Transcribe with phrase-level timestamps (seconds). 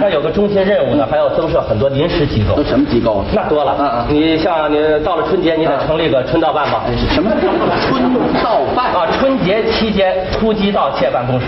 [0.00, 2.64] 赶上有个中心任务呢，还要增设很多临时机构都。
[2.64, 3.24] 什么机构啊？
[3.34, 6.84] 那多了，嗯嗯你像你到了春节，你得成立个春到办吧？
[7.12, 11.46] 什么春到办啊，春节期间突击盗窃办公室。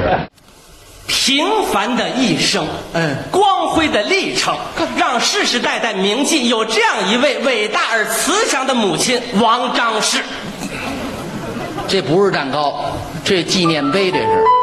[1.06, 2.62] 平凡的一生，
[2.92, 4.54] 嗯，光辉的历程，
[4.98, 10.18] 让世世代代铭记有这样一位伟大而慈祥的母亲王张氏。
[11.88, 12.84] 这不是蛋糕，
[13.24, 14.61] 这纪念碑这是。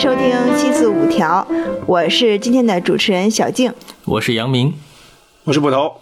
[0.00, 1.46] 收听《七四五条》，
[1.84, 3.70] 我是今天的主持人小静。
[4.06, 4.72] 我是杨明，
[5.44, 5.92] 我是捕头。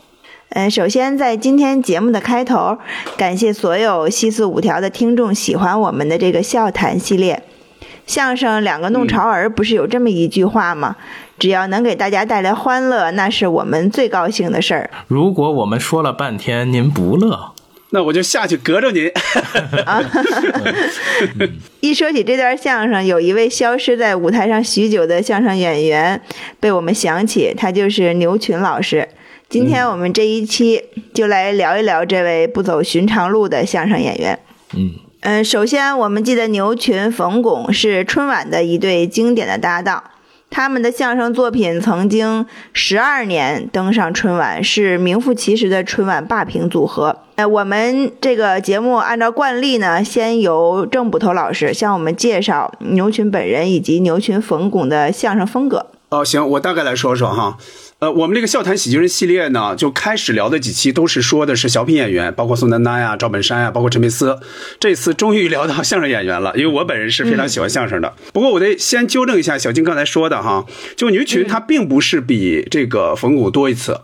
[0.50, 2.78] 嗯，首先在今天节目的开头，
[3.16, 7.42] 感谢所有《七四五条》的听众喜欢我们的这个笑谈系列。
[8.06, 10.94] 相声两个弄潮儿不是有这么一句话吗？
[11.36, 14.90] 只要能给大家带来欢乐，那是我们最高兴的事儿。
[15.08, 17.50] 如果我们说了半天您不乐，
[17.90, 19.10] 那我就下去隔着您。
[19.86, 20.02] 啊，
[21.80, 26.20] 一说起这段相声，有一位消失在舞台上许久的相声演员
[26.60, 29.08] 被我们想起，他就是牛群老师。
[29.48, 30.82] 今天我们这一期
[31.14, 34.38] 就来聊一聊这位不走寻常路的相声演员。
[34.74, 40.04] 嗯嗯，首先我们记得牛群、冯巩是春晚的一对经典的搭档，
[40.50, 47.16] 他们的相声作品曾经十二年登上春晚，是名副其实的春晚霸屏组合。
[47.36, 55.86] 呃，我们这个节目按照惯例呢，先由郑捕头老师向我们介绍牛群本人以及牛群、冯巩的相声风格。
[56.08, 57.56] 哦，行，我大概来说说哈。
[58.00, 64.38] 呃，我们这个笑谈喜剧人系列呢，就开始聊的几期都是说的是小品演员，包括宋丹丹呀、赵本山呀，包括陈佩斯。
[64.78, 68.14] 这次终于聊到相声演员了，因为我本人是非常喜欢相声的。
[68.32, 74.02] 不过我得先纠正一下小金刚才说的哈，就牛群他并不是比这个冯巩多一次，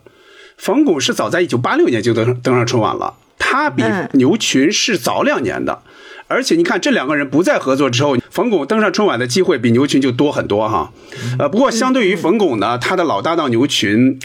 [0.56, 5.82] 冯巩是早在一九八六年就登登上春晚了，他比嗯牛群是早两年的。
[6.27, 10.92] 而且你看，这两个人不再合作之后，冯巩登上春晚的机会比牛群就多很多哈。
[11.39, 14.18] 呃，不过相对于冯巩呢，他的老搭档牛群，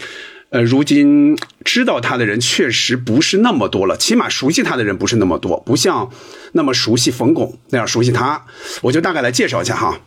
[0.49, 6.09] 呃，如今知道他的人确实不是那么多了，起码熟悉他的人不是那么多，不像
[6.53, 8.45] 那么熟悉冯巩那样熟悉他。
[8.83, 9.99] 我就大概来介绍一下哈。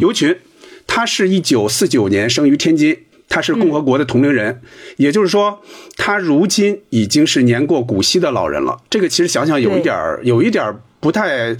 [0.00, 0.38] 牛群，
[0.86, 3.04] 他是一九四九年生于天津。
[3.30, 4.62] 他是共和国的同龄人，
[4.96, 5.60] 也就是说，
[5.98, 8.78] 他如今已经是年过古稀的老人了。
[8.88, 11.56] 这个其实想想有一点儿，有一点儿不太，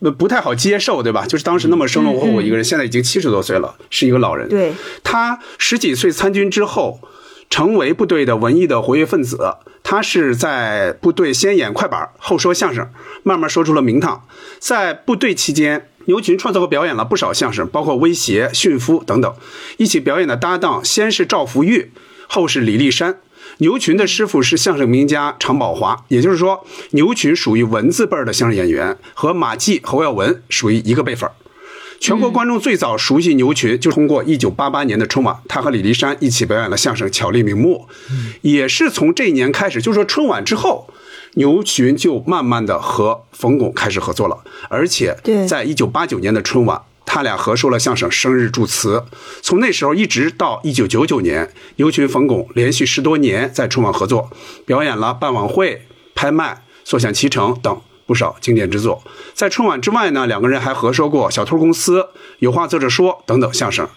[0.00, 1.24] 呃不太好接受，对吧？
[1.26, 4.48] 就是当时那么生龙活虎一个人，现在已经七十多岁了，是一个老人。
[4.48, 4.72] 对，
[5.04, 7.00] 他十几岁参军之后，
[7.48, 9.56] 成为部队的文艺的活跃分子。
[9.82, 12.88] 他是在部队先演快板，后说相声，
[13.22, 14.24] 慢慢说出了名堂。
[14.58, 19.34] 在部队期间，牛群创作和表演了不少相声，包括威胁、驯夫等等。
[19.78, 21.92] 一起表演的搭档先是赵福玉，
[22.28, 23.20] 后是李立山。
[23.60, 31.32] 牛群的师傅是相声名家常宝华，也就是说，牛群属于文字辈儿的相声演员，和马季、侯耀文属于一个辈分儿。
[32.00, 37.86] 全国观众最早熟悉牛群，就通过1988年的春晚，他和李立山一起表演了相声《巧立名目》，
[38.40, 40.88] 也是从这一年开始，就是说春晚之后，
[41.34, 44.38] 牛群就慢慢的和冯巩开始合作了，
[44.70, 46.80] 而且对在1989年的春晚。
[47.12, 48.98] 他俩合说了相声《生日祝词》，
[49.42, 54.30] 从那时候一直到一九九九年，牛群、冯巩连续十多年在春晚合作，
[54.64, 59.02] 表演了办晚会、拍卖、坐享其成等不少经典之作。
[59.34, 61.98] 在春晚之外呢，两个人还合说过《小偷公司》
[62.38, 63.88] 《有话坐着说》等等相声。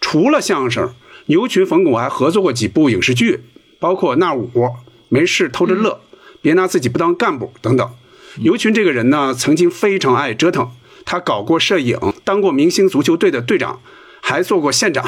[0.00, 0.94] 除了相声，
[1.26, 3.44] 牛群、冯巩还合作过几部影视剧，
[3.78, 4.48] 包括《那五》
[5.10, 6.00] 《没事偷着乐》
[6.40, 7.90] 别拿自己不当干部等等。
[8.36, 10.70] 牛群这个人呢，曾经非常爱折腾，
[11.04, 13.80] 他搞过摄影，当过明星足球队的队长，
[14.20, 15.04] 还做过县长，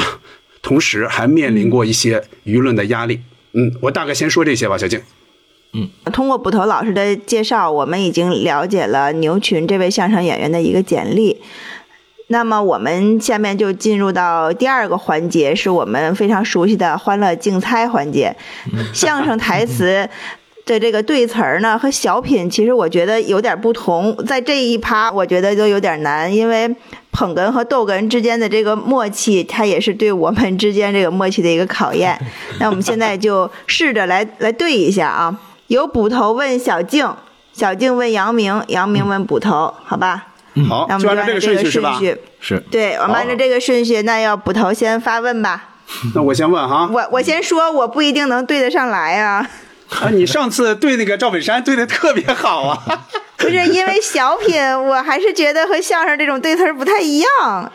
[0.63, 3.21] 同时还面临过一些舆论的压力。
[3.53, 5.01] 嗯，我大概先说这些吧，小静。
[5.75, 11.41] 嗯通过捕头老师的介绍，我们已经了解了牛群这位相声演员的一个简历。
[12.29, 18.35] 那么我们下面就进入到第二个环节，是我们非常熟悉的欢乐竞猜环节。
[18.93, 20.09] 相声台词
[20.65, 26.73] 的这个对词儿呢，和小品其实我觉得有点不同，在这一趴我觉得都有点难，因为
[27.11, 32.19] 捧哏和逗哏之间的这个默契，它也是对我们之间这个默契的一个考验。
[32.61, 35.37] 那我们现在就试着来来对一下啊。
[35.67, 37.11] 由捕头问小静，
[37.53, 40.29] 小静问杨明，杨明问捕头，好吧？
[40.69, 41.99] 好那我，们就按照这个按照这个顺序是吧？
[42.41, 45.71] 是对，我们按照这个顺序，那要捕头先发问吧。
[46.15, 49.49] 那我先问哈，我我先说，我不一定能对得上来啊。
[50.01, 52.79] 啊，你上次对那个赵本山对的特别好啊。
[53.37, 54.57] 不是因为小品，
[54.87, 57.29] 我还是觉得和相声这种对词儿不太一样。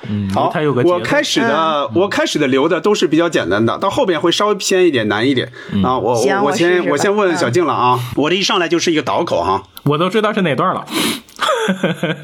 [0.10, 5.52] 嗯，好，他有个我开始的，我开始的留的都是比较简单的，到后边会稍微偏一点，难一点
[5.84, 5.98] 啊。
[5.98, 10.86] 我我先我先问嗯小静了啊，我这一上来就是一个倒口哈，我都知道是哪段了。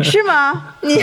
[0.04, 0.76] 是吗？
[0.82, 1.00] 你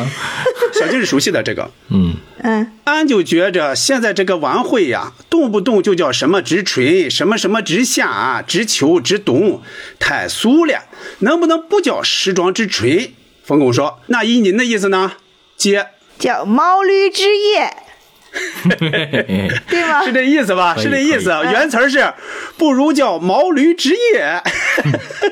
[0.72, 1.70] 小静是熟悉的这个。
[1.88, 9.62] 嗯，嗯，俺就觉着现在这个晚会呀，动不动就叫什么直锤，什么什么直下、直秋、直冬，
[9.98, 10.84] 太俗了，
[11.20, 13.14] 能不能不叫时装之锤？
[13.44, 15.12] 冯巩说：“那依您的意思呢？
[15.56, 17.76] 接叫毛驴之夜，
[19.68, 20.12] 对吗 是？
[20.12, 20.74] 这意思吧？
[20.78, 21.30] 是这意思。
[21.44, 22.12] 原词儿是
[22.56, 24.42] 不如叫毛驴职业。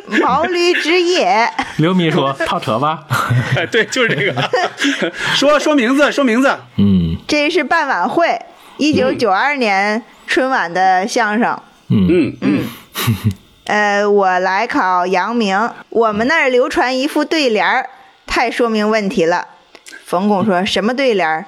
[0.20, 3.04] 毛驴职业，刘秘书套扯吧。
[3.70, 4.50] 对，就是这个。
[5.34, 6.56] 说说名字，说名字。
[6.76, 8.40] 嗯这是办晚会，
[8.78, 11.58] 一九九二年春晚的相声。
[11.90, 12.64] 嗯嗯嗯，
[13.66, 17.88] 呃，我来考杨明，我们那儿流传一副对联儿，
[18.26, 19.46] 太说明问题了。
[20.04, 21.44] 冯巩说什么对联儿？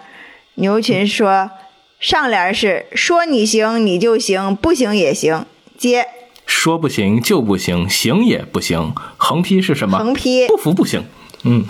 [0.60, 1.50] 牛群说
[1.98, 5.44] 上联是说你行你就行，不行也行。
[5.76, 6.06] 接
[6.46, 8.94] 说不行就不行，行也不行。
[9.16, 9.98] 横批是什么？
[9.98, 11.04] 横批不服不行。
[11.44, 11.64] 嗯，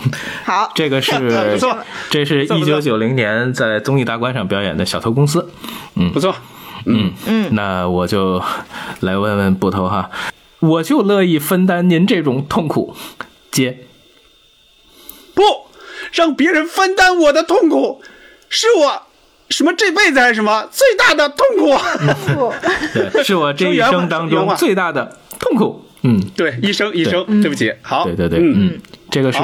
[0.44, 1.12] 好， 这个是
[1.52, 1.78] 不错
[2.10, 5.42] 这是一九九零年在综艺大观上表演的《小偷公司》。
[5.94, 6.34] 嗯不错。
[6.87, 8.42] 嗯嗯，那我就
[9.00, 10.10] 来问问捕头哈，
[10.58, 12.96] 我就乐意分担您这种痛苦。
[13.52, 13.81] 接，
[15.34, 15.42] 不
[16.12, 18.02] 让别人分担我的痛苦，
[18.50, 19.02] 是我
[19.49, 21.79] 什么这辈子还是什么最大的痛苦。
[22.35, 22.52] 不
[22.93, 25.87] 对，是我这一生当中 最大的痛苦。
[26.02, 27.70] 嗯，对，一生一生，对不起。
[27.82, 28.81] 好，对对对，嗯，嗯，
[29.11, 29.38] 这个是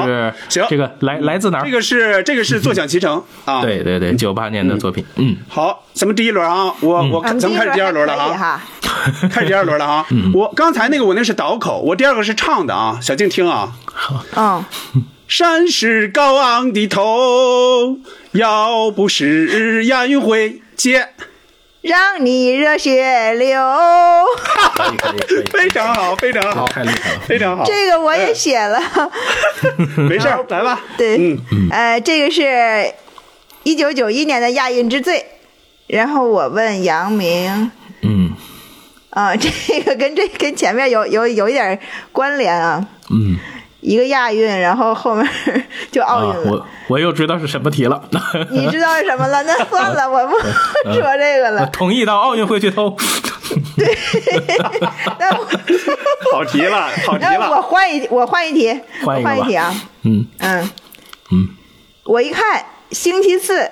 [0.49, 1.65] 行这个来来自哪儿？
[1.65, 5.05] 这个是这个是坐享其成啊。，对对对，九八年的作品。
[5.17, 8.63] 嗯，好，咱们第一轮啊，我我咱们开始第二轮了啊，
[9.31, 10.03] 开始第二轮了啊。
[10.33, 13.73] 我刚才那个我那是倒口，我第二个是唱的啊，小静听啊。
[13.85, 14.25] 好
[14.95, 17.97] 嗯， 山是高昂的头，
[18.31, 21.09] 要不是亚运会接，
[21.81, 23.59] 让你热血流。
[24.73, 27.19] 可以可以可以，非常好，非常好，太厉害了。
[27.27, 27.65] 非常好。
[27.65, 28.81] 这个我也写了。
[29.97, 30.81] 没事儿， 来吧。
[30.97, 31.17] 对，
[31.51, 32.93] 嗯呃，这个是
[33.63, 35.25] 一九九一年的亚运之最。
[35.87, 37.71] 然后我问杨明，
[38.01, 38.33] 嗯
[39.09, 39.49] 啊、这
[39.81, 41.79] 个跟这跟前面有有有一点
[42.11, 43.37] 关联啊，嗯
[43.81, 45.27] 一个亚运，然后后面
[45.91, 46.51] 就奥运啊，了。
[46.51, 48.01] 我我又知道是什么题了。
[48.49, 49.43] 你知道是什么了？
[49.43, 50.35] 那算了，我不
[50.93, 51.65] 说这个了。
[51.67, 52.95] 同意到奥运会去偷。
[53.75, 53.95] 对
[55.19, 55.47] 那我
[56.31, 57.61] 好题了，好题那我。
[57.61, 59.73] 换一我换一题，换一我换一题啊。
[60.03, 60.69] 嗯嗯
[61.31, 61.49] 嗯，
[62.05, 63.69] 我一看星期四，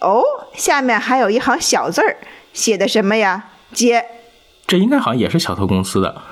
[0.00, 0.22] 哦，
[0.54, 2.16] 下面还有一行小字儿，
[2.52, 3.44] 写的什么呀？
[3.72, 4.04] 接
[4.66, 6.22] 这应该好像也是小偷公司的，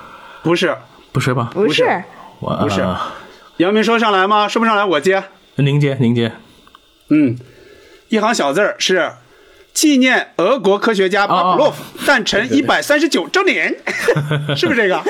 [0.43, 0.75] 不是，
[1.11, 1.49] 不是吧？
[1.53, 2.03] 不是
[2.41, 2.99] 不是呃
[3.57, 4.47] 杨明说上来吗？
[4.47, 5.23] 说不上来，我接。
[5.55, 6.31] 您接您接。
[7.09, 7.37] 嗯，
[8.09, 9.11] 一行小字儿是
[9.73, 13.73] 纪念俄国科学家巴甫洛夫诞辰一百三十九周年，
[14.55, 15.01] 是不是这个？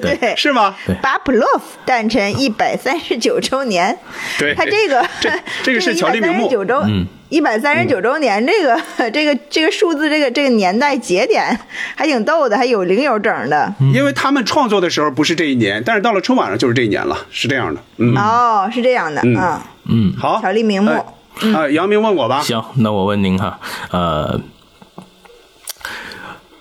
[0.00, 0.76] 对， 是吗？
[1.02, 3.98] 巴甫洛夫诞辰一百三十九周年。
[4.38, 4.54] 对。
[4.54, 5.30] 他这个这
[5.62, 6.48] 这个是巧立名目。
[6.48, 7.06] 九周，嗯。
[7.30, 11.58] 一百三十九周年，这个这个这个数字，这个这个年代节点
[11.94, 13.72] 还挺逗的，还有零有整的。
[13.94, 17.80] 因为他们创作的时候不是这一年，但是到了春晚上就是这一年了，是这样的。
[17.98, 19.36] 嗯，哦，是这样的，嗯。
[19.36, 20.90] 嗯，嗯，好，巧立名目。
[20.90, 21.04] 哎
[21.54, 22.40] 啊，杨明问我吧。
[22.42, 23.58] 行，那我问您哈，
[23.90, 24.40] 呃，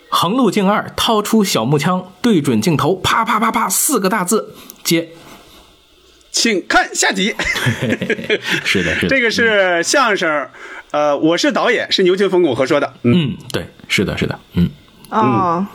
[0.10, 5.10] 横路径二掏出小木枪，对准镜头，啪啪啪啪，四个大字，接。
[6.32, 7.36] 请看下集。
[8.64, 10.48] 是的，是的，这个是相声，
[10.92, 12.94] 呃，我是导演，是牛群、冯巩合说的。
[13.04, 14.70] 嗯，嗯，对，是的，是的，嗯
[15.10, 15.66] 哦，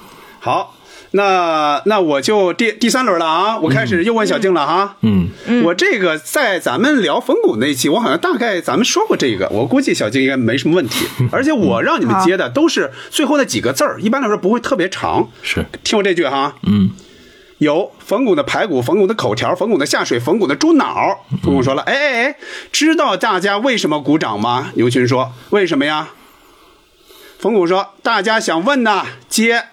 [0.40, 0.74] 好，
[1.16, 4.96] 那那我就第第三轮了啊，我开始又问小静了哈。
[5.02, 5.28] 嗯
[5.62, 11.06] 我这个在咱们聊冯巩那一期，我好像大概咱们说过这个，我估计小静应该没什么问题。
[11.30, 15.28] 而且我让你们接的都是最后那几个字儿，一般来说不会特别长。
[15.42, 16.90] 是，听我这句哈，嗯
[17.58, 21.24] 有冯巩的排骨、冯巩的口条、冯巩的下水、冯巩的猪脑。
[21.44, 22.36] 冯巩说了：“哎哎哎，
[22.72, 26.08] 知道大家为什么鼓掌吗？”牛群说：“为什么呀？”
[27.38, 29.66] 冯巩说：“大家想问呐，接。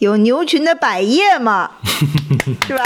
[0.00, 1.70] 有牛群的百叶吗？
[2.66, 2.84] 是吧？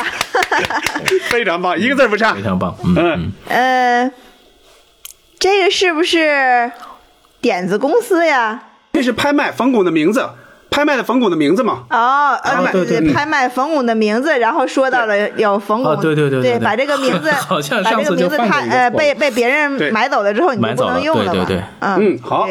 [1.31, 2.43] 非常棒，一个字儿不差非。
[2.43, 4.11] 常棒，嗯呃，
[5.39, 6.71] 这个是不是
[7.41, 8.65] 点子公司呀？
[8.93, 10.29] 这是拍卖冯巩的名字，
[10.71, 11.85] 拍卖的冯巩的名字嘛。
[11.91, 22.49] 哦，呃，卖对对对，拍卖冯巩的名字，然后说到了有冯巩，啊对对对对对把这个名字， 好像把这个名字他呃被被别人买走了之后，你就不能用了嘛，对对对嗯嗯好，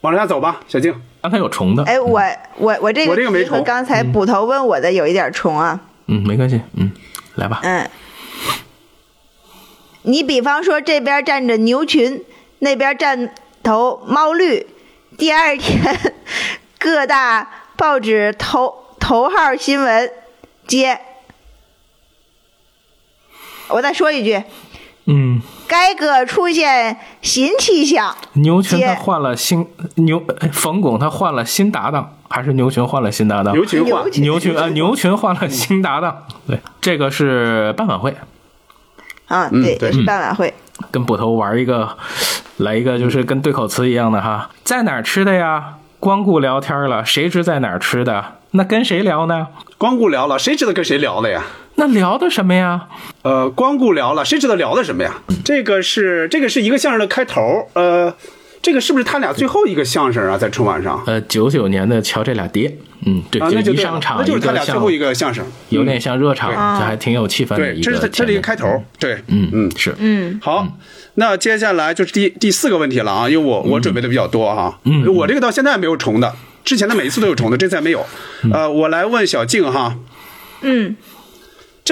[0.00, 0.92] 往下走吧，小静。
[1.22, 2.20] 刚才有虫的，哎，我
[2.56, 6.90] 我我这我这个没题和刚才捕头问我的有一点重啊，嗯，没关系，嗯，
[7.36, 7.88] 来吧，嗯，
[10.02, 12.24] 你比方说这边站着牛群，
[12.58, 14.66] 那边站头猫绿，
[15.16, 16.12] 第二天
[16.80, 20.10] 各大报纸头头号新闻
[20.66, 20.98] 接。
[23.68, 24.42] 我再说一句，
[25.06, 28.14] 嗯，改革出现新气象。
[28.34, 29.66] 牛群他换了新
[29.96, 33.52] 牛，哎冯巩他换了新搭档，还是牛群换了新搭档？
[33.52, 36.24] 牛群换牛群牛群啊，牛群换了新搭档。
[36.46, 38.14] 对，这个是办晚会，
[39.26, 40.54] 啊，对，嗯对也是办晚会。
[40.90, 41.96] 跟捕头玩一个，
[42.58, 45.74] 来一个就是跟对口词一样的哈，在哪儿吃的呀？
[45.98, 48.38] 光顾聊天了，谁知在哪儿吃的？
[48.52, 49.48] 那跟谁聊呢？
[49.78, 51.42] 光顾聊了，谁知道跟谁聊了呀？
[51.76, 52.88] 那聊的什么呀？
[53.22, 55.14] 呃，光顾聊了，谁知道聊的什么呀？
[55.44, 58.14] 这个是这个是一个相声的开头，呃，
[58.60, 60.36] 这个是不是他俩最后一个相声啊？
[60.36, 61.02] 在春晚上？
[61.06, 62.76] 呃，九九年的瞧这俩爹，
[63.06, 67.82] 嗯，对，啊，那就一上场一那就是他俩最后一个相声，有点像热场，这还挺有气氛的对，一个。
[67.82, 69.70] 这是他这是一个开头，，对，嗯嗯。
[69.76, 70.66] 是，嗯，好，
[71.14, 75.04] 那接下来就是第第四个问题了啊，因为我我准备的比较多哈，嗯。
[75.14, 78.04] 我这个到现在没有重的，之前的每一次都有重的，这次还没有。
[78.52, 79.96] 呃，我来问小静哈，
[80.60, 80.96] 嗯，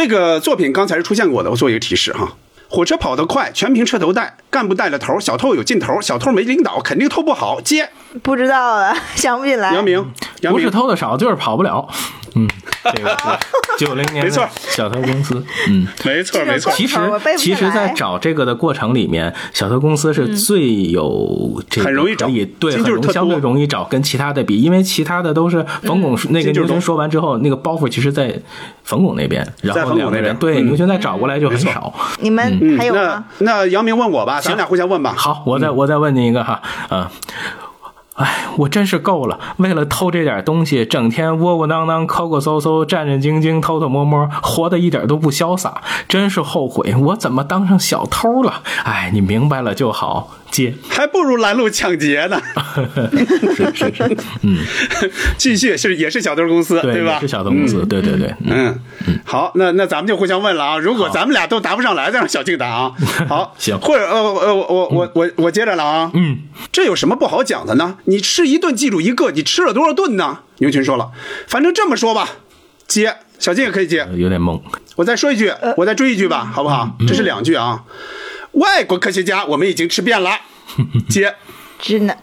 [0.02, 2.32] 这个作品刚才是出现过的，我做一个提示哈。
[2.70, 7.60] 火车跑得快，全凭车头带，干部带了头，小偷有劲头，小偷没领导，肯定偷不好。
[7.60, 7.90] 接，
[8.22, 9.74] 不知道了， 想不起来。
[9.74, 11.86] 杨明，杨不是，偷的少，就是跑不了。
[12.34, 12.48] 嗯，
[12.94, 15.44] 这个是九零年没错的小偷公司。
[15.68, 16.98] 嗯，没错没错，其实
[17.38, 28.34] 其实，在找这个的过程里面，小偷公司是最有这个很容易找对，很容相对容易找，跟其他的比，因为其他的都是冯巩那个牛群说完之后，那个包袱其实在
[28.84, 31.92] 冯巩那边，然后两个冯巩那边人对嗯牛群再找过来就很少。
[32.20, 33.24] 你们嗯，那还有吗？
[33.38, 35.14] 那杨明问我吧，咱俩互相问吧。
[35.16, 37.10] 好，我再我再问您一个哈，啊。
[38.20, 39.40] 哎，我真是够了！
[39.56, 48.62] 为了偷这点东西，整天窝窝囊囊、抠抠搜搜、战战兢兢、偷偷摸摸，活得一点都不潇洒，真是后悔，我怎么当上小偷了？
[48.84, 50.28] 哎，你明白了就好。
[50.50, 52.40] 接，还不如拦路抢劫呢。
[53.56, 54.58] 是是是，嗯，
[55.38, 57.18] 继续是也是小偷公司，对，吧？
[57.20, 60.78] 是小偷公司，对对对，嗯嗯，好，那那咱们就互相问了啊。
[60.78, 62.92] 如果咱们俩都答不上来，再让小静答啊。
[63.28, 66.10] 好，行或者呃呃我我我我我接着了啊。
[66.14, 66.38] 嗯，
[66.72, 67.98] 这有什么不好讲的呢？
[68.04, 70.40] 你吃一顿记住一个，你吃了多少顿呢？
[70.58, 71.10] 牛群说了，
[71.46, 72.28] 反正这么说吧，
[72.86, 74.06] 接小静也可以接。
[74.16, 74.60] 有点懵。
[74.96, 76.96] 我再说一句，我再追一句吧，好不好？
[77.06, 77.84] 这是两句啊。
[78.52, 80.30] 外国科学家我们已经吃遍了，
[81.08, 81.34] 接。
[81.78, 82.14] 只能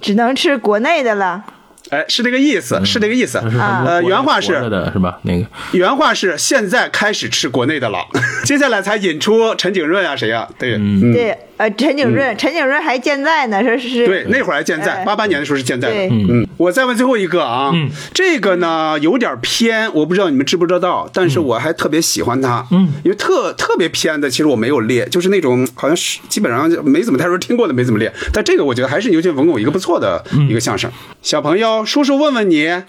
[0.00, 1.44] 只能吃国内的了。
[1.90, 3.38] 哎，是这个意思，是这个意思。
[3.38, 5.18] 呃，原话是的是吧？
[5.22, 7.98] 那个原话是现在开始吃国内的了，
[8.44, 15.94] 接下来才引出陈景润啊，谁呀、对，嗯，对，呃，陈景润，陈景润还健在呢，说是对，那会儿还健在，哎八八年的时候是健在的。
[15.94, 30.90] 对嗯，我再问最后一个啊，嗯这个呢有点偏，我不知道你们知不知道，但是我还特别喜欢他，嗯，因为特特别偏的，其实我没有列，就是那种好像是基本上没怎么太多人听过的，没怎么列，但这个我觉得还是牛群冯巩一个不错的一个相声。
[31.22, 32.82] 小朋友，叔叔问问你。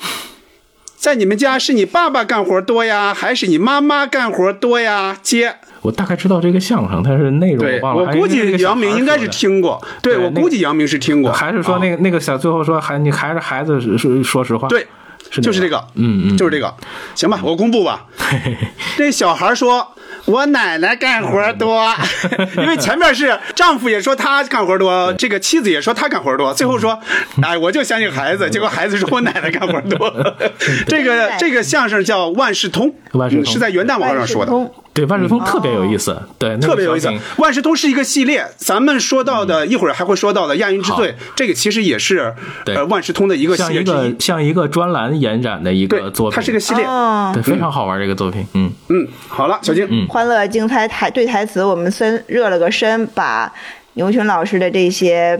[0.98, 5.16] 在你们家是你爸爸干活多呀，还是你妈妈干活多呀？
[5.22, 8.04] 接，我大概知道这个相声，但是内容我忘了。
[8.04, 14.88] 我估计杨明应该是听过，对我估计杨明是听过，还是说那啊个那个小最后说还你还是孩子是是说实话，对，
[15.30, 16.74] 是就是这个，嗯嗯，就是这个，
[17.14, 18.06] 行吧，我公布吧。
[18.98, 19.94] 这小孩说
[20.26, 21.94] ：“我奶奶干活多，
[22.58, 27.00] 因为前面是丈夫也说他干活多，这个妻子也说他干活多，最后说，
[27.44, 30.12] 哎，我就相信孩子，结果孩子说我奶奶干活多。
[30.88, 34.52] 这个这个相声叫万事通，万事通嗯是在元旦网上说的。
[34.96, 40.98] 对万事通特别有意思，对，特别有意思，万事通是一个系列，咱们说到的，一会儿还会说到的亚运之好。
[40.98, 42.34] 最，这个其实也是
[42.64, 42.74] 对。
[42.76, 44.14] 呃万事通的一个系像一列之一。
[44.14, 44.16] 个。
[44.22, 46.86] 像一个专栏延展的一个作，品，它是个系列。
[46.86, 50.08] 哦，对非常好玩这个作品，嗯，嗯，好了，小静，嗯。
[50.08, 53.52] 欢乐精彩台对台词，我们先热了个身，把
[53.96, 55.38] 牛群老师的这些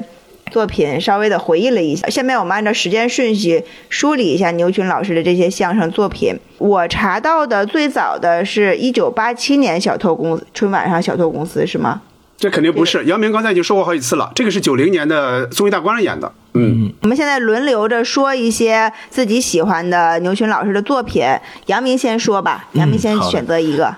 [0.52, 2.08] 作品稍微的回忆了一下。
[2.10, 6.34] 下面我们按照时间顺序梳理一下牛群老师的这些相声作品。
[6.58, 12.02] 我查到的最早的是一九八七年小偷公春晚上小偷公司是吗？
[12.38, 13.06] 这肯定不是。
[13.06, 16.32] 姚明刚才已经说过好几次了，这个是九零年的综艺大观上演的。
[16.54, 21.26] 嗯，我们现在轮流着说一些自己喜欢的牛群老师的作品。
[21.68, 23.96] 杨明先说吧，杨明先选择一个。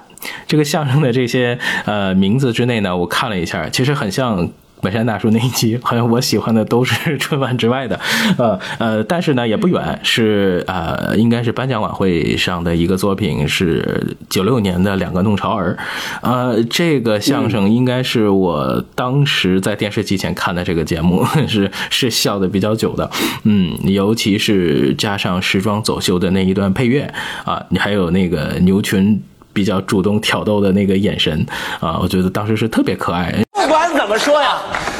[0.48, 4.50] 这个相声的这些呃名字之内呢，我看了一下，其实很像。
[4.82, 8.00] 本山大叔那一集，好像我喜欢的都是 春晚之外的，
[8.38, 15.78] 呃呃，但是呢也不远，是呃应该是颁奖晚会上的一个作品，是九六年的两个弄潮儿，
[16.22, 23.10] 呃，这个相声应该是我当时在电视机前看的这个节目， 是是笑的比较久的，
[23.44, 27.12] 嗯，尤其是加上时装走秀的那一段配乐
[27.46, 29.22] 啊，你还有那个牛群。
[29.58, 31.44] 比较主动挑逗的那个眼神
[31.80, 33.34] 啊，我觉得当时是特别可爱。
[33.54, 34.58] 不管怎么说呀，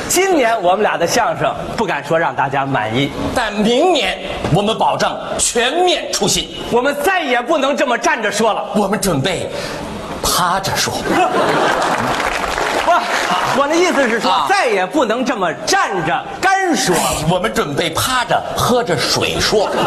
[0.10, 4.18] 今年我们俩的相声不敢说让大家满意，但明年
[4.52, 6.50] 我们保证全面出新。
[6.72, 8.66] 我们再也不能这么站着说了。
[8.76, 9.48] 我们准备
[10.24, 10.92] 趴着说。
[12.84, 16.96] 不，我的意思是说，啊再也不能这么站着干说。
[17.30, 19.70] 我们准备趴着喝着水说。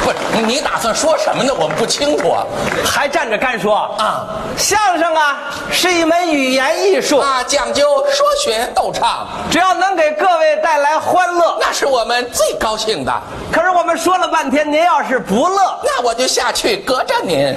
[0.00, 1.52] 不是，你打算说什么呢？
[1.58, 2.46] 我们不清楚啊。
[2.84, 4.26] 还站着干说啊？
[4.56, 5.36] 相声啊，
[5.70, 11.58] 是一门语言艺术，啊，讲究说学逗唱，只要能给各位带来欢乐。
[11.60, 13.12] 那是我们最高兴的。
[13.52, 17.54] 可是我们说了半天，您要是不乐，那我就下去隔着您，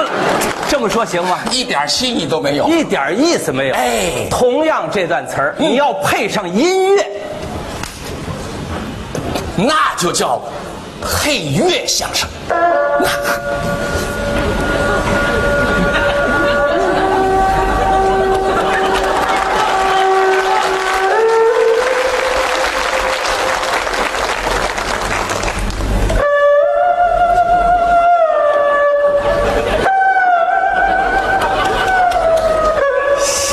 [0.68, 1.38] 这么说行吗？
[1.50, 2.66] 一点心意都没有。
[2.66, 3.74] 一点意思没有。
[3.74, 7.06] 哎同样这段词儿，你要配上音乐，
[9.56, 10.40] 那就叫
[11.00, 12.28] 配乐相声。
[12.48, 13.08] 那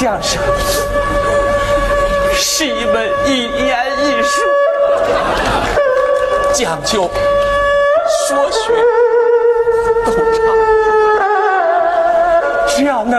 [0.01, 0.40] 相声
[6.63, 7.09] 讲究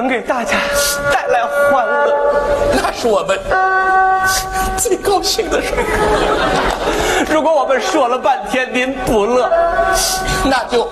[0.02, 0.58] 能给大家
[1.12, 2.12] 带来欢乐，
[2.74, 3.38] 那是我们
[4.76, 7.26] 最高兴的事儿。
[7.32, 9.48] 如果我们说了半天您不乐，
[10.44, 10.88] 那就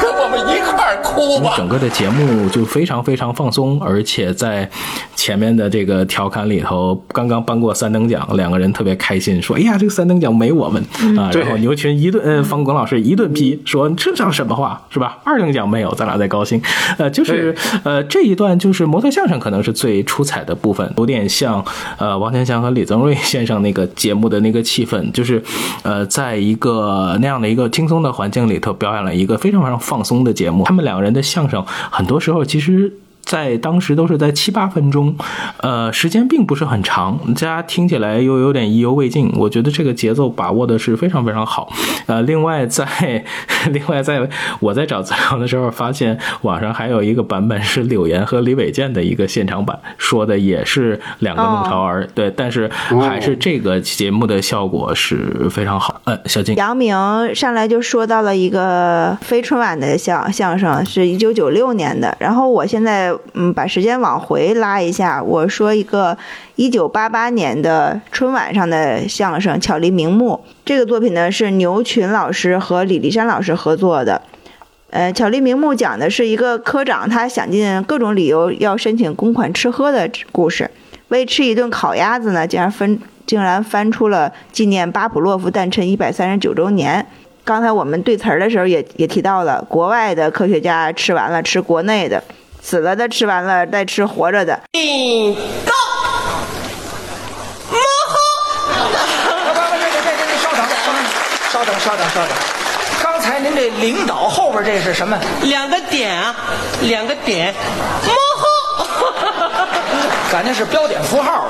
[0.00, 1.54] 跟我们一块儿哭吧。
[1.56, 4.70] 整个的节目就非常非常放松，而且在
[5.16, 10.80] 前面的这个调侃里头，刚刚颁过三等奖，两个人特别开心，说：“哎呀，这个三等奖没我们、
[11.18, 15.18] 啊！”然后牛群一顿，呃，方广老师一顿批，说：“这叫什么话，是吧？
[15.24, 16.62] 二等奖没有，咱俩在高兴。”
[16.96, 21.64] 呃，就是呃这一段就是模特相声可能是最出彩的部分，有点像
[21.98, 25.42] 呃王天祥和李增瑞 先生那个节目的那个气氛，就是
[25.82, 30.64] 呃在一个那样的一个轻松的环境里头表演了一个非常非常放松的节目。
[30.64, 32.92] 他们两个人的相声，很多时候其实。
[33.30, 35.14] 在当时都是在七八分钟，
[35.58, 39.30] 呃，时间并不是很长，大家听起来又有点意犹未尽。
[39.36, 41.72] 我觉得这个节奏把握的是非常非常好。
[42.06, 43.24] 呃，另外在
[43.70, 52.68] 另外在我在找资料的时候，发现网上还有一个版本是柳岩和李伟健的一个现场版，说的也是两个弄潮儿，对，但是
[53.00, 56.00] 还是这个节目的效果是非常好。
[56.02, 56.92] 呃，小金，杨明
[57.32, 62.16] 上来就说到了一个非春晚的相相声，是一九九六年的。
[62.18, 66.16] 然后我现在嗯把时间往回拉一下，我说一个
[66.56, 70.40] 一九八八年的春晚上的相声《巧立名目》。
[70.64, 74.22] 这个作品呢是牛群老师和李立山老师合作的。
[74.90, 80.70] 呃，《巧立名目》讲的是一个科长，他想尽各种理由要申请公款吃喝的故事。
[81.08, 87.06] 为吃一顿烤鸭子呢，竟然分竟然翻出了纪念巴甫洛夫诞辰一百三十九周年。
[87.42, 92.22] 刚才我们对词儿的时候也也提到了，国外的科学家吃完了吃国内的，
[92.70, 94.60] 死了的吃完了再吃活着的。
[94.74, 95.34] 引
[95.66, 95.72] 告，
[97.68, 98.14] 幕后。
[99.24, 100.62] 不不不，这这这这稍等，
[101.50, 102.30] 稍等，稍等，稍等。
[103.02, 105.18] 刚才您这领导后边这是什么？
[105.42, 106.32] 两个点啊，
[106.82, 107.52] 两个点，
[108.04, 108.46] 幕后。
[110.30, 111.48] 感觉是标点符号。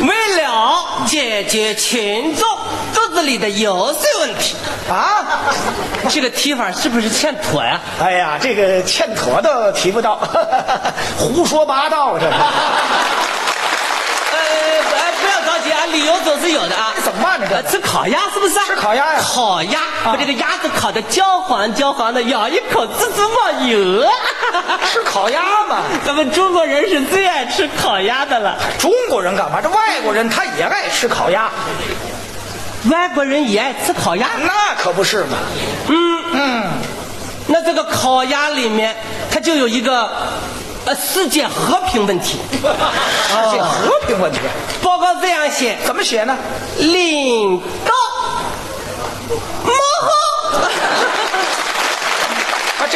[0.00, 0.08] 为
[0.42, 2.59] 了姐姐群众肚
[3.20, 4.56] 子里的油水问题，
[4.88, 5.42] 啊！
[6.08, 7.78] 这个提法是不是欠妥呀？
[8.02, 10.18] 哎呀，这个欠妥都提不到，
[11.18, 12.32] 胡说八道这是。
[12.32, 12.38] 呃，
[14.96, 16.94] 哎，不要着急啊，理由总是有的啊。
[17.04, 18.64] 怎么办呢这呃吃烤鸭是不是啊？
[18.66, 24.08] 吃烤鸭呀烤鸭，把这个鸭子烤的焦黄焦黄的，咬一口滋滋冒油。
[24.90, 29.60] 吃烤鸭嘛， 咱们中国人是最爱吃烤鸭的了，中国人干嘛？
[29.60, 31.50] 这外国人他也爱吃烤鸭，
[32.88, 34.28] 外国人也爱吃烤鸭。
[34.42, 35.36] 那可不是嘛。
[35.88, 36.64] 嗯，嗯，
[37.48, 38.96] 那这个烤鸭里面，
[39.30, 40.10] 它就有一个
[40.86, 42.38] 呃世界和平问题。
[42.52, 44.38] 世界和平问题
[44.82, 46.36] 报告这样写：怎么写呢？
[46.78, 47.92] 领导
[49.64, 50.60] 幕后。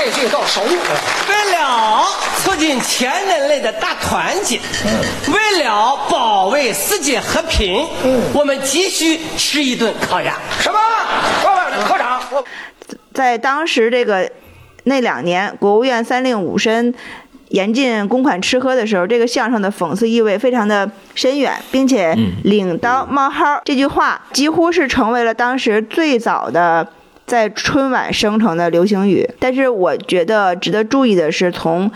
[0.04, 0.60] 他这句倒熟。
[0.62, 2.04] 为了
[2.42, 4.60] 促进全人类的大团结，
[5.28, 7.86] 为了保卫世界和平，
[8.34, 10.34] 我们急需吃一顿烤鸭。
[10.60, 10.78] 什么？
[11.42, 12.44] 不不，科长，我
[13.12, 14.30] 在当时这个
[14.84, 16.94] 那两年，国务院三令五申
[17.48, 22.14] 严禁公款吃喝的时候，这个相声的讽刺意味非常的深远，并且
[22.44, 26.86] “领刀冒号”这句话几乎是成为了当时最早的
[27.26, 29.28] 在春晚生成的流行语。
[29.38, 31.90] 但是我觉得值得注意的是，从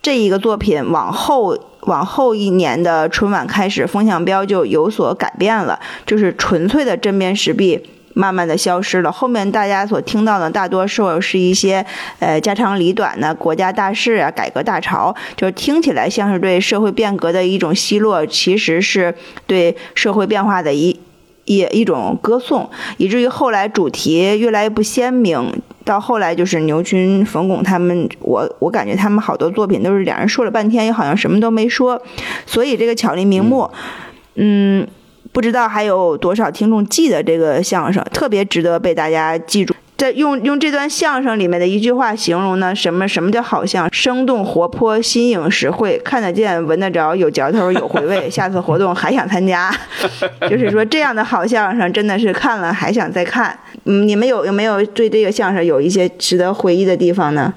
[0.00, 7.88] 这一个作品往后往后一年的春晚开始，风向标就有所改变了，就是纯粹的针砭时弊。
[8.14, 11.82] 慢慢的消失了，后面大家所听到的大多数是一些
[12.18, 19.14] 呃家长里短的国家大事啊、改革大潮，就是听起来像是对社会变革的一种奚落，其实是
[19.46, 20.94] 对社会变化的一
[21.44, 25.52] 一一种歌颂，以至于后来主题越来越不鲜明，
[25.84, 32.00] 到后来就是牛群、冯巩他们，我我感觉他们好多作品都是两人说了半天，又好像什么都没说，
[32.46, 33.70] 所以这个巧立名目，
[34.36, 34.86] 嗯。
[35.30, 39.71] 不知道还有多少听众记得这个相声，特别值得被大家记住。
[40.02, 43.90] 在用用这段相声里面的一句话形容呢，什么什么叫好相声？
[43.92, 48.28] 生动活泼、新颖实惠，看得见、闻得着，有嚼头、有回味。
[48.28, 49.72] 下次活动还想参加，
[50.50, 53.56] 就是说这样的好相声真的是看了还想再看。
[53.84, 57.54] 嗯，你们有有没有对这个相声有一些值得回忆的地方呢？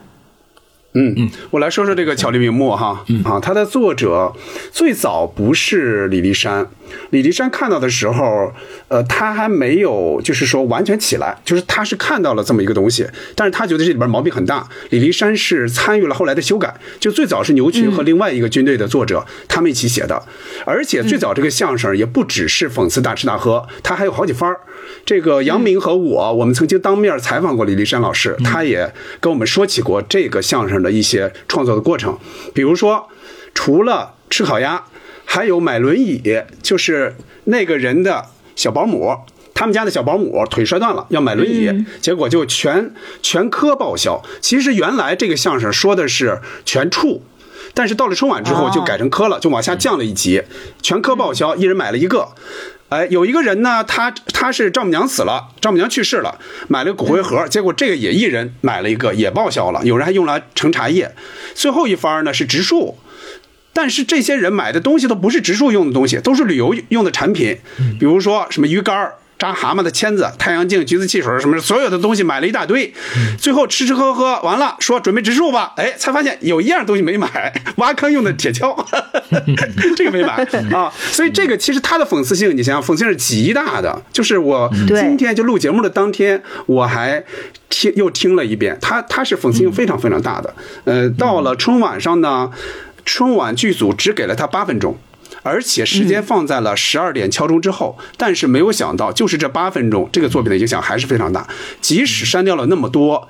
[0.95, 4.33] 嗯嗯，我来说说这个巧立名目哈，啊，它的作者
[4.71, 6.67] 最早不是李立山，
[7.09, 8.53] 李立山看到的时候，
[8.87, 13.05] 呃，他还没有就是说完全起来，就是他是看到了这么一个东西，
[13.35, 14.67] 但是他觉得这里边毛病很大。
[14.89, 20.23] 李立山是参与了后来的修改，就最早是牛群和另外一个军队的作者他们一起写的，
[20.65, 24.61] 而且最早这个相声也不只是讽刺大吃大喝，他还有好几番儿。
[25.05, 32.17] 这个杨明和我，我们曾经当面采访过李立山老师，他也跟我们说起过这个相声的一些创作的过程。
[32.53, 33.09] 比如说，
[33.53, 34.85] 除了吃烤鸭，
[35.25, 36.21] 还有买轮椅，
[36.61, 39.17] 就是那个人的小保姆，
[39.53, 44.21] 他们家的小保姆腿摔断了，要买轮椅，结果就全全科报销。
[44.39, 47.23] 其实原来这个相声说的是全处。
[47.73, 50.41] 但是到了春晚之后就改成科了，就往下降了一级，
[50.81, 52.29] 全科报销，一人买了一个。
[52.89, 59.83] 哎，有一个人呢，他他是丈母娘死了，丈母娘去世了，买了个骨灰盒，结果这个也一人买了一个，也报销了。
[59.83, 61.15] 有人还用来盛茶叶。
[61.55, 62.99] 最后一番呢是植树，
[63.73, 67.57] 但是这些人买的东西都不是植树用的东西，都是旅游用的产品，
[67.99, 72.93] 比如说什么鱼竿扎蛤蟆的签子、太阳镜、橘子汽水什么所有的东西买了一大堆，
[73.37, 78.73] 最后吃吃喝喝完了，说准备植树吧，哎，才发现有一样东西没买， 挖坑用的铁锹，
[79.97, 80.35] 这个没买
[80.73, 80.91] 啊。
[81.11, 84.01] 所以这个其实它的讽刺性，你想想，讽刺性是极大的。
[84.13, 87.23] 就是我今天就录节目的当天，我还
[87.69, 90.55] 听又听了一遍，他他是讽刺性非常非常大的。
[90.85, 92.49] 呃，到了春晚上呢，
[93.03, 94.97] 春晚剧组只给了他八分钟。
[95.45, 101.47] 而且时间放在了十二点敲钟之后，但是没有想到，就是这八分钟，这个作品的影响还是非常大。
[101.79, 103.29] 即使删掉了那么多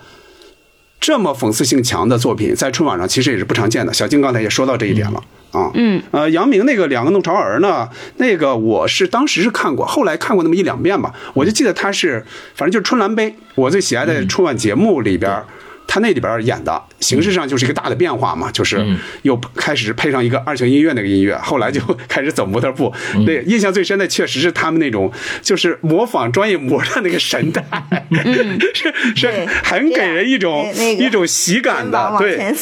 [1.01, 3.93] 这么讽刺性强的作品，在春晚上其实也是不常见的。
[3.93, 5.69] 小静刚才也说到这一点了啊。
[5.73, 6.01] 嗯。
[6.11, 11.13] 呃，杨明那个两个弄潮儿呢，那个我是当时是看过，后来看过那么一两遍吧。
[11.33, 12.25] 我就记得他是，
[12.55, 15.43] 反正就是春兰杯，我最喜爱的春晚节目里边。
[15.87, 18.85] 他那里边演的形式上就是一个大的变化嘛，就是
[19.21, 22.93] 又开始配上一个二泉音乐那个音乐，后来就开始走模特步。
[23.25, 27.63] 对，印象最深的确实是他们那种就是模仿专业模特那个神态，
[28.73, 32.15] 是是很给人一种一种喜感的。
[32.19, 32.53] 对，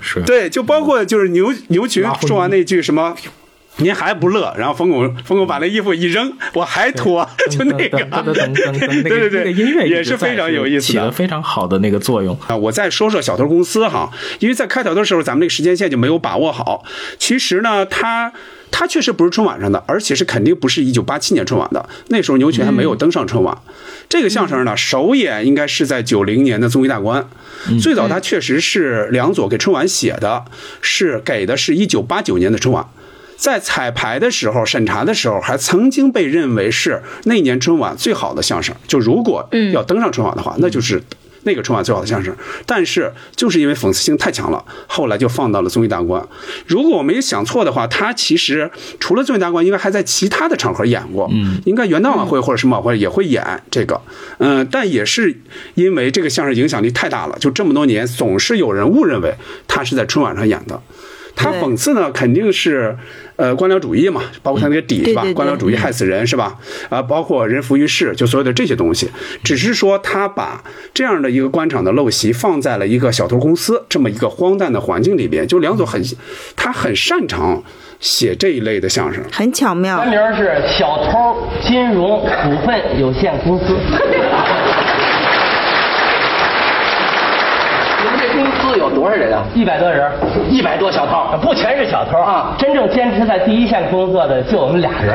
[0.00, 3.14] 是，对，就包括就是牛牛群说完那句什么。
[3.78, 4.54] 您还不乐？
[4.58, 7.98] 然后冯巩，冯巩把那衣服一扔，我还脱， 就那个，
[9.02, 12.56] 对对对，那个音乐也是非常有意思，起了非常好的那个作用啊。
[12.56, 16.84] 我再说说小偷公司哈，因为在开头的时候，咱们那个时间线就没有把握好。
[17.18, 18.32] 其实呢，他
[18.70, 21.88] 他确实不是春晚上的，而且是肯定不是一九八七年春晚的。
[22.08, 23.56] 那时候牛群还没有登上春晚。
[24.08, 27.26] 这个相声呢，首演应该是在九零年的综艺大观。
[27.80, 30.44] 最早他确实是梁左给春晚写的，
[30.82, 32.86] 是给的是一九八九年的春晚。
[33.42, 38.72] 在彩排的时候、审查的时候，还曾经被认为是那年春晚最好的相声。
[38.86, 41.02] 就如果要登上春晚的话，那就是
[41.42, 42.32] 那个春晚最好的相声。
[42.66, 46.24] 但是就是因为讽刺性太强了，后来就放到了综艺大观。
[46.68, 51.28] 如果我没有想错的话，他其实除了综艺大观，应该还在其他的场合演过。
[51.32, 54.00] 嗯，应该元旦晚会或者什么晚会也会演这个。
[54.38, 55.36] 嗯，但也是
[55.74, 59.34] 因为这个相声影响力太大了，就这么多年总是有人误认为
[59.66, 60.80] 他是在春晚上演的。
[61.34, 62.94] 他讽刺呢，肯定是，
[63.36, 65.24] 呃，官僚主义嘛，包括他那个底是吧？
[65.34, 66.56] 官僚主义害死人是吧？
[66.88, 69.10] 啊，包括人浮于事，就所有的这些东西，
[69.42, 75.46] 只是说他把这样的一个官场的陋习放在了一个小偷公司这么一个荒诞的环境里边。
[75.46, 76.02] 就梁左很，
[76.54, 77.62] 他很擅长
[78.00, 80.04] 写这一类的相声，很巧妙。
[80.04, 83.76] 原名是小偷金融股份有限公司。
[88.32, 89.42] 公司有多少人啊？
[89.52, 90.08] 一百多人，
[90.48, 92.54] 一百多小偷，不全是小偷啊！
[92.56, 95.12] 真正坚持在第一线工作的就我们俩人。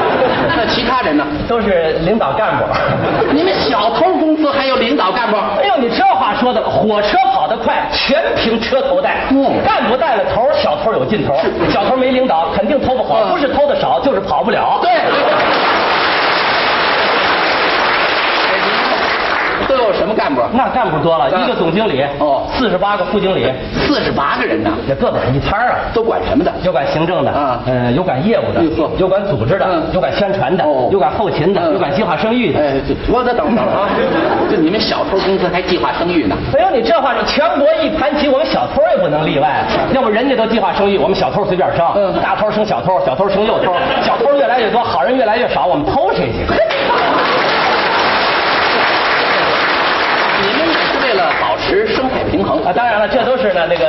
[0.56, 1.26] 那其他人呢？
[1.46, 2.64] 都是领导干部。
[3.30, 5.36] 你们小偷公司还有领导干部？
[5.60, 9.18] 哎呦，你这话说的，火车跑得快，全凭车头带。
[9.30, 11.36] 嗯干部带了头，小偷有劲头。
[11.68, 14.78] 小偷没领导，肯定偷不好，嗯不是偷的少，就是跑不了。
[14.80, 14.90] 对。
[19.68, 20.42] 都有什么干部？
[20.52, 23.50] 那干部多了，嗯一个总经理，哦四十八个副经理，
[23.86, 25.78] 四十八个人呢，这个个一摊儿啊。
[25.94, 26.52] 都管什么的？
[26.62, 28.62] 有管行政的，啊嗯，有管业务的
[28.98, 32.60] 有管组织的嗯，有管宣传的哦，有管后勤的，嗯有管计划生育的。
[32.60, 32.74] 哎，
[33.08, 33.88] 我得等等啊！
[34.50, 36.36] 就你们小偷公司还计划生育呢？
[36.54, 39.64] 哎呦，你这话说，全国一盘棋，我们小偷也不能例外。
[39.94, 41.86] 要不人家都计划生育，我们小偷随便生。
[41.94, 43.72] 嗯大偷生小偷，小偷生幼偷，
[44.02, 46.44] 小偷越来越多，好人越来越少，我们偷谁去？
[50.40, 53.84] 你们也是为了保持生态平衡啊，当然了，这都是呢那个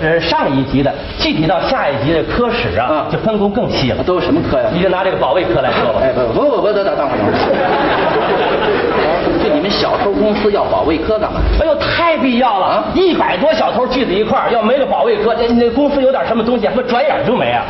[0.00, 4.02] 呃上一级的，具体到下一级的科室啊，嗯就分工更细了。
[4.02, 4.70] 都有什么科呀？
[4.72, 6.00] 你就拿这个保卫科来说吧。
[6.02, 8.57] 哎，不不不不，等等等等会儿。
[9.42, 11.40] 就你们小偷公司要保卫科干嘛？
[11.60, 12.66] 哎呦，太必要了！
[12.66, 17.64] 啊一百多小偷聚在一块儿，要没了保卫科，那那公司有点什么东西，不转眼就没啊！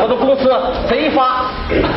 [0.00, 0.50] 我的公司
[0.88, 1.50] 贼发，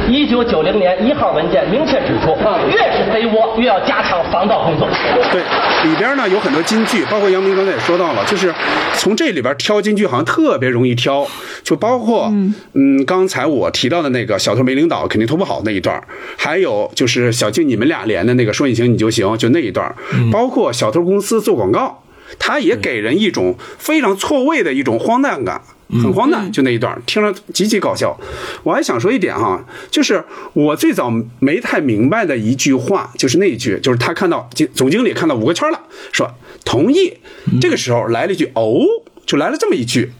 [0.07, 4.87] 一九九零年一号文件明确指出，嗯越是贼窝，越要加强防盗工作。
[5.31, 5.41] 对，
[5.89, 8.53] 里边呢有很多金句，包括杨明刚才也说到了，就是
[8.93, 11.25] 从这里边挑金句好像特别容易挑，
[11.63, 12.31] 就包括
[12.73, 16.01] 嗯刚才我提到的那个小偷没领导肯定偷不好那一段，
[16.37, 19.95] 还有就是小静你们俩连的那个说你行你就行就那一段儿，
[20.31, 22.03] 包括小偷公司做广告，
[22.39, 25.61] 他也给人一种非常错位的一种荒诞感。
[26.01, 28.17] 很荒诞，就那一段听着极其搞笑。
[28.63, 35.81] 我还想说一点哈，就是我最早没太明白的一句话，就是那一句，就是他看到经总经理看到五个圈了，
[36.13, 37.17] 说同意。
[37.59, 38.79] 这个时候来了一句哦，
[39.25, 40.13] 就来了这么一句，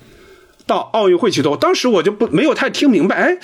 [0.65, 3.37] 到奥运会去头，当时我就不没有太听明白，哎。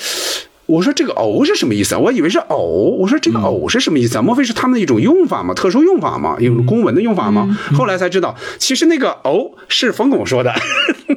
[0.67, 1.97] 我说这个“偶”是什么意思啊？
[1.97, 2.58] 我以为是“偶”，
[2.99, 4.21] 我说这个“偶”是什么意思啊？
[4.21, 5.53] 莫非是他们的一种用法吗？
[5.53, 6.36] 特殊用法吗？
[6.41, 7.58] 一种公文的用法吗？
[7.73, 10.53] 后来才知道，其实那个“偶”是冯巩说的，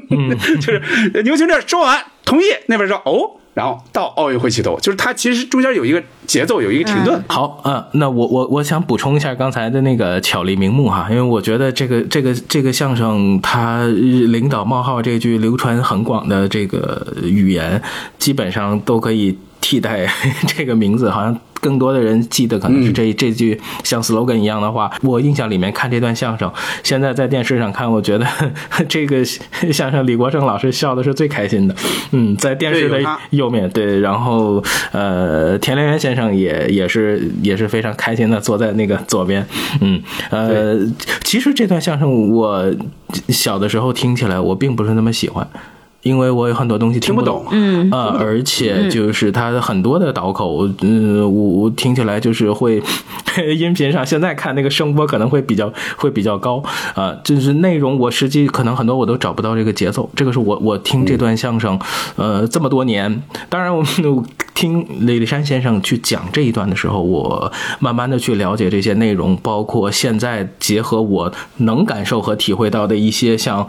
[0.60, 0.80] 就是
[1.24, 7.20] 牛群这儿说完同意，那边说“偶”，然后到奥运会起头，就是它其实中间有一个节奏，有一个停顿。
[7.28, 17.82] 好，嗯，那我我我想补充一下刚才的那个巧立名目哈，因为我觉得这个这个这个相声它领导冒号这句流传很广的这个语言，
[18.18, 20.06] 基本上都可以替代
[20.48, 21.36] 这个名字，好像。
[21.62, 24.90] 更多的人记得可能是这、这句像 slogan 一样的话。
[25.02, 26.50] 我印象里面看这段相声，
[26.82, 28.26] 现在在电视上看，我觉得
[28.88, 29.22] 这个
[29.70, 31.76] 相声李国盛老师笑的是最开心的。
[32.12, 39.46] 嗯，在电视的右面对，然后呃，田连元先生也也是也是非常开心的坐在那个左边，
[39.82, 40.78] 嗯呃，
[41.24, 42.74] 其实这段相声我
[43.28, 45.46] 小的时候听起来我并不是那么喜欢。
[46.02, 52.82] 因为我有很多东西听不懂，嗯，呃，而且就是它的很多的导口，嗯，我我听起来就是会
[53.58, 56.62] 音频上现在看那个声波可能会比较会比较高，
[56.94, 61.78] 啊、就是内容我实际可能很多我都找不到这个节奏，这个是我我听这段相声，
[62.16, 73.66] 呃，这么多年，当然我们听李立山先生去讲这一段的时候，我慢慢的去了解这些内容，包括现在结合我能感受和体会到的一些像，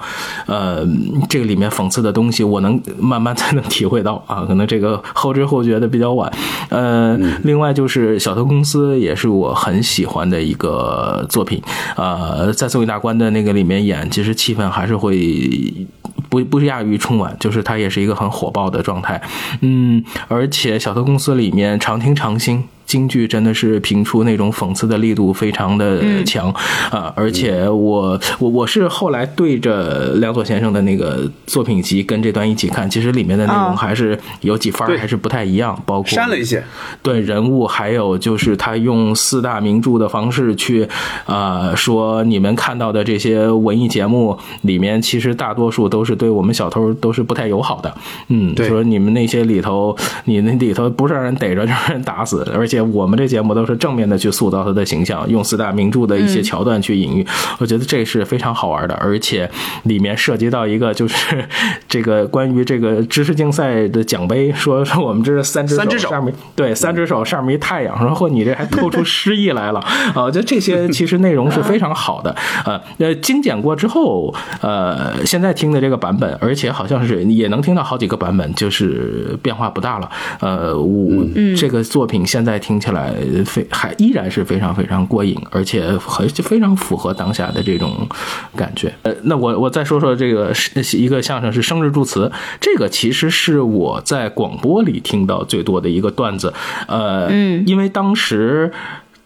[0.48, 0.86] 呃，
[1.30, 6.32] 这个里面讽刺的东东西，我能慢慢才能体会到啊，可能这个后知后觉的比较晚。
[6.70, 11.62] 呃，另外就是《小偷公司》也是我很喜欢的一个作品，
[11.96, 15.88] 呃，在宋玉大观的那个里面演，其实气氛还是会
[16.30, 19.22] 不 不亚于春晚，就是它也是一个很火爆的状态。
[19.62, 22.64] 嗯，而且小偷公司里面常听常新。
[22.92, 26.54] 京剧真的是评出那种讽刺的力度非常的强
[26.90, 36.62] 啊、而且我我我是后来对着梁左先生的那个作品集跟这段一起看，其实里面的内容哦还是有几番还是不太一样，包括删了一些，
[37.02, 40.86] 对人物，还有就是他用四大名著的方式去，
[41.26, 47.96] 呃，说你们看到的这些文艺节目里面，其实大多数都是对我们小偷都是不太友好的。
[48.28, 57.26] 嗯，对说你们那些里头，你那里头不是让人逮着，就是让人打死，而且我们这节目都是正面的去塑造他的形象，用四大名著的一些桥段去隐喻，
[57.60, 59.50] 我觉得这是非常好玩的，而且
[59.84, 61.46] 里面涉及到一个就是
[61.88, 69.80] 这个关于这个知识竞赛的奖杯，说说我们这是三只三只手上面对三只手上面一太阳，然后你这还透出诗意来了
[70.14, 70.24] 啊！
[70.24, 80.10] 我觉得这些其实内容是非常好的，呃 呃，精简过之后，呃，现在听的这个版本，而且好像是也能听到好几个版本，就是变化不大了。
[80.40, 81.26] 呃，我
[81.58, 83.14] 这个作品现在听起来
[83.46, 88.08] 非还依然是非常非常过瘾，而且很非常符合当下的这种
[88.56, 88.94] 感觉。
[89.04, 96.54] 呃，那我我再说说这个是一个相声是生日祝词，这个其实是我在广播里听到最多的一个段子。
[96.88, 98.72] 呃，嗯，因为当时。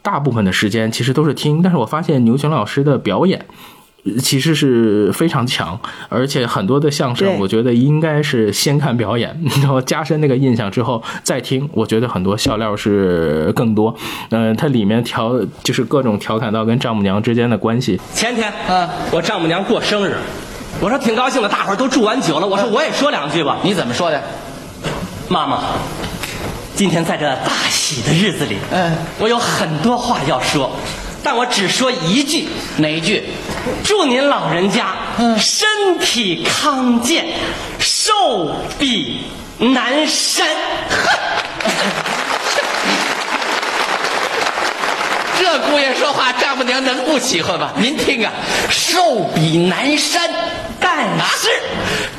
[0.05, 3.43] 大部分的时间其实都是听，但是我发现牛群老师的表演。
[4.05, 11.67] 呃其实是非常强，而且很多的相声，我觉得应该是先看表演， 然后加深那个印象之后再听。
[11.73, 13.95] 我觉得很多笑料是更多。
[14.29, 20.15] 嗯、它里面调就是各种调侃到跟丈母娘之间的关系，前天，嗯我丈母娘过生日，
[20.79, 23.57] 我说挺高兴的，大伙儿都祝完酒了，我说我也说两句吧。
[23.63, 24.21] 你怎么说的？
[25.29, 25.63] 妈妈，
[26.75, 30.71] 今天在这大喜的日子里，嗯我有很多话要说，
[31.25, 33.23] 但我只说一句，哪一句？
[33.83, 35.67] 祝您老人家嗯身
[35.99, 37.25] 体康健，
[37.79, 39.21] 寿比
[39.57, 40.47] 南山。
[45.39, 47.71] 这姑爷说话，丈母娘能不喜欢吗？
[47.77, 48.31] 您听啊，
[48.69, 50.29] 寿比南山，
[50.79, 51.49] 但是，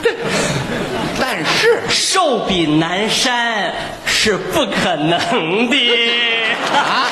[1.21, 3.73] 但是寿比南山
[4.05, 5.77] 是不可能的
[6.75, 7.07] 啊，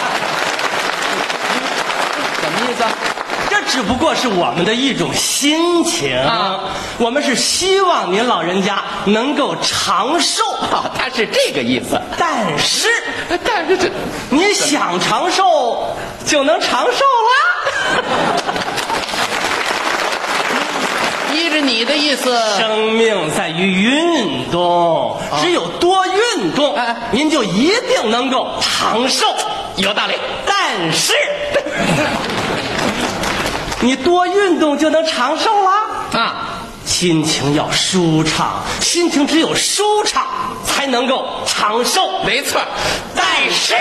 [2.64, 2.90] 意思啊？
[3.50, 6.60] 这只不过是我们的一种心情啊
[6.98, 12.00] 我们是希望您老人家能够长寿，哦，他是这个意思。
[12.18, 12.88] 但是
[13.44, 13.88] 但是这
[14.30, 15.94] 你想长寿
[16.26, 17.34] 就能长寿了。
[21.32, 29.26] 依着你的意思，生命在于运动，只有多运动哎，您就一定能够长寿。
[29.76, 30.14] 有道理。
[30.46, 31.12] 但是，
[33.84, 35.72] 你多运动就能长寿啦。
[36.18, 36.34] 啊，
[36.86, 40.26] 心情要舒畅，心情只有舒畅
[40.66, 42.24] 才能够长寿。
[42.24, 42.62] 没错。
[43.14, 43.74] 但是，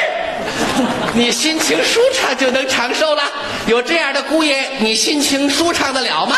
[1.16, 3.24] 你心情舒畅就能长寿了。
[3.66, 6.36] 有这样的姑爷，你心情舒畅得了吗？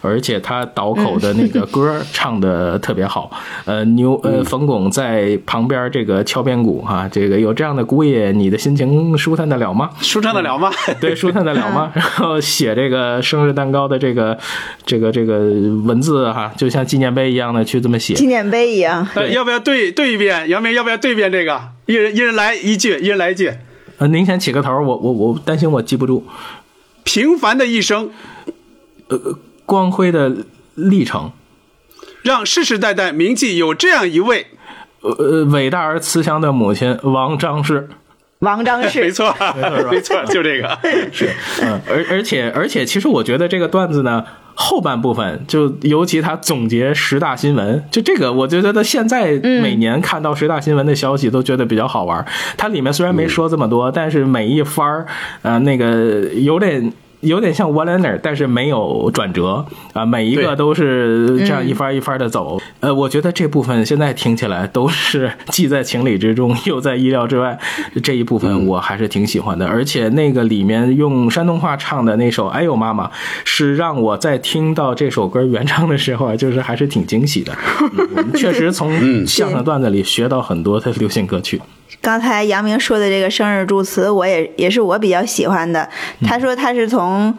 [0.00, 3.30] 而且他倒口的那个歌唱的特别好。
[3.64, 9.90] 呃，牛呃冯巩在旁边这个敲边鼓哈、这个有这样的姑爷，你的心情舒坦得了吗？
[10.00, 10.70] 舒畅得了吗？
[11.00, 11.92] 对，舒坦得了吗？
[11.94, 14.38] 然后写这个生日蛋糕的这个
[14.84, 15.38] 这个这个
[15.84, 18.14] 文字哈，就像纪念碑一样的去这么写。
[18.14, 19.06] 纪念碑一样。
[19.14, 20.48] 呃要不要对对一遍？
[20.48, 21.60] 杨明要不要对一遍这个？
[21.86, 23.52] 一人一人来一句，一人来一句。
[23.98, 26.24] 呃，您先起个头，我我我担心我记不住。
[27.04, 28.10] 平凡的一生，
[29.70, 30.32] 光辉的
[30.74, 31.30] 历程，
[32.22, 34.48] 让世世代代铭记有这样一位，
[35.02, 37.88] 呃呃，伟大而慈祥的母亲王张氏。
[38.40, 39.32] 王张氏， 没错，
[39.92, 40.76] 没错，就这个。
[41.12, 41.30] 是，
[41.62, 44.24] 嗯，而而且而且，其实我觉得这个段子呢，
[44.56, 52.26] 后半部分就尤其他总结十大新闻，就这个，我觉得他现在每年看到十大新闻的消息都觉得比较好玩。
[52.56, 55.06] 它里面虽然没说这么多，但是每一番儿，
[55.42, 56.92] 呃，那个有点。
[57.20, 62.58] 有点像 one liner，但是没有转折啊，每一个都是这样一番一番的走。
[62.80, 67.58] 呃，我觉得这部分现在听起来都是既在情理之中，又在意料之外。
[68.02, 73.06] 这一部分我还是挺喜欢的，而且那个里面用山东话唱的那首《哎呦妈妈》，
[73.44, 77.52] 是让我在听到这首歌原唱的时候啊，就是还是挺惊喜的。
[77.98, 81.60] 嗯我们确实从相声段子里学到很多的流行歌曲。
[82.00, 85.88] 刚才杨明说的这个生日祝词，我也也是我比较喜欢的。
[86.22, 87.36] 他说他是从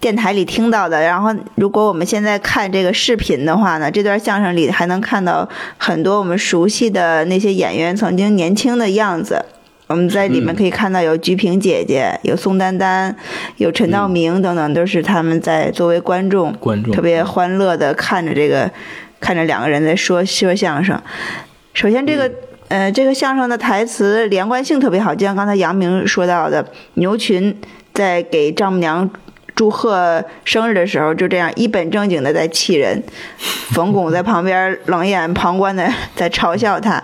[0.00, 9.44] 电台里听到的，然后如果我们现在看这个视频的话呢，这段相声里还能看到很多我们熟悉的那些演员曾经年轻的样子。
[9.88, 13.14] 我们在里面可以看到有鞠萍姐姐，有宋丹丹，
[13.58, 18.70] 有陈道明等等，都是他们在作为观众，观众特别欢乐的看着这个，
[19.20, 20.98] 看着两个人在说说相声。
[21.74, 22.30] 首先，这个、
[22.72, 27.54] 呃，这个相声的台词连贯性特别好，就像刚才杨明说到的，牛群
[27.92, 29.10] 在给丈母娘
[29.54, 33.02] 祝贺生日的时候，就这样一本正经的在气人，
[33.36, 37.02] 冯巩在旁边冷眼旁观的在嘲笑他。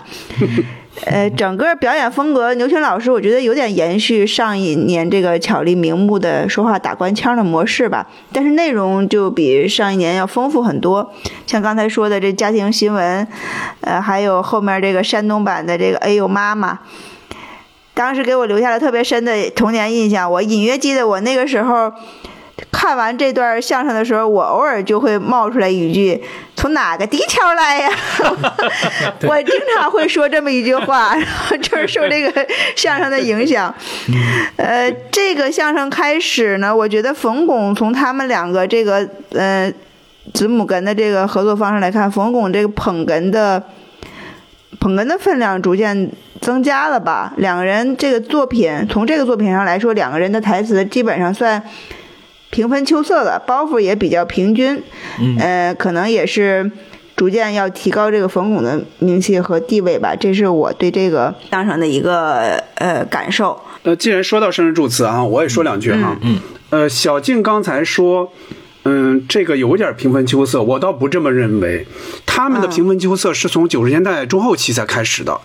[1.05, 11.13] 呃，整个表演风格，牛群老师我觉得有点延续上一年这个巧立名目的说话打官腔的模式吧，但是内容就比上一年要丰富很多。
[11.47, 13.27] 像刚才说的这家庭新闻，
[13.81, 16.79] 呃，还有后面这个山东版的这个“哎呦妈妈”，
[17.95, 20.29] 当时给我留下了特别深的童年印象。
[20.29, 21.91] 我隐约记得我那个时候。
[22.71, 26.21] 看完这段相声的时候，我偶尔就会冒出来一句
[26.55, 27.89] ：“从哪个地条来呀？
[29.27, 33.73] ”我经常会说这么一句话，然 后就是受这个相声的影响。
[34.55, 39.71] 呃，这个相声开始呢，我觉得冯巩从他们两个这个呃
[40.33, 43.61] 子母哏的这个合作方式来看，冯巩这个捧哏的
[44.79, 47.33] 捧哏的分量逐渐增加了吧？
[47.37, 51.61] 两个人这个作品，从这个作品上来说，两个人的台词基本上算。
[52.49, 54.81] 平分秋色了，包袱也比较平均，
[55.39, 56.71] 呃，可能也是
[57.15, 63.59] 逐渐要提高这个冯巩的名气和地位吧，这是我对这个相声的一个呃感受。
[63.83, 66.17] 呃，既然说到生日祝词啊，我也说两句哈。
[66.21, 66.39] 嗯。
[66.71, 68.31] 呃，小静刚才说，
[68.91, 71.85] 嗯，这个有点平分秋色，我倒不这么认为。
[72.25, 75.39] 他们的平分秋色是从九十年代中后期才开始的。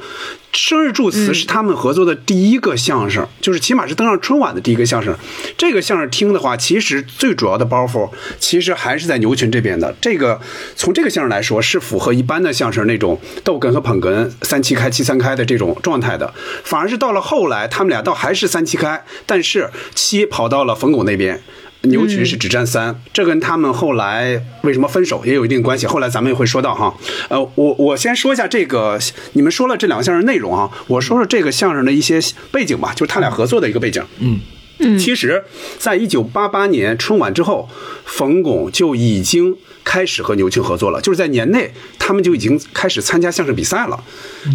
[0.53, 5.15] 生日祝词是他们合作的第一个相声，就是起码是登上春晚的第一个相声。
[5.59, 9.95] 这个相声听的话，其实最主要的包袱其实还是在牛群这边的。
[10.01, 10.41] 这个
[10.75, 16.33] 从这个相声来说，是符合一般的相声那种逗哏和捧哏三七开七三开的这种状态的。
[16.63, 21.43] 反而是到了后来，他们俩倒还是三七开，但是七跑到了冯巩那边。
[21.85, 25.87] 牛群是只占三，这跟他们后来为什么分手也有一定关系。
[25.87, 26.95] 后来咱们也会说到哈。
[27.29, 28.99] 呃，我我先说一下这个，
[29.33, 32.21] 你们说了这两个相声内容啊，我说说这个相声的一些
[32.51, 34.03] 背景吧，就是他俩合作的一个背景。
[34.19, 34.41] 嗯
[34.81, 35.45] 嗯，其实，
[35.79, 37.69] 在一九八八年春晚之后，
[38.05, 44.03] 冯巩就已经开始和牛群合作了，就是在年内他们就已经开始参加相声比赛了。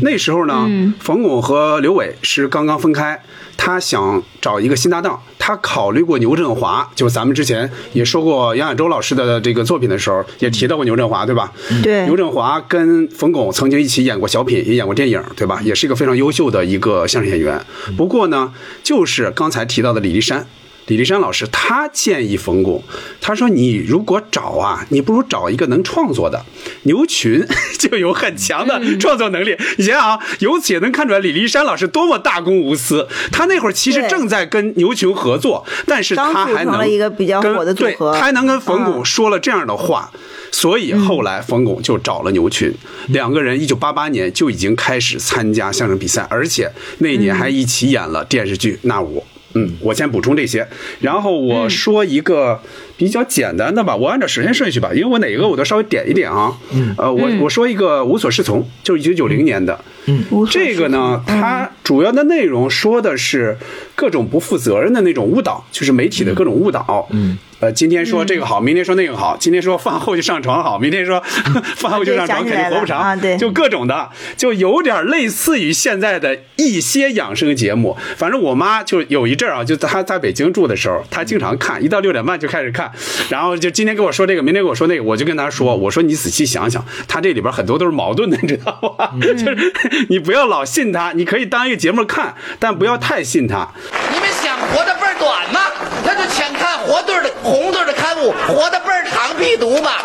[0.02, 0.68] 那时候呢，
[1.00, 3.22] 冯巩和刘伟是刚刚分开。
[3.62, 11.52] 他想找一个新搭档，他考虑过牛振华，就是咱们之前也说过杨亚洲老师的这个作品的时候，也提到过牛振华，对吧？
[11.84, 12.06] 对。
[12.06, 15.60] 牛振华跟冯巩曾经一起演过小品，也演过电影，对吧？
[15.62, 17.62] 也是一个非常优秀的一个相声演员。
[17.98, 20.48] 不过呢，就是刚才提到的李立山。
[20.90, 22.84] 李立山老师他建议冯巩，
[23.22, 26.44] 他说：“你如果找啊，你不如找一个能创作的。
[26.84, 27.46] 牛群
[27.78, 29.56] 就有很强的创作能力。
[29.78, 33.08] 你想想啊，由此也能看出来李立山老师多么大公无私。
[33.32, 40.12] 他那会儿其实正在跟牛群合作，但是他还能一个比较火的组合，他还能跟冯巩说了这样的话。
[40.52, 42.74] 所以后来冯巩就找了牛群，
[43.10, 49.39] 两个人一九八八年就已经开始参加相声比赛，而且那年还一起演了电视剧《那我》。”嗯，
[49.82, 50.68] 我先补充这些，
[51.00, 52.62] 然后我说一个
[52.98, 56.56] 比较简单的吧，我按照时间顺序吧，因为我哪个我都稍微点一点啊。
[56.72, 59.80] 嗯，呃，我我说一个无所适从，就是一九九零年的。
[60.06, 63.58] 嗯，这个呢，它主要的内容说的是
[63.96, 67.08] 各种不负责任的那种误导，就是媒体的各种误导。
[67.12, 67.38] 嗯。
[67.60, 71.22] 呃，今天说这个好，明天说那个好，今天说饭后就上床好，明天说
[71.76, 77.98] 饭后就上床肯定活不长，啊、对就各种的，就有点类似于现在的一些养生节目。
[78.16, 82.90] 反正我妈就有一阵儿啊，就她在北京住的时候，她经常看，一到六点半就开始看，
[83.30, 89.12] 然后就今天跟我说这个，明天跟我说那个，我就跟她说，我说你仔细想想，她这里边很多都是矛盾的，你知道吧？
[89.20, 89.74] 就是
[90.10, 93.68] 你不要老信她，你可以当一个节目看，但不要太信她。
[94.14, 95.60] 你们想活的倍儿短吗？
[96.06, 96.49] 那就请看
[96.90, 97.30] 活对的。
[97.44, 100.04] 红对的刊物活得倍儿长，必读吧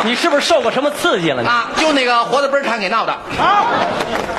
[0.00, 0.08] 嘛。
[0.08, 1.42] 你是不是受过什么刺激了？
[1.48, 3.66] 啊，就那个活的倍儿长给闹的啊！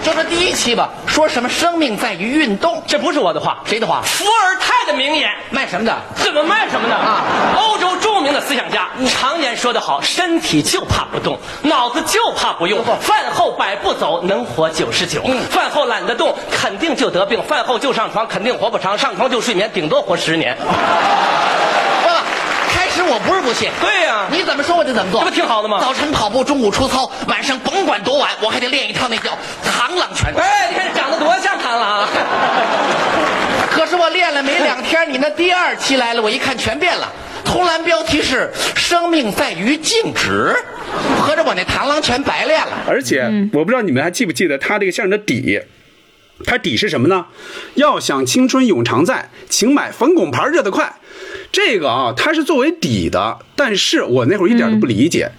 [0.04, 4.02] 就这第一期吧，说什么生命在于运动，这不是我的话，谁的话？
[4.04, 5.96] 伏尔泰的名言，卖什么的？
[6.16, 7.22] 怎么卖什么的啊？
[7.56, 12.84] 欧洲著名的思想家常言说得好：身体就怕不动，脑子就怕不用。
[13.00, 15.22] 饭后百步走，能活九十九。
[15.50, 17.42] 饭后懒得动，肯定就得病。
[17.44, 18.98] 饭后就上床，肯定活不长。
[18.98, 20.58] 上床就睡眠，顶多活十年。
[23.02, 25.80] 其实我不是不信，对呀，你怎么说我就怎么做，这不挺好的吗？
[25.82, 29.32] 早晨跑步，中午出操，晚上甭管多晚，我还得练一套那叫
[29.66, 30.32] 螳螂拳。
[30.36, 32.10] 哎，你看长得多像螳螂啊！
[33.72, 37.12] 可是我练了没两天，你那第二期来了，我一看全变了。
[37.44, 40.56] 通栏标题是“生命在于静止”，
[41.20, 42.84] 合着我那螳螂拳白练了。
[42.88, 45.60] 而且我不知道你们还记不记得他这个相声的底，
[46.46, 47.26] 他底是什么呢？
[47.74, 50.94] 要想青春永常在，请买冯巩牌热得快。
[51.52, 55.32] 这个啊，它是作为底的，但是我那会儿一点都不理解。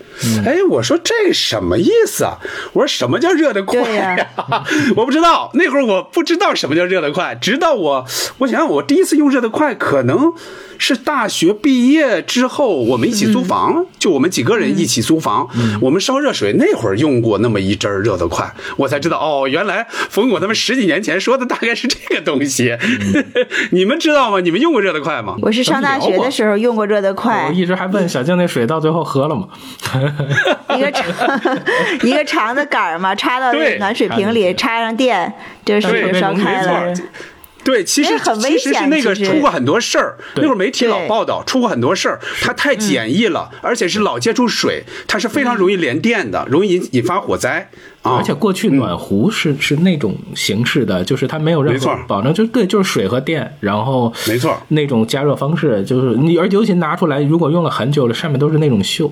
[0.45, 2.39] 哎，我说这什么意思啊？
[2.75, 4.29] 我说什么叫热得快呀？
[4.97, 8.07] 我不知道，那会儿我不知道什么叫热得快，直到我，
[8.39, 10.35] 我想想，我第一次用热得快，可能
[10.77, 15.49] 是大学毕业之后，我们一起租房，就我们几个人一起租房，
[15.81, 22.77] 我们烧热水那会儿用过那么一阵儿热得快，我才知道哦，原来冯巩他们十几年前说的大概是这个东西。
[23.73, 24.41] 你们知道吗？
[24.41, 25.37] 你们用过热得快吗？
[25.41, 29.48] 我是上大学的时候用过热得快，我一直还问小静那水到最后喝了吗？
[30.76, 31.04] 一个长
[32.02, 35.32] 一个长的杆儿嘛，插到暖水瓶里，插上电，
[35.64, 36.92] 这水就烧开了。
[37.64, 47.70] 对，其实其实是那个出过很多事儿，那会儿媒体老报道出过很多事儿，它太简易了，而且是老接触水，它是非常容易连电的，容易引引发火灾。
[48.04, 59.08] 而且过去暖壶是是那种形式的，就是它没有任何保证，就对，就是水和电，然后没错，那种加热方式就是你，而尤其拿出来，如果用了很久了，上面都是那种锈。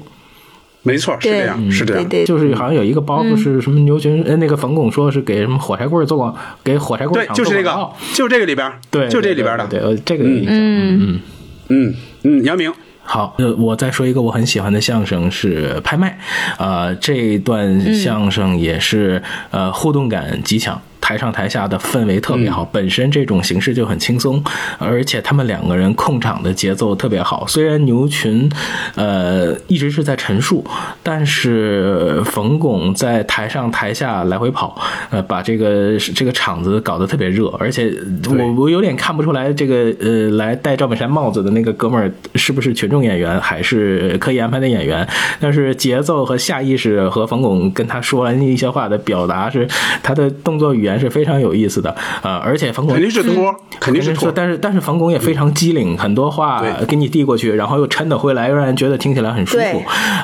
[0.82, 11.20] 没错，是这样，是这样，就是好像有一个包袱是什么牛群，呃，那个冯巩说是给什么火柴棍做广，给火柴棍对，就是这个，就这个里边，对，就这里边的，对，这个有印象，嗯
[11.68, 11.94] 嗯。
[12.22, 12.70] 嗯，杨明，
[13.02, 16.18] 好，呃，我再说一个我很喜欢的相声是拍卖，
[16.58, 20.82] 呃，这段相声也是、呃互动感极强。
[21.00, 24.42] 台上台下的氛围特别好，本身这种形式就很轻松，
[24.78, 27.46] 而且他们两个人控场的节奏特别好。
[27.46, 28.50] 虽然牛群，
[28.94, 30.64] 呃，一直是在陈述，
[31.02, 34.80] 但是冯巩在台上台下来回跑，
[35.10, 37.92] 呃，把这个这个场子搞得特别热，而且
[38.28, 45.06] 我我有点看不出来这个呃来戴赵本山帽子的那个哥们儿是不是群众演员，还是刻意安排的演员。
[45.40, 49.66] 但是节奏和下意识和冯巩跟他说完一些话的表达是，
[50.02, 54.32] 他的动作语言是非常有意思的，呃，而且冯巩肯定是托，肯定是托。
[54.32, 59.82] 但是但是冯巩也非常机灵，很多话给你递过去，然后又抻得回来，又让人觉得听起来很舒服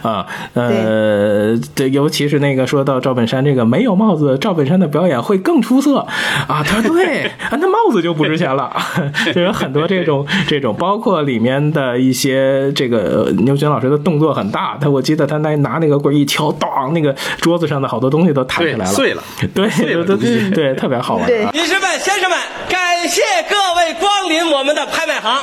[0.08, 0.26] 啊。
[0.54, 5.98] 呃，这，尤其是那个说到赵本山这个没有帽子，赵本山的表演会更出色
[6.46, 6.62] 啊。
[6.62, 8.74] 他说对，啊，那帽子就不值钱了。
[9.34, 21.28] 就有很多这种这种，包括里面的一些这个呃牛群老师的动作很大，他我记得他那拿那个棍一敲，当那个桌子上的好多东西都弹起来了，对碎了对，对碎了东西对，特别好玩。
[21.52, 25.38] 女士们、先生们，感谢各位光临我们的拍卖行。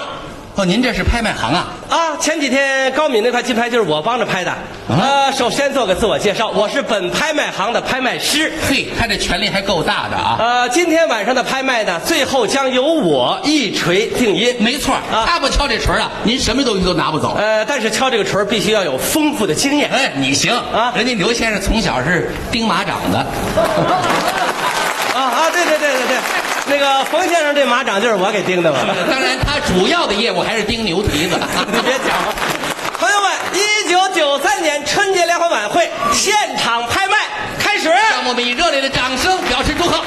[0.56, 1.68] 哦，您这是拍卖行啊？
[1.88, 4.52] 啊，前几天高敏那块金牌就是我帮着拍的。
[4.90, 8.52] 呃，首先做个自我介绍，我是本拍卖行的拍卖师。
[8.68, 10.36] 嘿，他这权力还够大的啊！
[10.40, 14.56] 呃，今天晚上的拍卖呢，最后将由我一锤定音。
[14.60, 17.36] 没错，啊他不敲这锤啊，您什么东西都拿不走。
[17.38, 19.92] 呃，但是敲这个锤必须要有丰富的经验。
[19.92, 23.26] 哎，你行啊人家刘先生从小是钉马掌的，
[25.14, 26.18] 啊啊，对对对对对，
[26.66, 28.80] 那个冯先生这马掌就是我给钉的嘛。
[29.10, 31.40] 当然他主要的业务还是钉牛蹄子。
[31.72, 32.34] 你别讲了，
[33.00, 37.18] 朋友们，一九九三年春节联欢晚会现场拍卖
[37.60, 37.90] 开始。
[37.90, 40.04] 让我们以热烈的掌声表示祝贺。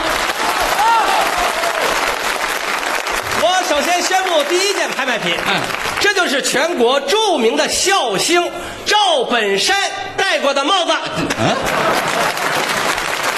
[3.42, 5.60] 我首先宣布第一件拍卖品，嗯
[6.00, 8.50] 这就是全国著名的笑星
[8.84, 9.76] 赵本山
[10.16, 10.92] 戴过的帽子。
[11.38, 11.56] 嗯，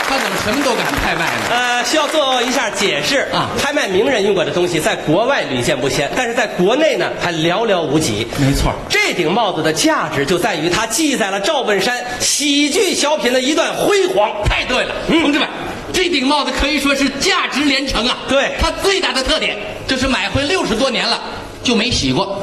[0.08, 1.32] 他怎么什么都敢拍卖呢？
[1.50, 8.26] 呃，需要做一下解释啊拍卖名人用过的东西，在国外屡见不鲜，但是在国内呢还寥寥无几。
[8.38, 14.30] 没错这顶帽子的价值就在于它记载了赵本山喜剧小品的一段辉煌。
[14.44, 15.46] 太对了，同志们，
[15.92, 18.16] 这顶帽子可以说是价值连城啊！
[18.28, 21.20] 对它最大的特点就是买回六十多年了
[21.62, 22.42] 就没洗过。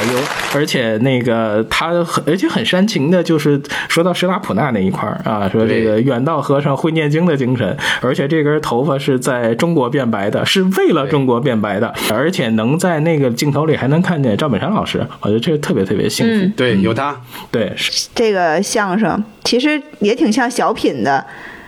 [0.00, 0.18] 哎呦，
[0.54, 16.50] 而且那个他很，而且很煽情的，就是说到施拉普纳那一块儿啊，说这个远道和尚会念经的精神，而且这根头发是在中国变白的，是为了中国变白的，而且能在那个镜头里还能看见赵本山老师，我觉得这个特别特别幸福。
[16.56, 17.20] 对，有他，
[17.50, 17.74] 对，
[18.14, 21.22] 这个相声其实也挺像小品的。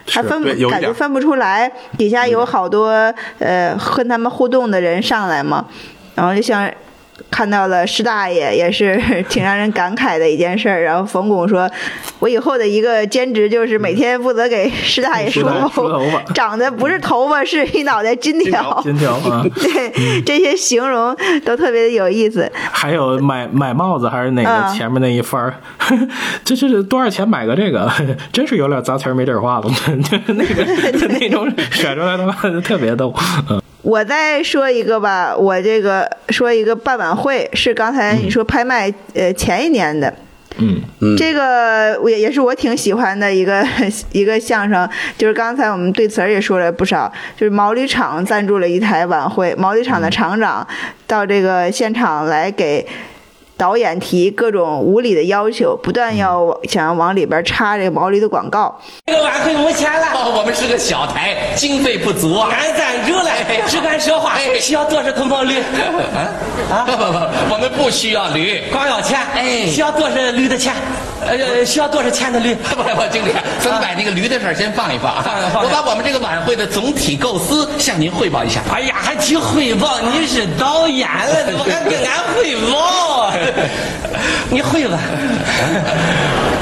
[0.04, 2.88] 还分感觉分不出来，底下有好多
[3.38, 5.64] 呃跟他们互动的人上来嘛，
[6.16, 6.68] 然后就像
[7.30, 10.82] 看到了施大爷， 也是 挺让人感慨的一件事儿。
[10.82, 11.70] 然后冯巩说
[12.20, 18.80] ：“我以后的一个兼职就是每天负责给施大爷梳施大爷梳头发长得不是头发， 是一脑袋金条。
[18.82, 22.50] 金条啊，对，这些形容都特别有意思。
[22.70, 25.54] 还有买买帽子还是哪啊个前面那一番儿，
[26.44, 27.90] 这是多少钱买个这个？
[28.32, 33.14] 真是有点砸钱没地儿花了，就是那个那种甩出来的话特别逗，
[33.48, 33.61] 嗯。
[33.82, 40.14] 我再说一个吧，我这个说一个办晚会是刚才你说拍卖，呃，前一年的。
[40.58, 43.66] 嗯，嗯这个我也也是我挺喜欢的一个
[44.12, 50.66] 一个相声，就是刚才我们对词儿也说了不少，就是毛驴厂赞助了一台晚会，毛驴厂的厂长
[51.06, 52.86] 到这个现场来给
[53.62, 58.76] 导演提各种无理的要求，不断要想要往里边插这个毛驴的广告。
[59.06, 60.08] 这个晚会没钱了。
[60.14, 62.50] 哦，我们是个小台，经费不足啊。
[62.50, 63.30] 俺赞助了，
[63.68, 65.60] 只敢说话，需要多少头毛驴？
[66.68, 67.18] 啊啊，不不不，
[67.54, 68.60] 我们不需要驴。
[68.72, 70.74] 光要钱，哎需要多少驴的钱？
[71.24, 72.52] 呃，需要多少钱的驴？
[72.74, 75.22] 不不，经理，咱们把那个驴的事儿先放一放啊。
[75.24, 78.60] 放一放我把我们这个晚会的总体构思向您汇报一下。
[78.74, 80.00] 哎呀，还提汇报？
[80.00, 83.01] 你是导演了， 怎么还跟俺汇报啊？
[84.50, 84.98] 你会吧？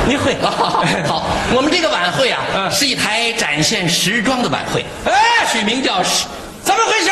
[0.07, 0.37] 你会？
[0.43, 5.12] 好， 好，我们这个晚会啊，是一台展现时装的晚会，哎，
[5.51, 6.26] 取名叫时。
[6.62, 7.11] 怎么回事？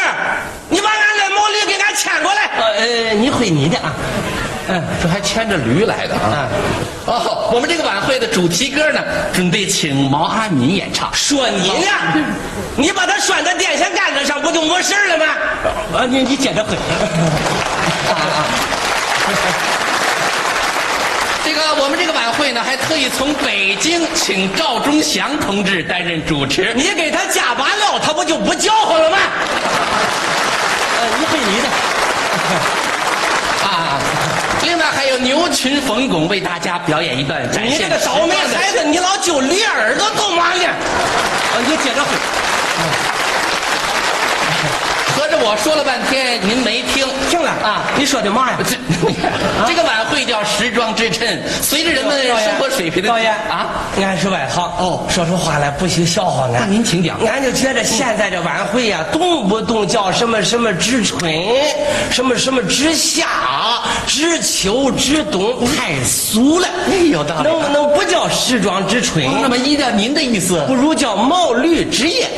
[0.68, 2.50] 你把俺的毛驴给俺牵过来。
[2.76, 3.92] 呃，你会你的啊。
[4.70, 6.46] 嗯，这还牵着驴来的啊！
[7.06, 9.00] 哦，我们这个晚会的主题歌呢，
[9.32, 11.08] 准备请毛阿敏演唱。
[11.14, 11.88] 说你呢？
[12.76, 15.24] 你把它拴在电线杆子上，不就没事了吗？
[15.96, 16.76] 啊，你你接着会。
[21.44, 26.74] 这个我们这个晚会呢，还特意从北京请赵忠祥同志担任主持。
[26.74, 29.16] 你给他加把料，他不就不叫唤了吗？
[31.00, 31.68] 呃，你会你的。
[33.66, 33.98] 啊，
[34.62, 40.66] 另外还有牛群冯巩为大家表演一段展你这个倒霉孩子，你老揪驴耳朵干嘛呢？
[40.66, 42.04] 啊，你接着说。
[45.18, 47.82] 合着我说了半天您没听，听了啊？
[47.98, 48.58] 你说的嘛呀？
[48.64, 48.76] 这
[49.66, 53.66] 这个晚会叫时装之衬，随着人们生活水平的导演啊，
[54.00, 56.60] 俺是外行哦说出话来不许笑话俺。
[56.60, 61.34] 那您请讲俺就觉得现在这晚会呀、动不动叫什么什么之春，
[62.12, 63.26] 什么什么之夏、
[64.06, 66.68] 之秋、之冬，太俗了。
[66.86, 69.26] 哎有道理能不能不叫时装之春？
[69.26, 72.28] 哦那么依照您的意思，不如叫毛驴之夜。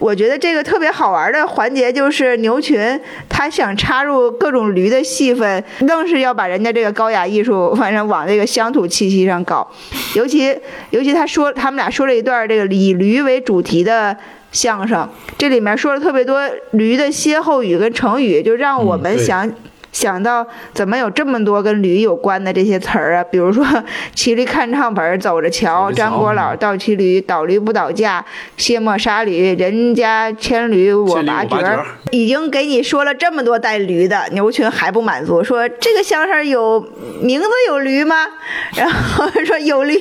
[0.00, 9.70] 我觉得这个特别好玩的环节就是牛群，他想插入各种驴的戏份，愣是要把人家这个高雅艺术，反正往这个乡土气息上搞。
[10.14, 10.56] 尤其
[10.90, 14.16] 尤其他说他们俩说了一段这个以驴为主题的
[14.52, 16.40] 相声，这里面说了特别多
[16.72, 19.52] 驴的歇后语跟成语，就让我们对想。
[19.96, 23.24] 想到怎么有这么多跟驴有关的这些词儿啊？
[23.24, 23.64] 比如说
[24.14, 28.22] 骑驴看唱本，走着瞧，张果老倒骑驴，倒驴不倒架，
[28.58, 31.86] 卸磨杀驴，人家牵驴我拔角儿我拔角儿。
[32.10, 36.78] 已经给你说了这么多带驴的，牛群还不满足，说这个相声有
[37.22, 38.26] 名字有驴吗？
[38.76, 39.98] 然后说有驴，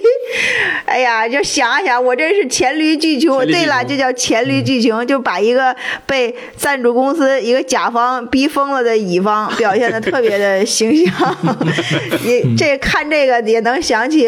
[0.85, 3.45] 哎呀，就想想我这是黔驴技穷。
[3.45, 5.73] 对了，穷就叫黔驴技穷，就把一个
[6.05, 11.38] 被赞助公司一个甲方逼疯了的乙方 表现的 特别的形象。
[12.25, 14.27] 你这看这个也能想起，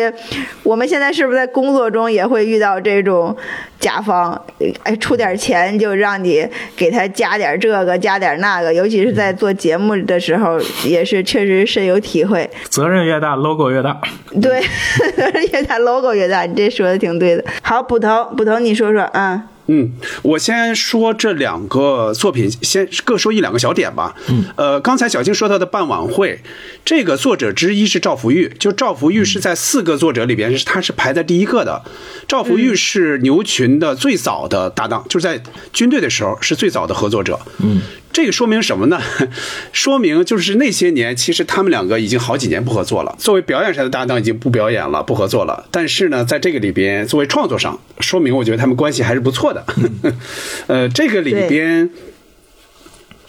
[0.64, 3.36] 我们现在是不是在工作中也会遇到这种
[3.80, 4.40] 甲方？
[4.84, 12.50] 哎，出点钱就让你给他加点这个加点那个，尤其是在做节目的时候，也是确实深有体会。
[12.70, 14.00] 责任越大，logo 越大。
[14.42, 14.62] 对，
[15.54, 17.44] 越大 logo 越大，你这说的挺对的。
[17.62, 19.42] 好，捕头，捕头，你说说，嗯。
[19.68, 19.92] 嗯，
[20.22, 24.16] 我先说这两个作品，先各说一两个小点吧。
[24.30, 26.42] 嗯，呃，刚才小静说到的办晚会，
[26.86, 31.84] 这个作者之一是赵福玉，就赵福玉是在四个作者里边，他是排在第一个的。
[32.28, 35.42] 赵福玉是牛群的最早的搭档，就是在
[35.74, 37.40] 军队的时候是最早的合作者。
[37.60, 37.82] 嗯，
[38.18, 39.00] 这个说明什么呢？
[39.72, 43.16] 说明就是那些年，其实他们两个已经好几年不合作了。
[43.20, 45.68] 作为表演上的搭档，已经不表演了，不合作了。
[45.70, 49.64] 但是呢，在这个里边，作为创作上，说明我觉得他们关系还是不错的。
[50.66, 51.92] 呃，这个里边。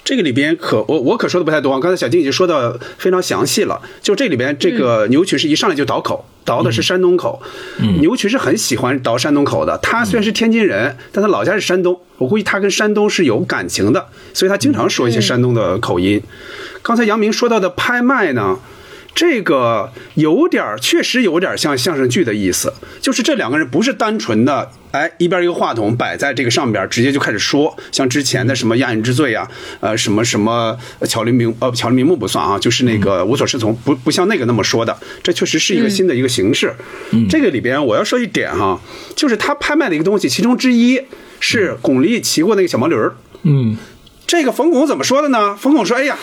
[0.09, 3.79] 这个里边可我我可说的不太多，刚才小金已经说的非常详细了。
[4.01, 7.43] 就这里边这个牛群是一上来就倒口，倒的是山东口。
[8.01, 9.77] 牛群是很喜欢倒山东口的。
[9.83, 16.23] 他虽然是天津人，但他老家是山东，我估计他跟山东是有感情的，所以他经常说一些山东的口音。
[16.81, 18.59] 刚才杨明说到的拍卖呢？
[19.19, 29.51] 这个有点儿，确实有点像相声剧的意思，就是这两个人不是单纯的，哎，一边一个话筒摆在这个上边，直接就开始说，像之前的什么亚人之罪啊，
[29.81, 36.73] 呃，什么什么巧立名呃巧立名目不算啊，就是那个无所适从，不不像那个那么说的，这确实是一个新的一个形式。
[37.11, 38.81] 嗯这个里边我要说一点哈，
[39.17, 41.03] 就是他拍卖的一个东西，其中之一
[41.41, 43.17] 是巩俐骑过那个小毛驴儿。
[43.43, 43.77] 嗯，
[44.29, 45.57] 这个冯巩怎么说的呢？
[45.57, 46.15] 冯巩说：“哎呀，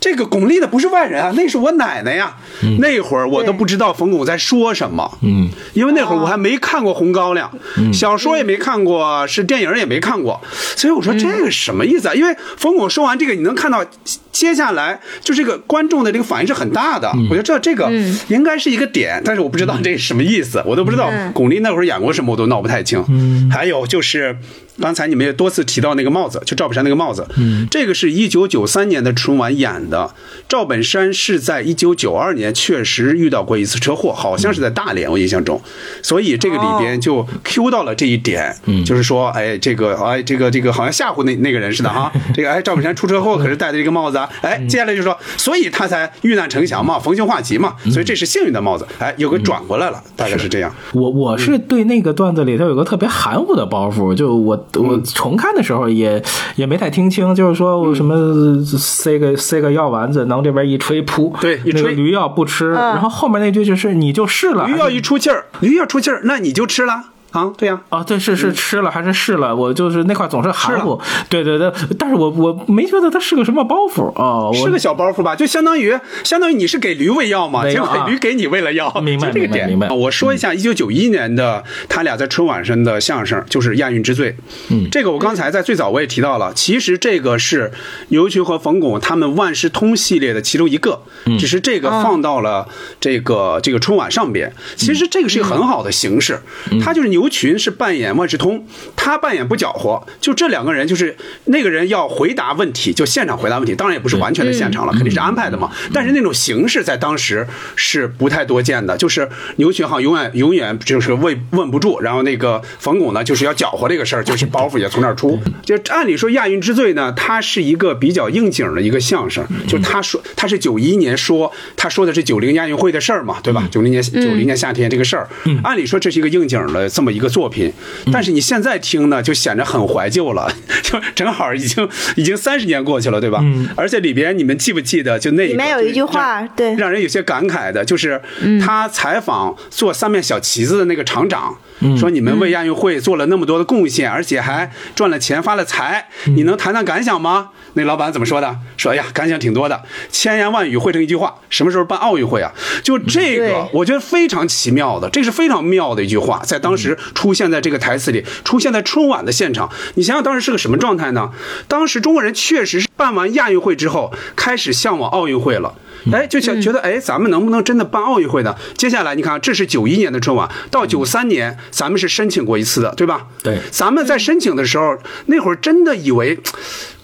[0.00, 2.38] 这个巩俐的不是外人啊，那是我奶奶呀。
[2.78, 7.52] 那会儿我都不知道冯巩在说什么，嗯，因为那会儿我还没看过《红高粱》，
[7.92, 10.40] 小说也没看过，是电影也没看过，
[10.74, 12.14] 所以我说这个什么意思啊？
[12.14, 13.84] 因为冯巩说完这个，你能看到
[14.32, 17.12] 接下来就这个观众的这个反应是很大的。
[17.28, 17.92] 我觉得这这个
[18.28, 23.04] 应该是一个点，但是我不知道这是什么意思，我都不知道巩俐那会儿演过什么，我都闹不太清。
[23.50, 24.38] 还有就是。”
[24.80, 30.10] 刚才你们也多次提到那个帽子，就赵本山那个帽子，嗯，这个是一九九三年的春晚演的。
[30.48, 35.60] 赵本山是在一九九二年确实遇到过一次车祸，好像是在大连，我印象中，
[36.02, 50.74] 所以这个里边就 Q 到了这一点，嗯，就是说，哎，这个，哎，这个，这个好像吓唬那那个人似的哈， 这个，哎，赵本山出车祸可是戴的这个帽子啊，哎，接下来就说，所以他才遇难成祥嘛，逢凶化吉嘛，所以这是幸运的帽子，哎，又给转过来了，大概是这样。
[50.92, 56.22] 我我是对那个段子里头有个特别含糊的包袱，就我我重看的时候也
[56.56, 67.52] 也没太听清，就是说我什么塞个塞个药丸子，然后这边一吹噗，对一吹那个驴药不吃，然后后面那句就是你就试了，驴要一出气儿，驴要出气儿，那你就吃了啊？
[67.56, 69.54] 对呀、啊，对，是是吃了还是试了？
[69.54, 79.68] 我就是那块总是含糊，对对对，但是我我没觉得它是个什么包袱哦，是个小包袱吧，就相当于相当于你是给驴喂药嘛，结果驴给你喂了药，明白 这个点。
[79.68, 84.32] 明白明白我说一下一九九一年的他俩在春晚上的相声，就是《亚运之最》。
[84.70, 87.72] 嗯，这个我刚才在最早我也提到了，其实这个是
[88.08, 91.02] 牛群和冯巩他们万事通系列的其中一个，
[91.38, 92.68] 只是这个放到了
[93.00, 94.52] 这个这个春晚上边。
[94.76, 96.40] 其实这个是一个很好的形式，
[96.82, 98.64] 它就是牛牛群是扮演万事通，
[98.96, 101.14] 他扮演不搅和，就这两个人就是
[101.44, 105.70] 那个人要回答问题，就现场回答问题，当然也不是完全的现场了，肯定是安排的嘛。
[105.92, 107.46] 但是那种形式在当时
[107.76, 115.38] 是不太多见的，就是牛群哈永远永远就是问问不住，然后那个冯巩呢就是要搅和这个事儿，就是包袱也从那儿出。
[115.62, 123.68] 就按理说亚运之最呢，它是一个比较应景的一个相声，就他说他是九一年说他说的是九零亚运会的事儿嘛，对吧？
[123.70, 125.28] 九零年九零年夏天这个事儿，
[125.62, 127.72] 按理说这是一个应景的这么一个作品，
[128.12, 130.50] 但是你现在听呢，就显得很怀旧了，
[130.82, 133.42] 就正好已经已经三十年过去了，对吧？
[133.76, 138.20] 而且里边你们记不记得就那里面有一句话，对，让人有些感慨的，就是
[138.64, 141.56] 他采访做三面小旗子的那个厂长，
[141.98, 147.50] 说你们为亚运会做了那么多的贡献，而且还赚了钱发了财，你能谈谈感想吗？
[147.74, 148.58] 那老板怎么说的？
[148.76, 152.52] 说哎呀，感想挺多的，千言万语汇成一句话，什么时候办奥运会啊？
[152.82, 159.70] 就这个，我觉得非常奇妙的，这是非常妙的一句话，在当时出现在这个台词里，出现在春晚的现场。
[159.94, 161.30] 你想想当时是个什么状态呢？
[161.68, 165.74] 当时中国人确实是办完亚运会之后，开始向往奥运会了。
[166.12, 168.54] 哎，就想觉得，哎，咱们能不能真的办奥运会呢？
[168.76, 173.26] 接下来你看，这是九一年的春晚，到九三年咱们是申请过一次的，对吧？
[173.42, 176.38] 对咱们在申请的时候，那会儿真的以为。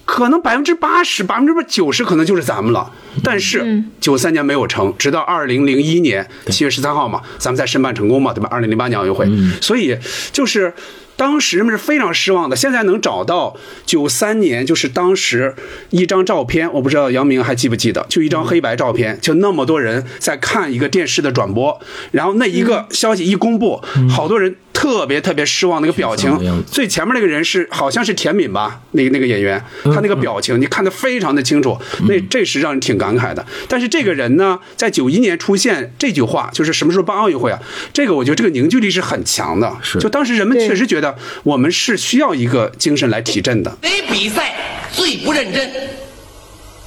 [0.09, 2.93] 可能百分之八十、百分之九十可能就是咱们了，
[3.25, 8.49] 但是九三年没有成，直到二零零一年七月十三号嘛，咱们才申办成功嘛，对吧？
[8.49, 9.29] 二零零八年奥运会，
[9.61, 9.99] 所以
[10.31, 10.73] 就是
[11.17, 12.55] 当时人们是非常失望的。
[12.55, 15.55] 现在能找到九三年，就是当时
[15.91, 21.81] 一张照片，我不知道杨明还记不记得，就一张黑白照片，就那么多人在看一个电视的转播，
[22.13, 33.45] 然后那一个消息一公布，好多人特别特别失望，那个表情最前面那个人是好像是田敏吧，那个那个演员，他那个表情你看得非常的清楚，那这是让人挺感慨的。
[33.67, 37.59] 但是这个人呢，在九一年出现这句话，就是什么时候办奥运会啊？
[37.95, 43.75] 这个我觉得这个凝聚力是很强的，是就当时人们确实觉得我们是需要一个精神来提振的。
[43.83, 44.55] 谁比赛
[44.93, 45.71] 最不认真？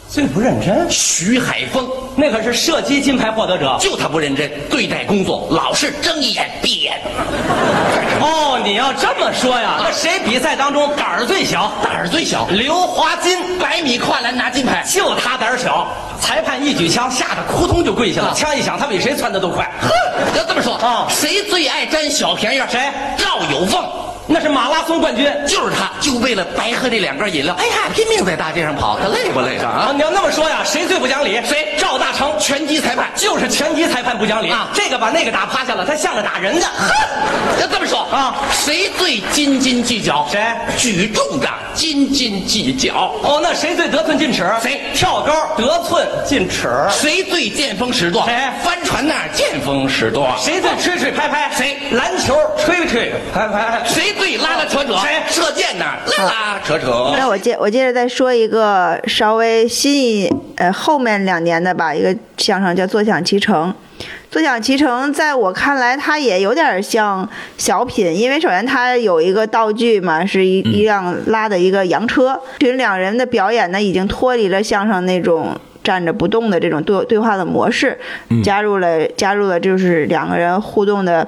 [0.10, 3.78] 最不认真，徐海峰，那可是射击金牌获得者。
[3.80, 7.00] 就他不认真，对待工作老是睁一眼闭一眼，
[8.20, 11.72] 哦，你要这么说呀，那谁比赛当中胆儿最小？
[11.84, 12.48] 胆儿最小。
[12.50, 15.88] 刘华金，百米跨栏拿金牌，就他胆儿小，
[16.20, 18.30] 裁判一举枪，吓得扑通就跪下了。
[18.30, 19.70] 啊枪一响，他比谁窜的都快。
[19.80, 19.90] 哼，
[20.36, 22.62] 要这么说啊谁最爱占小便宜？
[22.68, 22.80] 谁
[23.16, 23.86] 赵有凤，
[24.30, 25.30] 那是马拉松冠军。
[25.48, 29.92] 就是他，就为了白喝这两罐饮料，哎呀，拼命在大街上跑，他累不累上啊，啊？
[29.94, 31.42] 你要那么说呀，谁最不讲理？
[31.46, 36.66] 谁赵大成，拳击裁判，就是拳击裁判不讲理啊这个把那个打趴下了，他像个打人的。
[37.60, 40.28] 要这么说啊谁最斤斤计较？
[40.32, 40.40] 谁
[40.78, 43.14] 举重的斤斤计较。
[43.24, 44.46] 哦，那谁最得寸进尺？
[44.62, 46.70] 谁跳高得寸进尺？
[46.92, 48.24] 谁最见风使舵？
[48.26, 50.30] 谁帆船那儿见风使舵。
[50.38, 51.50] 谁最吹吹拍拍？
[51.56, 53.82] 谁篮球吹吹拍拍？
[53.86, 54.94] 谁最拉拉扯扯？
[54.98, 55.86] 谁射箭呢
[56.18, 57.14] 拉拉扯扯。
[57.18, 63.74] 那我接我接着再说一个稍微新一呃后面两年的吧，一个相声叫《坐享其成》。
[64.30, 72.40] 坐享其成，在我看来，它也有点像小品，因为首先它有一个道具嘛，是一一辆拉的一个洋车。
[72.60, 78.00] 群两人的表演呢，已经脱离了相声那种站着不动的这种对对话的模式，
[78.44, 81.28] 加入了加入了就是两个人互动的。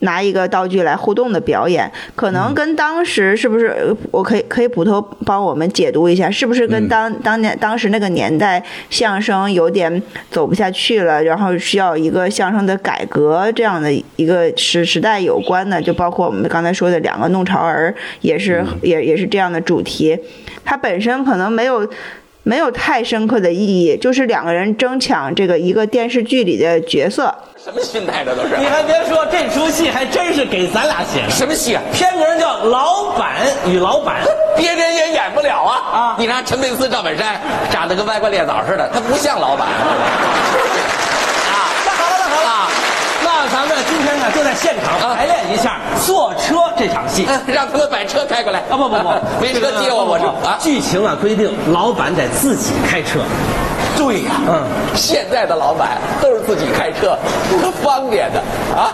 [0.00, 3.68] 拿一个道具来互动的表演，可能跟当时是不是？
[3.68, 15.80] 呃我可以可以捕头帮我们解读一下，是不是跟当、当年当时那个年代相声有点走不下去了，然后需要一个相声的改革这样的一个时时代有关的？
[15.80, 20.18] 就包括我们刚才说的两个弄潮儿，也是、也也是这样的主题。
[20.64, 21.88] 它本身可能没有。
[22.46, 27.34] 没有太深刻的意义，就是两个人争抢这个一个电视剧里的角色，
[27.64, 28.58] 什么心态这都是？
[28.58, 31.30] 你还别说，这出戏还真是给咱俩写的。
[31.30, 31.80] 什么戏啊？
[31.94, 33.36] 片名叫《老板
[33.66, 34.16] 与老板》。
[34.54, 35.72] 别人也演不了啊！
[35.98, 37.40] 啊你看陈佩斯、赵本山
[37.72, 39.72] 长得跟歪瓜裂枣似的，他不像老板啊。
[41.86, 42.68] 那好了，那好了，啊
[43.24, 47.24] 那咱们今天呢就在现场啊排练一下坐车这场戏。
[47.26, 48.58] 嗯让他们把车开过来。
[48.68, 49.08] 啊不不不，
[49.40, 50.58] 没车接我，我是啊。
[50.60, 53.20] 剧情啊规定，老板得自己开车。
[53.96, 54.62] 对呀，嗯，
[54.94, 57.16] 现在的老板都是自己开车，
[57.60, 58.40] 多方便的
[58.76, 58.92] 啊。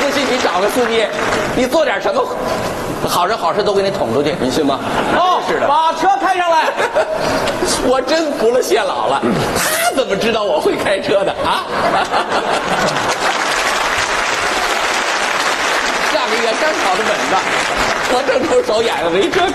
[0.00, 1.06] 不信你找个司机，
[1.56, 2.24] 你做点什么
[3.08, 4.78] 好人好事都给你捅出去，你信吗？
[5.16, 5.66] 哦，是的。
[5.66, 6.64] 把车开上来。
[7.88, 9.20] 我真服了谢老了，
[9.90, 11.64] 他怎么知道我会开车的啊？
[16.26, 17.34] 一个原商考的本子，
[18.12, 19.46] 我正愁手眼了，没车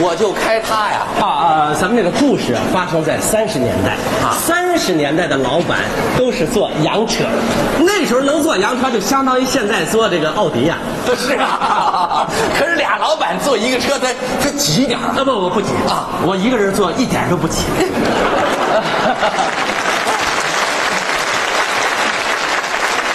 [0.00, 1.06] 我就开它呀。
[1.20, 1.74] 啊啊！
[1.80, 3.92] 咱们这个故事啊，发生在三十年代
[4.22, 5.78] 啊，三十年代的老板
[6.16, 7.24] 都是坐洋车，
[7.80, 10.78] 那时候能坐洋车，就相当于现在坐这个奥迪呀、
[11.16, 12.26] 是啊，
[12.58, 14.08] 可是俩老板坐一个车，他
[14.42, 15.24] 他挤点儿啊。
[15.24, 17.62] 不，我不挤啊我一个人坐一点都不挤。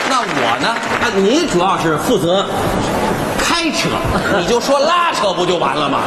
[0.09, 0.67] 那我呢？
[0.67, 2.45] 啊，你主要是负责
[3.41, 3.89] 开车，
[4.37, 5.99] 你就说拉车不就完了吗？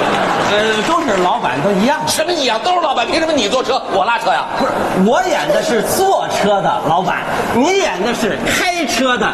[0.50, 2.00] 呃，都是老板都一样。
[2.06, 4.44] 什么一样，都是老板，凭什么你坐车我拉车呀？
[4.56, 4.72] 不是，
[5.08, 7.24] 我演的是坐车的老板，
[7.54, 9.26] 你演的是开车的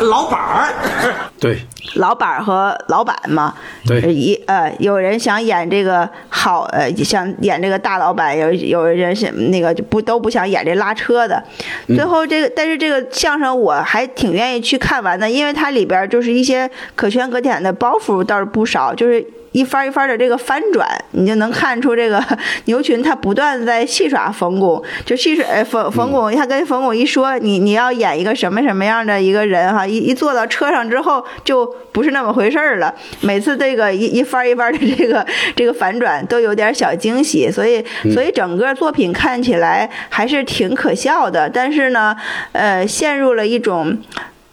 [0.00, 0.72] 老板儿。
[1.38, 1.58] 对，
[1.96, 3.54] 老板儿和老板嘛，
[3.86, 11.42] 对一呃，有人想演这个好，呃，想演这个大老板，有有人想那个就不都不想演这拉车的。
[11.88, 19.24] 最后这个，但是这个相声我还挺愿意去看完的，因为它里边儿就是一些可圈可点的包袱倒是不少，就是。
[19.56, 22.22] 一番一番的这个翻转，你就能看出这个
[22.66, 32.94] 牛群他不断在戏耍冯巩，就戏耍呃冯冯巩，他跟冯巩一说你你要演一个什么什么样的一个人哈，一一坐到车上之后就不是那么回事儿了。
[33.22, 35.26] 每次这个一一番一番的这个
[35.56, 37.82] 这个反转都有点小惊喜，所以
[38.12, 42.14] 所以整个作品看起来还是挺可笑的，但是呢，
[42.52, 43.96] 呃，陷入了一种。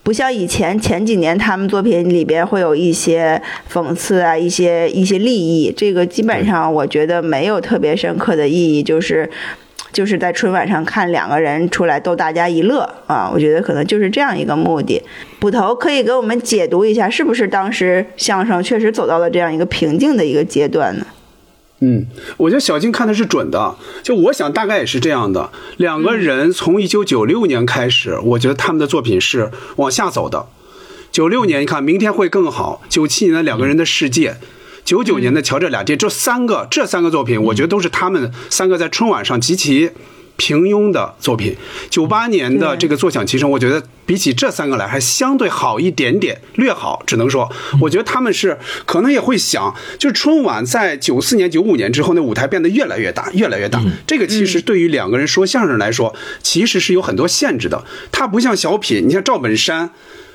[0.04, 3.42] 不像以前前几年他们作品里边会有一些
[3.72, 9.30] 讽刺啊，一些一些利益，这个基本上我觉得没有特别深刻的意义，就是
[9.94, 15.02] 就是在春晚上看两个人出来逗大家一乐啊，我觉得可能就是这样一个目的。
[15.40, 21.06] 捕头可以给我们解读一下，是不是当时相声确实走到了这样一个瓶颈的一个阶段呢？
[21.86, 22.06] 嗯，
[22.38, 25.52] 我觉得小静看的是准的，就我想大概也是这样的。
[25.76, 30.46] 两个人从一九九六年开始，我觉得他们的作品是往下走的。
[31.12, 34.38] 九六年，你看明天会更好；九七年的两个人的世界，
[34.86, 39.92] 九九年的瞧这俩爹，这三个这三个作品，我觉得都是他们三个在春晚上极其
[40.38, 41.56] 平庸的作品。
[41.90, 53.82] 九八年的这个坐享其成，我觉得比起这三个来还相对好一点点，略好，只能说，我觉得他们是可能也会想，就是春晚在九四年、九五年之后，那舞台变得越来越大，越来越大。
[54.08, 57.84] 这个其实对于两个人说相声来说，其实是有很多限制的。
[58.12, 59.92] 它不像小品，你像赵本山。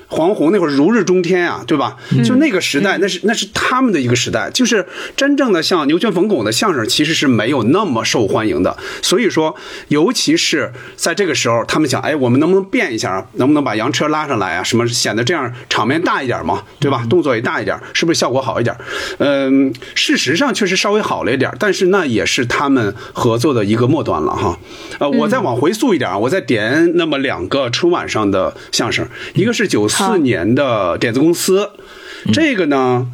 [0.09, 1.95] 黄宏那会儿如日中天啊，对吧？
[2.25, 4.85] 就那个时代，那是那是他们的一个时代，就是
[5.15, 8.75] 真正的像牛圈、冯巩的相声，其实是没有那么受欢迎的。
[9.01, 9.55] 所以说，
[9.89, 13.25] 尤其是在这个时候，他们想，哎，我们能不能变一下啊？
[13.33, 14.63] 能不能把洋车拉上来啊？
[14.63, 17.05] 什么显得这样场面大一点嘛，对吧？
[17.09, 18.75] 动作也大一点，是不是效果好一点？
[19.19, 24.57] 嗯，事实上确实稍微好了一点，但是那也是他们合作的一个末端了哈。
[24.99, 31.71] 呃，我再往回溯一点啊，我再点那么两个春晚上的相声，一个是九四年的点子公司，
[32.33, 33.07] 这个呢。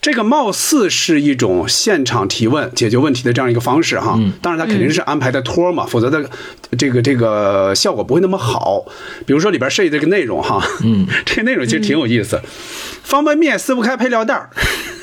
[0.00, 6.28] 这个貌似是一种现场提问解决问题的这样一个方式哈，当然它肯定是安排的托儿嘛，否则的
[6.76, 8.84] 这个这个效果不会那么好。
[9.24, 12.40] 比如说里边设计这个内容哈，嗯， 这个内容其实挺有意思，
[13.04, 14.50] 方便面撕不开配料袋儿。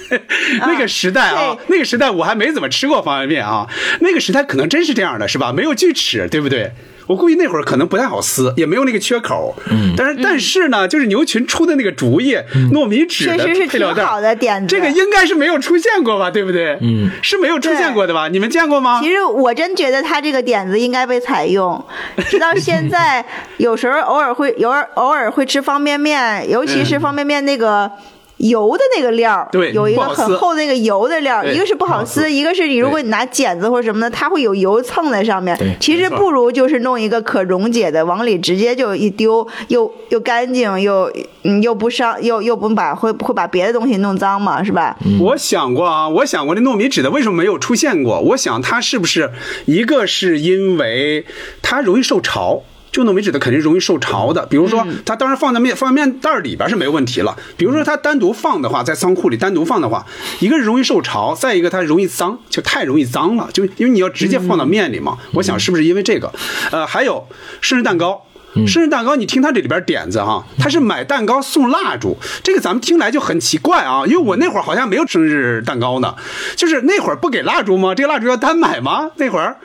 [0.67, 3.69] 那个时代啊，那个时代我还没怎么吃过方便面啊。
[4.01, 5.53] 那个时代可能真是这样的，是吧？
[5.53, 6.73] 没有锯齿，对不对？
[7.09, 9.55] 我估计那会儿可能不太好撕，也没有那个缺口。
[9.71, 12.35] 嗯，但是但是呢，就是牛群出的那个主意，
[12.71, 16.29] 糯米纸的确实是配料袋，挺好的点子这个应该是没有出现过吧？
[16.29, 16.77] 对不对？
[16.81, 18.27] 嗯，是没有出现过的吧？
[18.27, 18.99] 你们见过吗？
[19.01, 21.83] 其实我真觉得他这个点子应该被采用，
[22.29, 23.25] 直到现在，
[23.57, 27.91] 有时候偶尔会偶尔偶尔会吃方便面，尤其是方便面那个。
[28.39, 35.75] 油的那个料有一个很厚的那个油的料儿，一个是不好撕，一个是你如果你拿剪子或者什么的，它会有油蹭在上面对。
[35.79, 41.11] 其实不如就是弄一个可溶解的，往里直接就一丢，又又干净，又
[41.43, 44.97] 嗯又不伤，又又不把会会把别的东西弄脏嘛，是吧？
[45.19, 48.19] 我想过啊，我想过这糯米纸的为什么没有出现过？
[48.21, 49.31] 我想它是不是
[49.65, 51.25] 一个是因为
[51.61, 52.63] 它容易受潮。
[52.91, 57.37] 就那为止的肯定容易受潮的，比如说它当然放在面放在面袋里边是没问题了。
[57.57, 60.05] 比如说它单独放的话，在仓库里单独放的话，
[60.39, 65.17] 一个是容易受潮，再一个它容易脏，就太容易脏了，就因为你要直接放到面里嘛。
[65.33, 66.33] 我想是不是因为这个？
[66.71, 67.27] 呃，还有
[67.61, 68.25] 生日蛋糕。
[68.67, 76.15] 生日蛋糕，你听他这里边点子哈，他是买蛋糕送蜡烛，这个咱们听来就很奇怪啊，因为我那会儿好像没有生日蛋糕呢，
[76.55, 77.93] 就是那会儿不给蜡烛吗？
[77.95, 79.11] 这个蜡烛要单买吗？
[79.15, 79.57] 那会儿。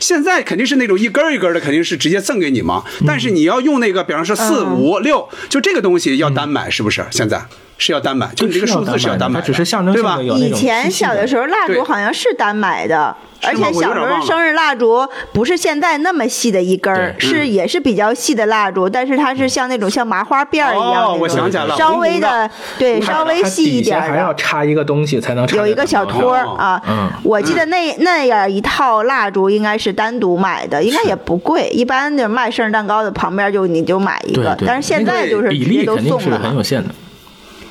[0.00, 2.84] 现在肯定是那种一根儿一根儿的，肯定是直接赠给你嘛。
[3.04, 7.04] 但是你要用那个，比方说四五六，就这个东西要单买，是不是？
[7.10, 7.42] 现在
[7.78, 10.16] 是要单买，就你这个数字是要单买，它只是象征对吧？
[10.16, 10.24] 性的？
[10.24, 24.00] 有那以前小的时候蜡烛好像是单买的，而且小时候生日蜡烛不是现在那么细的一根儿，是也是比较细的蜡烛，但是它是像那种像麻花辫儿一样那哦种，我想起来了稍微的对稍微细一点。
[24.00, 26.56] 还要插一个东西才能有一个小托儿哦。
[26.58, 27.08] 啊，嗯。
[27.22, 31.68] 我记得那那样一套蜡烛应该是单独买的，应该也不贵。
[31.68, 36.40] 一般的卖生日蛋糕的旁边就你就买一个，对对，但是现在就是比直接都例肯定是送了。
[36.40, 36.92] 很有限的。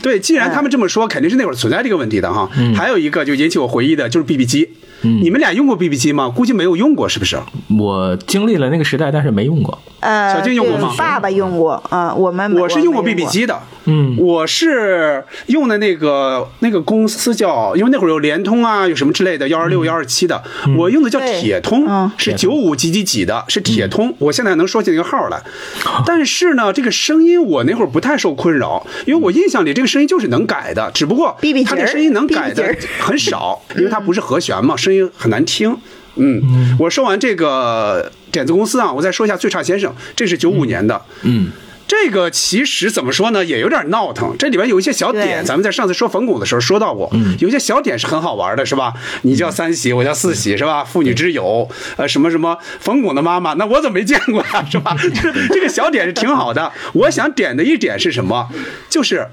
[0.01, 2.49] 对，既然他们这么说，肯定是那会儿存在这个问题的哈。
[2.57, 2.75] 嗯。
[2.75, 4.69] 还有一个就引起我回忆的就是 BB 机，
[5.01, 6.29] 你们俩用过 BB 机吗？
[6.29, 7.37] 估计没有用过，是不是？
[7.77, 9.77] 我经历了那个时代，但是没用过。
[9.99, 10.93] 呃，小静用过吗？
[10.97, 14.15] 爸爸用过，嗯，我们我是用过 BB 机的，嗯。
[14.17, 20.43] 我是用的那个那个公司叫，因为那会儿有联通啊，有什么之类的，幺二六、幺二七的，
[20.77, 25.41] 我用的叫铁通嗯，是九五几几几的，是铁通，我现在能说起那个号来。
[26.05, 35.75] 但是呢，这个声音我那会儿不太受困扰，因为我印象里这个声音就是能改的，只不过 BB 它这声音能改的很少，因为它不是和弦嘛， 声音很难听。
[36.15, 41.01] 嗯，我说完这个点子公司啊，我再说一下最差先生，这是九五年的。
[41.23, 41.51] 嗯，
[41.85, 44.33] 这个其实怎么说呢，也有点闹腾。
[44.39, 48.93] 这里边有一些小点，咱们在上次说冯巩的时候说到过，有一些小点是很好玩的，是吧？
[49.23, 50.85] 你叫三喜，我叫四喜，是吧？
[50.85, 54.95] 妇女之友，呃，什么什么冯巩的妈妈，那我怎么没见过呀，是吧？
[54.95, 56.71] 就 是这个小点是挺好的。
[56.93, 58.47] 我想点的一点是什么？
[58.89, 59.27] 就是，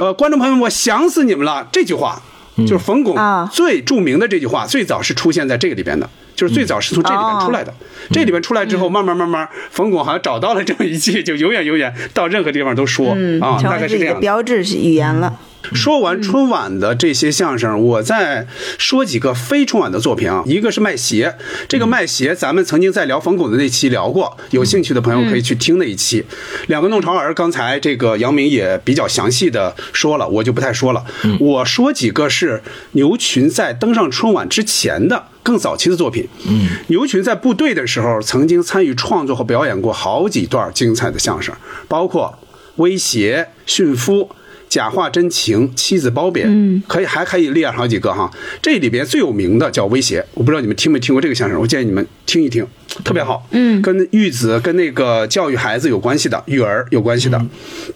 [0.00, 2.20] 呃，观众朋友们，我想死你们了这句话。
[2.58, 7.74] 就是冯巩啊最著名的这句话，最早是出现在这个里边的，就是最早是从这里边出来的。
[8.10, 14.18] 这里边出来之后，慢慢慢慢，冯巩好像找到了这么一句，就永远永远到任何地方都说嗯，啊，大概是这样。
[14.20, 15.38] 标志语言了。
[15.74, 18.46] 说完春晚的这些相声，我再
[18.78, 20.42] 说几个非春晚的作品啊。
[20.46, 21.34] 一个是卖鞋，
[21.68, 26.24] 这个卖鞋咱们曾经在聊冯巩的那期聊过，有兴趣的朋友可以去听那一期。
[26.68, 31.04] 两个弄潮儿，刚才这个杨明也比较详细的说了，我就不太说了。
[31.40, 32.62] 我说几个是
[32.92, 35.26] 牛群在登上春晚之前的。
[35.46, 41.54] 更早期的作品，嗯，牛群在部队的时候曾经参与创作和表演过好几段精彩的相声，
[41.86, 42.36] 包括
[42.78, 44.28] 威胁、驯夫、
[44.76, 48.30] 假话真情、妻子褒贬，嗯，可以还可以列好几个哈。
[48.60, 52.66] 这里边最有名的叫威胁，我不知道你们听没听过这个相声，我建议你们听一听，
[53.02, 53.46] 特别好。
[53.52, 57.42] 嗯，跟育子、跟那个教育孩子有关系的，育儿有关系的。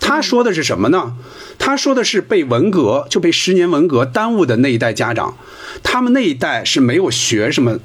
[0.01, 1.13] 他说的是什么呢？
[1.59, 5.37] 他说的是被文革就被十年文革耽误的那一代家长，
[5.83, 7.79] 他们那一代是没有学什么。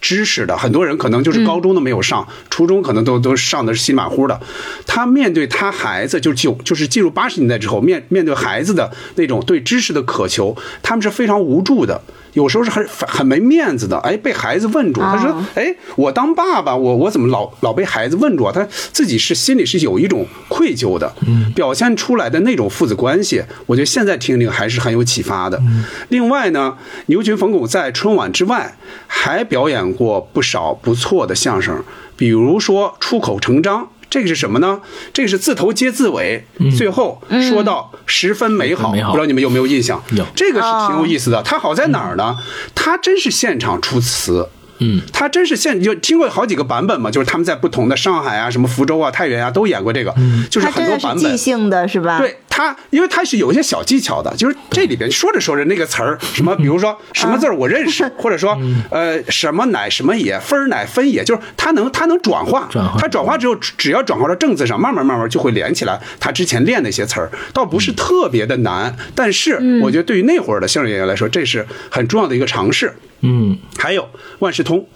[0.00, 4.40] 知识的很多人可能就是高中都没有上，初中可能都都上的是稀里马虎的。
[4.86, 12.00] 他面对他孩子，就就就是进入八十年代之后，面面对孩子的那种对知识的渴求，他们是非常无助的，
[12.32, 13.98] 有时候是很很没面子的。
[13.98, 21.12] 哎，被孩子问住，他说：“哎，我当爸爸，我我怎么老老被孩子问住啊？”他自己是心里是有一种愧疚的，
[21.54, 25.60] 表现出来的那种父子关系，我觉得现在听听还是很有启发的。
[26.08, 26.76] 另外呢，
[27.06, 28.76] 牛群、冯巩在春晚之外
[29.06, 31.82] 还表演过不少不错的相声，
[32.16, 33.84] 比如说《出口成章》。
[34.10, 34.80] 这个是什么呢？
[35.12, 36.44] 这个是字头接字尾，
[36.76, 40.02] 最后说到十分美好，十分美好不知道你们有没有印象？
[40.12, 41.42] 有这个是挺有意思的。
[41.42, 42.36] 它好在哪儿呢？
[42.74, 44.48] 它真是现场出词。
[44.80, 50.14] 嗯，他真是现就听过好几个版本嘛，就是他们在不同的上海啊、什么福州啊、太原啊都演过这个，
[50.50, 51.36] 就是很多版本即。
[51.36, 52.18] 兴的，是吧？
[52.18, 58.58] 对他，因为他是有一些小技巧的，就是这里边说着说着那个词儿，什么比如说什么字儿我认识，或者说
[58.90, 66.00] 呃什么乃什么也，分儿乃分也，就是他能他能转化，转化他转化之后，只只要转化到正字上，慢慢慢慢就会连起来。
[66.18, 72.92] 他之前练那些词儿，倒不是特别的难，但是我觉得对于那会儿的相声演员来说，这是很重要的一个尝试。
[73.20, 74.08] 嗯还有
[74.40, 74.86] 万事通。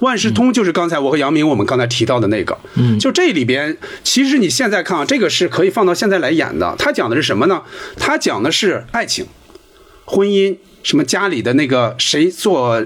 [0.00, 6.74] 万事通就是刚才我和杨明我们刚才提到的那个，嗯，就这里边，其实你现在看啊，这个是可以放到现在来演的。
[6.76, 7.62] 他讲的是什么呢？
[7.96, 9.26] 他讲的是爱情、
[10.04, 12.84] 婚姻，什么家里的那个谁做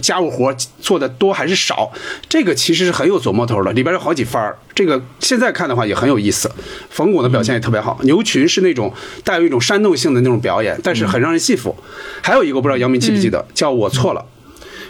[0.00, 1.92] 家务活做的多还是少，
[2.28, 4.58] 这个其实是很有琢磨头的，里边有好几番儿。
[4.74, 6.50] 这个现在看的话也很有意思，
[6.88, 11.76] 冯巩的表现也特别好，牛群是那种带有一种煽动性的那种表演，但是很让人信服。
[12.22, 14.24] 还有一个我不知道杨明记不记得，叫我错了。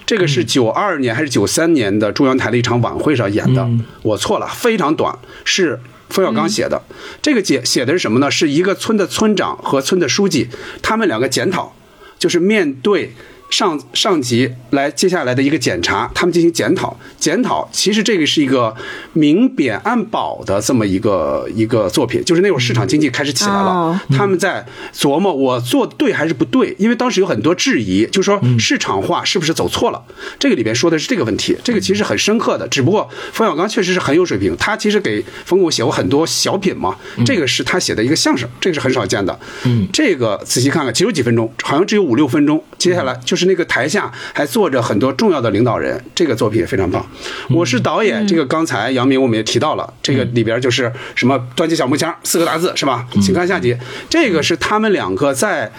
[0.05, 3.69] 这个是九二年还是九三年的中央台的一场晚会上演的，
[4.03, 5.81] 我错了，非常短，是
[6.11, 6.83] 冯小刚写的。
[7.23, 8.31] 这个写写的是什么呢？
[8.31, 10.49] 是一个村的村长和村的书记，
[10.83, 11.75] 他们两个检讨，
[12.19, 13.15] 就是面对
[13.53, 16.97] 上上级来接下来的一个检查，他们进行检讨。
[17.19, 18.75] 检讨其实这个是一个
[19.13, 30.03] 明贬暗保的这么一个一个作品，就是那会儿市场经济开始起来了，哦他们在琢磨我做对还是不对，因为当时有很多质疑，就说市场化是不是走错了？
[30.39, 32.67] 这个里边说的是这个问题，这个其实很深刻的。
[32.69, 36.97] 只不过冯小刚确实是很有水平，他其实给冯巩写过很多小品嘛，
[37.27, 39.39] 这个是他写的一个相声，这个是很少见的。
[39.65, 42.63] 嗯，这个仔细看看，只有几分钟，好像只有五六分钟。
[42.79, 47.05] 接下来就是那个台下还坐着很多重要的领导人，这个作品也非常棒。
[47.51, 53.07] 我是导演，这个刚才杨明我们也提到了，这个里边就是什么端起小木箱四个大字是吧？
[53.21, 53.77] 请看下集，
[54.09, 55.73] 这个是他们两个在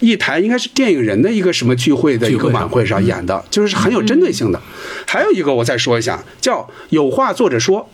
[0.00, 4.60] 一台应该是电影人的一个什么聚会的一个晚会上演的，就是很有针对性的。
[5.06, 7.88] 还有一个我再说一下，叫有话坐着说。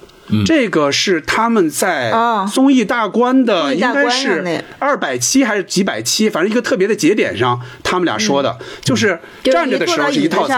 [0.47, 2.49] 这个是他们在哦。
[2.53, 10.55] 综艺大观的，应该是二百期还是几百期，反正一个特别的节点上，他们俩说的，就是就是站着的时候是一套词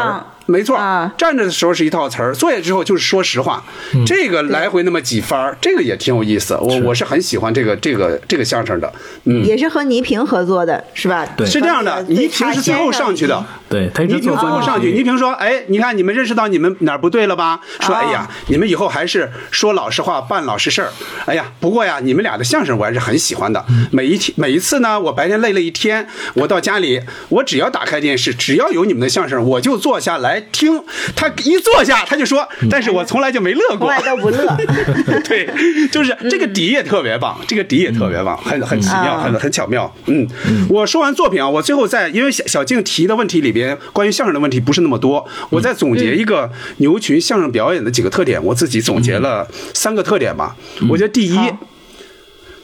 [0.47, 3.63] 没错啊，站着的时候是一套词儿，坐下之后就是说实话。
[4.07, 6.57] 这个来回那么几番儿，这个也挺有意思。
[6.61, 8.93] 我我是很喜欢这个这个这个相声的。
[9.25, 11.27] 嗯，也是和倪萍合作的，是吧？
[11.37, 13.45] 对是这样的，倪萍是最后上去的。
[13.69, 17.61] 对他一直倪萍最后上去，倪萍说：“哎，你看你们认识到你们哪儿不对了吧？
[17.81, 20.91] 说哎呀，你们以后还是说老实话，办老实事儿。
[21.27, 23.65] 哎呀，不过呀，你们俩的相声我还是很喜欢的。
[23.91, 30.83] 每一天每一次呢，我白天累了一天，我到家里，我只要打开电视，只要有你们的相声，我就坐下来听。
[31.15, 34.57] 他一坐下，他就说，但是我从来就没乐过，从来都不乐。
[35.29, 35.49] 对，
[35.89, 39.93] 就是这个底也特别棒，这个底也特别棒，很很奇妙，啊很很巧妙。
[40.07, 40.27] 嗯，
[40.69, 50.57] 我说完作品啊，我最后在因为小小静提的问题里边，关于相声的问题不是那么多，我再总结一个牛群相声表演的几个特点，我自己总结了三个特点吧。
[50.89, 51.39] 我觉得第一。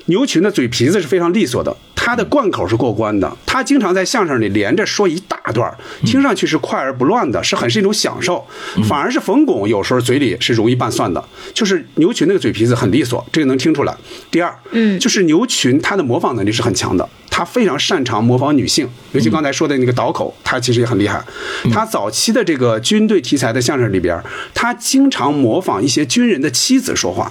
[0.08, 5.70] 牛群的嘴皮子是非常利索的，他的贯口是过关的，他经常在相声里连着说一大段，
[6.04, 8.46] 听上去是快而不乱的，是很是一种享受。
[8.88, 13.94] 反而是冯巩有时候嘴里是容易拌蒜的，就是牛群那个嘴皮子很利索，这个能听出来。
[14.30, 21.22] 第二，嗯，就是牛群他的模仿能力是很强的，他非常擅长模仿女性，尤其刚才说的那个倒口，他其实也很厉害。
[21.70, 24.18] 他早期的这个军队题材的相声里边，
[24.54, 27.30] 他经常模仿一些军人的妻子说话。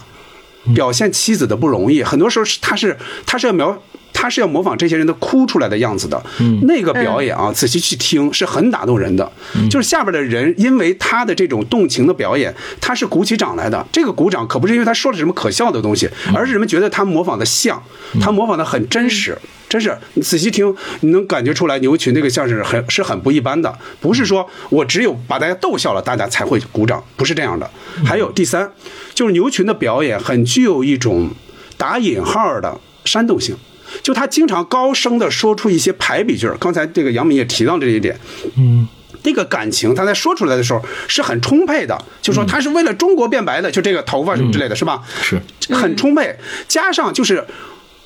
[0.74, 3.82] 表现妻子的不容易，很多时候是他是他是要描
[4.14, 6.20] 他是要模仿这些人的哭出来的样子的，
[6.64, 9.32] 那个表演啊，仔细去听是很打动人的。
[9.70, 12.52] 就是下边的人因为他的这种动情的表演，
[12.82, 13.86] 他是鼓起掌来的。
[13.92, 17.84] 这个鼓掌可不是因为他说了什么可笑的东西，而是人们觉得他模仿的像，
[18.20, 19.38] 他模仿的很真实。
[19.70, 27.70] 真是，你仔细听，你能感觉出来牛群那个相声很是很不一般的，不是说我只有把大家逗笑了，大家才会鼓掌，不是这样的。
[28.06, 28.72] 还有第三，
[29.18, 31.32] 就是牛群的表演很具有一种
[31.76, 33.56] 打引号的煽动性，
[34.04, 36.56] 就他经常高声的说出一些排比句儿。
[36.60, 38.20] 刚才这个杨敏也提到这一点，
[38.58, 38.88] 嗯。
[39.24, 45.02] 那个感情，他在说出来的时候是很充沛的，就说他是为了中国变白的，就这个头发什么之类的，是吧？
[45.20, 45.42] 是
[45.74, 46.38] 很充沛，
[46.68, 47.44] 加上就是。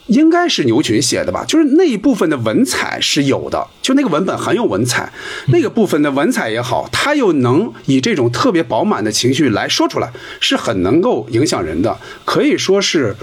[0.07, 5.11] 应该是牛群写的吧，就是那一部分的文采是有的，就那个文本很有文采，
[5.47, 13.15] 那个部分的文采也好，他又能以这种特别饱满的情绪来说出来，是很能够影响人的，可以说是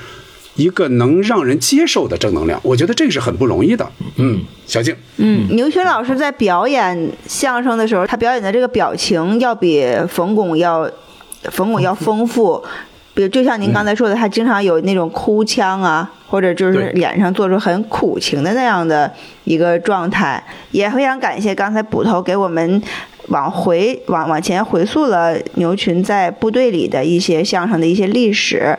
[0.54, 2.58] 一个能让人接受的正能量。
[2.62, 3.90] 我觉得这个是很不容易的。
[4.16, 10.90] 嗯，小静，嗯，牛群老师在表演相声的时候，他表演的这个表情要比冯巩要
[11.50, 12.64] 冯巩要丰富。
[13.18, 19.12] 比如，就像您刚才说的，他经常有那种哭腔啊，或者就是脸上做出很苦情的那样的
[19.42, 20.40] 一个状态。
[20.70, 22.80] 也非常感谢刚才捕头给我们
[23.28, 28.76] 往回往往前回溯了牛群在部队里的一些相声的一些历史，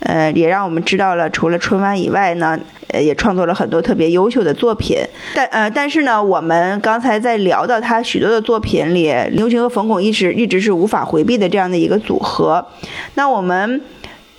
[0.00, 4.96] 呃，也让我们知道了除了春晚以外呢，呃，也创作了很多特别优秀的作品。
[5.34, 12.66] 但呃，但是呢，我们刚才在聊到他许多的作品里，牛群和冯巩一直一直是无法回避的这样的一个组合。
[13.14, 13.80] 那我们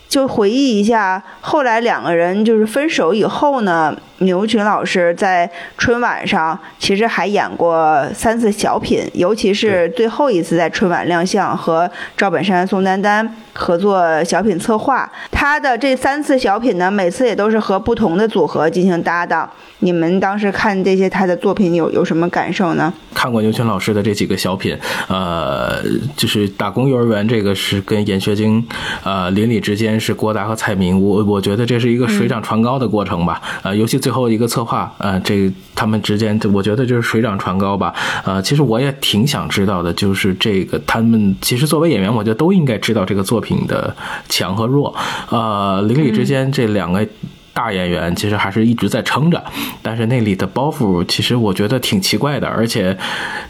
[0.09, 15.11] 就回忆一下，后来两个人就是分手以后呢，牛群老师在春晚上其实还演过三次小品，尤其是最后一次在春晚亮相和赵本山、宋丹丹合作小品策划。
[15.31, 19.49] 他的这三次小品呢，每次也都是和不同的组合进行搭档。
[19.79, 22.93] 你们当时看这些他的作品有有什么感受呢？
[23.15, 25.81] 看过牛群老师的这几个小品，呃，
[26.15, 28.63] 就是打工幼儿园这个是跟闫学晶，
[29.03, 37.93] 呃，邻里之间是郭达和蔡明，我我觉得这是一个水涨船高的过程吧，呃，尤其最后一个策划，呃，这他们之间，我觉得就是水涨船高吧，
[38.23, 43.95] 呃，其实我也挺想知道的，就是这个他们其实作为演员，我觉得都应该知道这个作品的
[44.29, 44.93] 强和弱，
[45.29, 47.07] 呃，邻里之间这两个。
[47.53, 49.43] 大演员其实还是一直在撑着，
[49.81, 52.97] 但是那里的包袱其实我觉得挺奇怪的，而且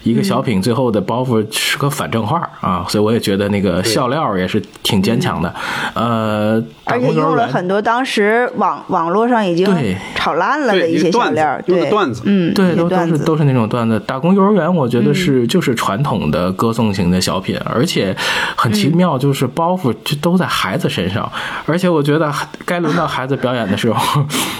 [0.03, 5.53] 一个小品最后的包袱是个反正话啊，所以我也觉得那个笑料也是挺坚强的。
[5.93, 9.95] 呃，打而且用了很多当时网网络上已经对。
[10.15, 11.89] 炒烂了的一些段子小料儿，对。
[11.89, 12.21] 段子。
[12.25, 13.99] 嗯，对，都都是都是那种段子。
[14.05, 18.15] 打工幼儿园，我觉得是、就是传统的歌颂型的小品，而且
[18.55, 21.29] 很奇妙，就是包袱就都在孩子身上，
[21.65, 22.31] 而且我觉得
[22.65, 23.90] 该轮到孩子表演的时候，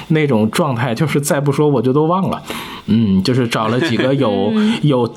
[0.10, 2.41] 那种状态就是再不说我就都忘了。
[2.88, 4.52] 嗯，就是找了几个有
[4.82, 5.08] 有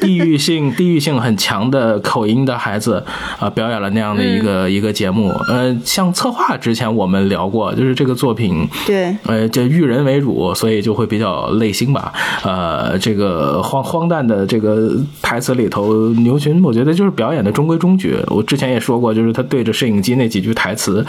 [0.00, 3.02] 地域性、地域性很强的口音的孩子
[3.40, 5.32] 啊、表演了那样的一个、一个节目。
[5.48, 12.12] 呃，像策划之前我们聊过，就是这个作品，对呃，就育人为主，所以就会比较累心吧。
[12.44, 18.14] 呃，这个荒荒诞的这个台词里头，牛群我觉得就是表演的中规中矩。
[18.28, 21.04] 我之前也说过，就是他对着摄影机那几句台词，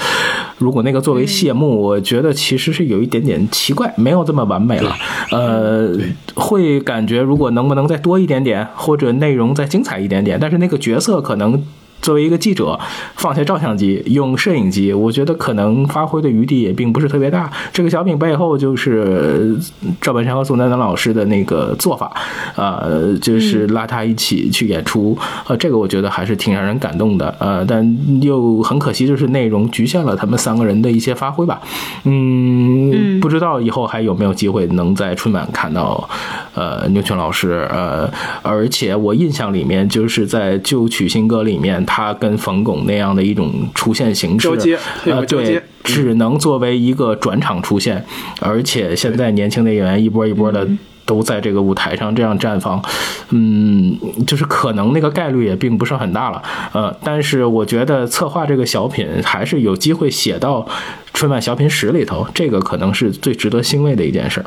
[0.57, 4.95] 如果那个作为谢幕，我觉得其实是有一点点奇怪，没有这么完美了。
[5.31, 5.91] 呃，
[6.33, 11.61] 会感觉如果能不能再多一点点，或者内容再精彩一点点，但是那个角色可能。
[12.01, 12.79] 作为一个记者，
[13.15, 17.51] 放下照相机，用摄影机，我觉得可能发挥的余地也并不是特别大。
[17.73, 19.57] 这个小品背后就是
[19.99, 22.11] 赵本山和宋丹丹老师的那个做法，
[22.55, 25.17] 呃，就是拉他一起去演出，
[25.47, 31.61] 呃，这个我觉得还是挺让人感动的，呃，但又很可惜，就是内容局限了他们三个人的一些发挥吧。
[32.03, 36.07] 嗯，不知道以后还有没有机会能在春晚看到，
[36.53, 38.09] 呃，牛群老师，呃，
[38.41, 48.05] 而且我印象里面就是在旧曲新歌里面，他跟冯巩那样的一种出现形式，交接会有呃，个交接对，只能作为一个转场出现，
[48.41, 50.67] 而且现在年轻的演员一波一波的。
[51.07, 52.83] 都在这个舞台上这样绽放，
[53.29, 53.97] 嗯，
[54.27, 56.43] 就是可能那个概率也并不是很大了，
[56.73, 60.67] 呃，但是我觉得策划这个小品还是有机会写到
[61.13, 64.45] 春晚小品史里头，这个可能是最值得欣慰的一件事儿。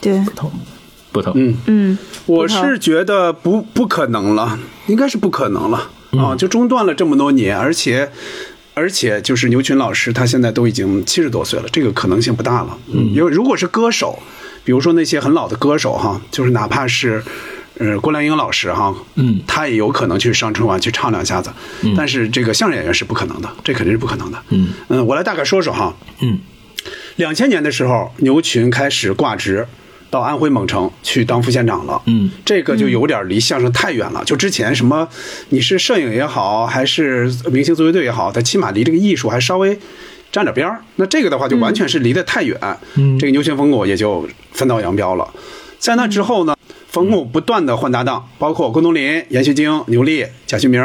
[0.00, 0.50] 对，不同，
[1.12, 1.34] 不同。
[1.36, 1.54] 嗯。
[1.66, 5.90] 嗯，我是觉得不不可能了，应该是不可能了。
[5.90, 6.36] 嗯啊！
[6.36, 8.10] 就中断了这么多年，而且
[8.74, 12.78] 而且就是牛群老师他现在都已经七十多岁了，这个可能性不大了。
[12.92, 14.22] 嗯，因为如果是歌手，
[14.64, 17.22] 比如说那些很老的歌手哈，就是哪怕是。
[17.78, 21.50] 呃，郭兰英老师哈，嗯他也有可能去上春晚去唱两下子，
[21.82, 24.38] 嗯但是这个相声演员是不可能的，这肯定是不可能的。
[24.50, 26.38] 嗯嗯，我来大概说说哈，嗯
[27.16, 29.66] 两千年的时候，牛群开始挂职
[30.12, 32.02] 到安徽蒙城去当副县长了。
[32.04, 34.22] 嗯，这个就有点离相声太远了。
[34.26, 35.08] 就之前什么，
[35.48, 39.78] 你是摄影也好，还是明星足球队也好，它起码离这个艺术还稍微
[40.30, 40.84] 沾点边儿。
[40.96, 42.58] 那这个的话，就完全是离得太远。
[42.96, 45.26] 嗯这个牛群冯巩也就分道扬镳了。
[45.78, 46.54] 在那之后呢，
[46.88, 50.84] 冯巩不断的换搭档，包括郭冬临、闫学晶、牛莉、贾旭明，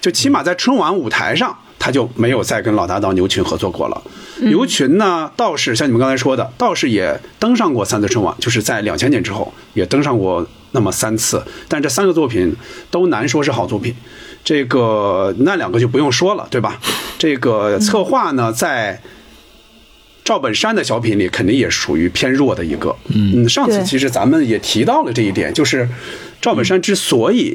[0.00, 4.02] 就起码在春晚舞台上，他就没有再跟老搭档牛群合作过了。
[4.40, 12.56] 牛群呢，倒是像你们刚才说的，倒是也登上过三次春晚，就是在两千年之后也登上过那么三次，但这三个作品
[12.90, 13.94] 都难说是好作品。
[14.42, 16.80] 这个那两个就不用说了，对吧？
[17.18, 19.00] 这个策划呢，在
[20.24, 22.96] 赵本山的小品里肯定也属于偏弱的一个。
[23.14, 25.88] 嗯，上次其实咱们也提到了这一点，就是
[26.42, 27.54] 赵本山之所以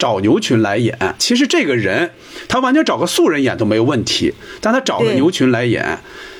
[0.00, 2.10] 找牛群来演，其实这个人
[2.48, 5.96] 他完全找个素人演都没有问题，但他找了牛群来演。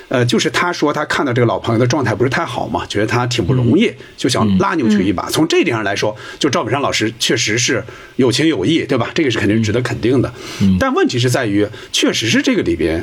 [0.09, 5.29] 呃，就是他说他看到这个老朋友的状态不是太好嘛，觉得他挺不容易，就想拉牛群一把。
[5.29, 7.81] 从这一点上来说，就赵本山老师确实是
[8.17, 9.09] 有情有义，对吧？
[9.15, 10.33] 这个是肯定值得肯定的。
[10.77, 13.01] 但问题是在于，确实是这个里边。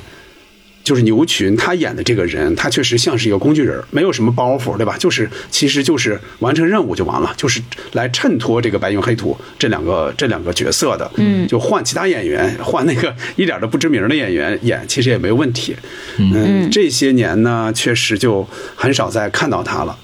[0.89, 4.97] 就是牛群他演的这个人，他确实像是一个工具人，没有什么包袱，对吧？
[4.98, 7.60] 就是其实就是完成任务就完了，就是
[7.93, 11.10] 来衬托这个白云黑土这两个这两个角色的。
[11.16, 15.77] 嗯，就换其他演员，换那个 一点都不知名的演员演，其实也没问题。
[16.16, 19.94] 嗯，这些年呢，确实就很少再看到他了。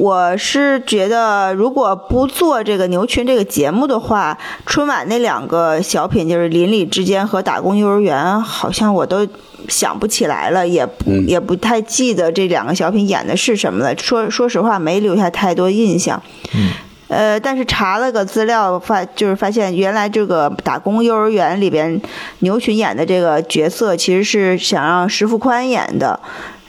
[0.00, 9.28] 我是觉得，如果不做这个牛群这个节目的话，春晚那两个小品就是《邻里之间》和《打工幼儿园》，好像我都
[9.68, 10.88] 想不起来了，也
[11.26, 13.94] 也不太记得这两个小品演的是什么了。
[13.98, 16.22] 说说实话，没留下太多印象。
[16.54, 16.70] 嗯。
[17.08, 22.00] 呃，但是查了个资料，发就是发现原来这个打工幼儿园里边
[22.38, 26.18] 牛群演的这个角色，其实是想让石富宽演的。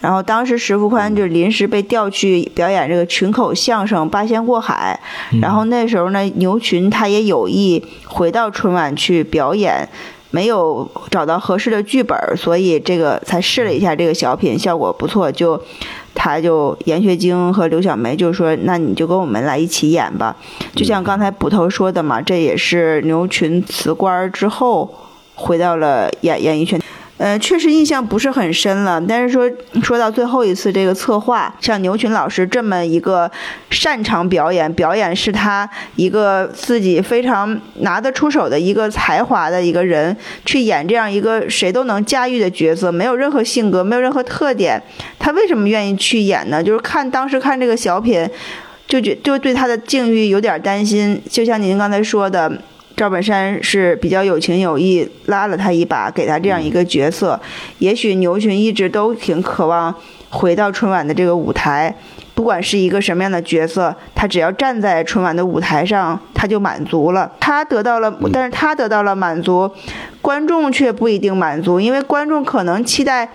[0.02, 5.00] 然后当时石富宽就临时被调去表演这个群口相声《八仙过海》，
[5.42, 9.88] 然后那时候呢，牛群他也有意回到春晚去表演，
[10.32, 15.62] 没有找到合适的剧本，所以这个才试了一下这个小品，效果不错，就
[16.16, 20.36] 他就闫学晶和刘小梅就说：“那你就跟我们来一起演吧。”
[20.76, 24.92] 就像刚才捕头说的嘛，这也是牛群辞官之后
[25.36, 26.82] 回到了演演艺圈。
[27.22, 29.00] 呃，确实印象不是很深了。
[29.08, 29.48] 但是说
[29.84, 33.30] 说到最后一次这个策划，像牛群老师这么一个
[33.70, 44.82] 擅长表演，表演是他一个自己非常拿得出手的一个才华的一个人，去演这样一个谁都能驾驭的角色，没有任何性格，没有任何特点，
[45.20, 46.64] 他为什么愿意去演呢？
[46.64, 48.28] 就是看当时看这个小品，
[48.88, 51.22] 就觉就对他的境遇有点担心。
[51.30, 52.52] 就像您刚才说的。
[52.96, 57.40] 赵本山是比较有情有义，拉了他一把，给他这样一个角色。
[57.80, 59.94] 也许牛群一直都挺渴望
[60.30, 61.96] 回到春晚的这个舞台，
[62.36, 67.32] 不管是一个什么样的角色，他只要站在春晚的舞台上，他就满足了。
[67.40, 69.70] 他得到了，但是他得到了满足，
[70.22, 73.28] 观众却不一定满足，因为观众可能期待，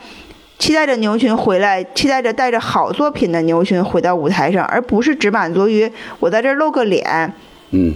[0.58, 7.32] 期待着牛群回来，期待着带着好作品的牛群回到舞台上，而不是只满足于我在这儿露个脸。
[7.70, 7.94] 嗯。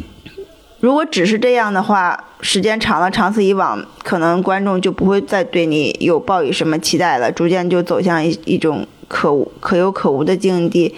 [0.81, 10.95] 如果只是这样的话，时间长了，长此以往，可能观众就不会再对你有抱以什么期待了，逐渐就走向一一种可无可有可无的境地。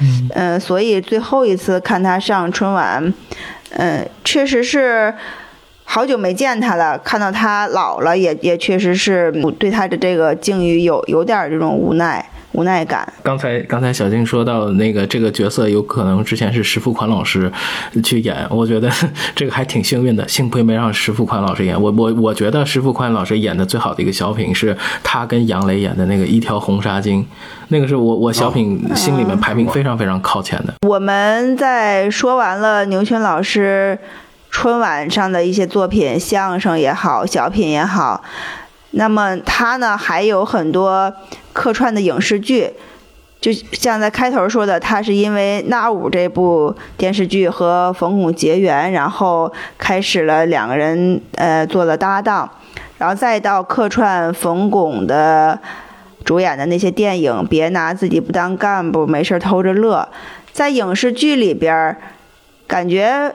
[0.00, 3.12] 嗯，呃，所以最后一次看他上春晚，
[3.70, 5.14] 呃，确实是
[5.84, 12.28] 好久没见他了，看到他老了，也也确实是对他的这个境遇有有点这种无奈。
[12.52, 13.10] 无奈感。
[13.22, 17.50] 刚才刚才小静说到那个这个角色有可能之前是石富宽老师
[18.02, 18.90] 去演，我觉得
[19.34, 21.80] 这个还挺幸运的，幸亏没让石富宽老师演。
[21.80, 27.18] 我我我觉得石富宽老师演的最好的一个小品是他跟杨磊演的那个《一条红纱巾》，
[27.68, 30.74] 那个是我我小品心里面排名非常非常靠前的。
[30.86, 33.98] 我们在说完了牛群老师
[34.50, 38.22] 春晚上的一些作品，相声也好，小品也好。
[38.92, 41.12] 那么他呢还有很多
[41.52, 42.70] 客串的影视剧，
[43.40, 52.48] 就像在开头说的，他是因为《那五》这部电视剧和冯巩结缘，然后开始了两个人呃做了搭档，
[52.98, 55.58] 然后再到客串冯巩的
[56.24, 60.06] 主演的那些电影，《别拿自己不当干部》，没事偷着乐，
[60.52, 61.96] 在影视剧里边，
[62.66, 63.34] 感觉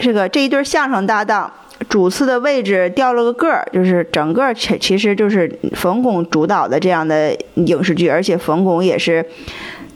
[0.00, 1.52] 这个这一对相声搭档。
[1.88, 9.24] 主次的位置掉了个个儿，就是整个其其实就是冯巩主导的这样的影视剧，而且冯巩也是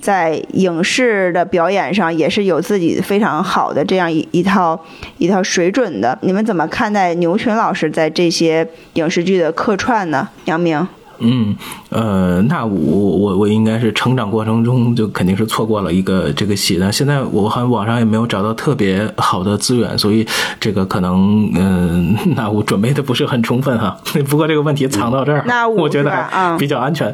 [0.01, 4.81] 在影视的表演上也是有自己非常好的这样一一套
[5.19, 6.17] 一套水准的。
[6.23, 10.29] 你们怎么看待牛群老师在这些影视剧的客串呢？
[10.45, 10.87] 杨明。
[11.21, 11.57] 嗯，
[11.91, 16.91] 呃，那我我我应该是成长过程中就肯定是错过了一个这个戏但。
[16.93, 20.27] 现在我好像网上也没有找到特别好的资源，所以
[20.61, 23.99] 这个可能嗯，那我准备的不是很充分哈。
[24.29, 27.13] 不过这个问题藏到这儿，那我 觉得还比较安全。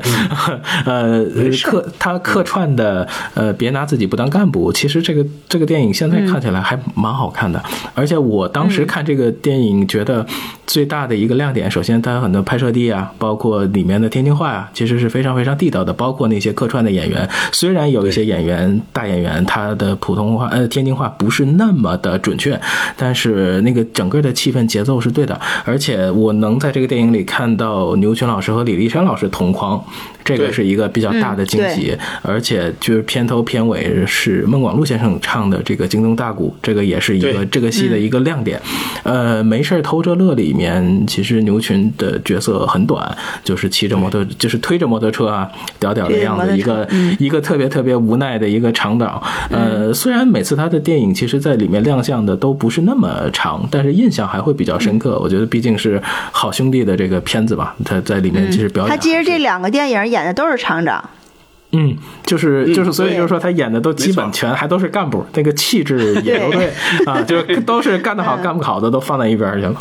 [0.84, 1.24] 呃，
[1.64, 4.72] 客他客串的呃，别拿自己不当干部。
[4.72, 7.62] 其实这个这个电影现在看起来还蛮好看的，
[7.94, 10.26] 而且我当时看这个电影觉得
[10.66, 13.94] 最大的一个亮点，首先它有很多拍摄地啊，包括里面。
[13.94, 15.92] 的天津话其实是非常非常地道的。
[15.92, 22.60] 包括那些客串的演员，虽然有一些演员大演员他的普通话呃天津话不是那么的准确，
[22.96, 25.40] 但是那个整个的气氛节奏是对的。
[25.64, 29.84] 而且我能在这个电影里看到牛群老师和李立山老师同框。
[30.24, 38.58] 这个是一个比较大的惊喜，而且就是片头片尾是孟广禄先生唱的这个京东大鼓，这个也是一个这个戏的一个亮点。
[39.02, 43.14] 呃，没事偷着乐里面，其实牛群的角色很短，
[43.44, 46.88] 就是骑着摩托，就是推着摩托车啊，屌屌的样子，一个
[47.18, 49.22] 一个特别特别无奈的一个长岛。
[49.50, 55.18] 呃，虽然每次他的电影其实在里面亮相的都不是那么长，但是印象还会比较深刻。
[55.18, 56.00] 我觉得毕竟是
[56.32, 58.90] 好兄弟的这个片子吧，他在里面其实表演。
[58.90, 60.13] 他其实这两个电影。
[60.14, 61.10] 演的都是厂长，
[61.72, 66.72] 嗯，就是就是，所以就是说他演的都基本全还都是干部，那个气质 也都对
[67.04, 69.74] 啊，就都是干得好干不好的都放在一边去了。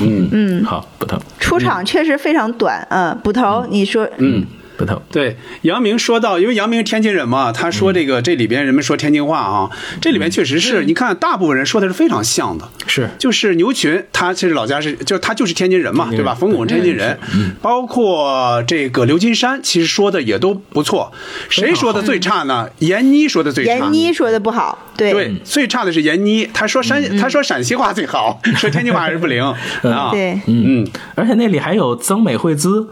[0.00, 0.28] 嗯。
[0.32, 4.46] 嗯，好，捕头出场确实非常短，嗯，捕头你说嗯。
[4.78, 5.02] 不透。
[5.10, 9.68] 对，杨明说到，因为杨明是天津人嘛，他说这个这里边人们说天津话啊，
[10.00, 13.10] 这里边确实是你看，大部分人说的是非常像的，是。
[13.18, 16.34] 就是牛群，他其实老家是，就他就是天津人嘛，对吧？
[16.34, 17.18] 冯巩天津人，
[17.60, 21.12] 包括这个刘金山，其实说的也都不错。
[21.50, 22.70] 谁说的最差呢？
[22.78, 23.74] 闫妮说的最差。
[23.74, 25.12] 闫妮说的不好，对。
[25.12, 29.42] 对，最差的是闫妮，他说山他说陕西话最好，说天津话还是不灵。
[29.82, 30.10] 啊。
[30.12, 30.86] 对，嗯，
[31.16, 32.88] 而且那里还有曾美惠滋。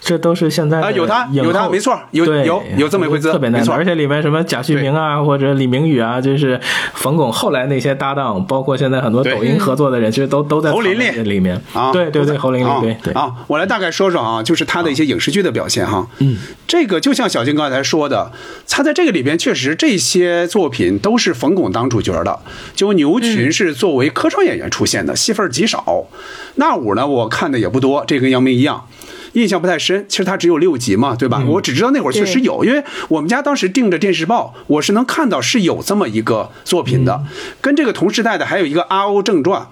[0.00, 6.58] 这都是现在啊，有他，有他，没错，有有有这么一回事，特别难，而且里面什么贾旭明啊，或者李明宇啊，就是
[6.94, 11.24] 冯巩后来那些搭档，包括现在很多抖音合作的人，其实都都在侯琳琳。
[11.24, 11.60] 里面。
[11.72, 13.12] 啊，对对对，侯琳琳对对。
[13.12, 18.30] 啊，我来大概说说啊，就是他的一些影视剧的表现哈，嗯，这个就像小金刚才说的，
[18.68, 22.38] 他在这个里边确实这些作品都是冯巩当主角的，
[22.74, 26.06] 就牛群是作为客串演员出现的，戏份极少，
[26.54, 28.86] 那五呢我看的也不多，这跟杨明一样。
[29.32, 30.04] 印象不太深。
[30.08, 31.42] 其实它只有六集嘛，对吧？
[31.46, 37.24] 我只知道那会儿确实有，因为我们家当时订着电视报，我是能看到是有这么一个作品的。
[37.60, 39.62] 跟这个同时代的还有一个《阿欧正传》。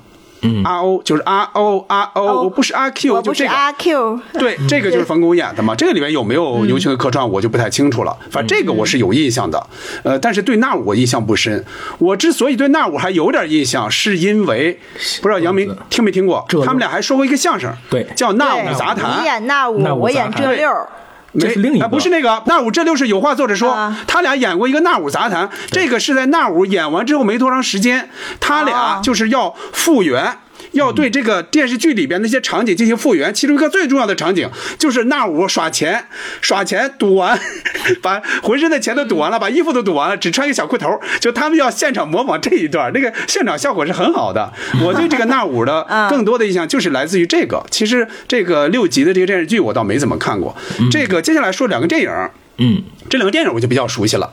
[0.47, 3.55] 嗯，R O 就是 R O R O，我不是阿 Q，我不就是这个。
[3.55, 5.75] 阿 Q，对， 这个就是冯巩演的嘛。
[5.75, 8.17] 这个里面有没有牛群的客串，我就不太清楚了。
[8.31, 9.67] 反正这个我是有印象的，
[10.03, 11.65] 呃，但是对那吾我印象不深。
[11.99, 14.79] 我之所以对那吾还有点印象，是因为
[15.21, 19.21] 不知道杨明听没听过，他们俩还说过一个相声，对叫《那五杂谈你谈》。
[19.25, 20.89] 演那吾那，吾我演这溜儿。
[21.39, 28.11] 这是另一个哎不是那个那吾这就是有话作者说，啊他俩演过一个那吾杂谈，这个是在那吾演完之后没多长时间，
[28.41, 30.39] 他俩哦就是要复原。
[30.73, 36.07] 要对这个电视剧里边那些场景进行复原，其中一个最重要的场景就是那吾耍钱，
[36.41, 37.39] 耍钱赌完，
[38.03, 44.53] 把浑身的钱都赌完了，把衣服都赌完了，只穿一个小裤头，就他们要现场模仿这一段，那个现场效果是很好的。
[44.83, 47.65] 我对这个那吾的更多的印象就是来自于这个。
[47.71, 50.57] 其实这个六集的这个电视剧我倒没怎么看过。
[50.91, 52.11] 这个接下来说两个电影，
[52.59, 54.33] 嗯，这两个电影我就比较熟悉了。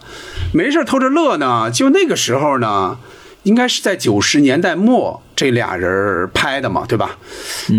[0.53, 2.97] 没事偷着乐呢，就那个时候呢，
[3.43, 7.17] 应该是在九十年代末，这俩人拍的嘛，对吧？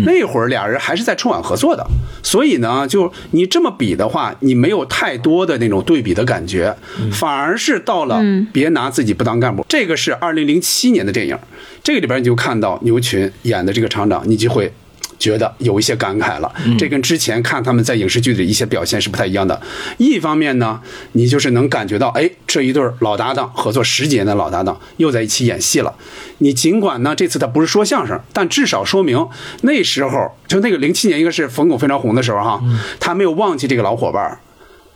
[0.05, 1.85] 那会儿俩人还是在春晚合作的，
[2.23, 6.75] 所以呢，就你这么比的话，你没有太多的那种对比的感觉，
[7.11, 8.21] 反而是到了
[8.53, 11.37] 别拿自己不当干部，这个是二零零七年的电影，
[11.83, 14.71] 这个里边你就看到牛群演的这个厂长，你就会。
[15.17, 19.61] 觉得有一些感慨了，这跟之前看他们在影视剧里的一些表现是不太一样的。
[19.97, 20.81] 一方面呢，
[21.13, 25.95] 你就是能感觉到，哎，这一对老搭档合作十几年的老搭档又在一起演戏了。
[26.39, 29.27] 你尽管呢这次他不是说相声，但至少说明
[29.61, 32.61] 那时候就那个零七年，应该是冯巩非常红的时候哈，
[32.99, 34.39] 他没有忘记这个老伙伴儿。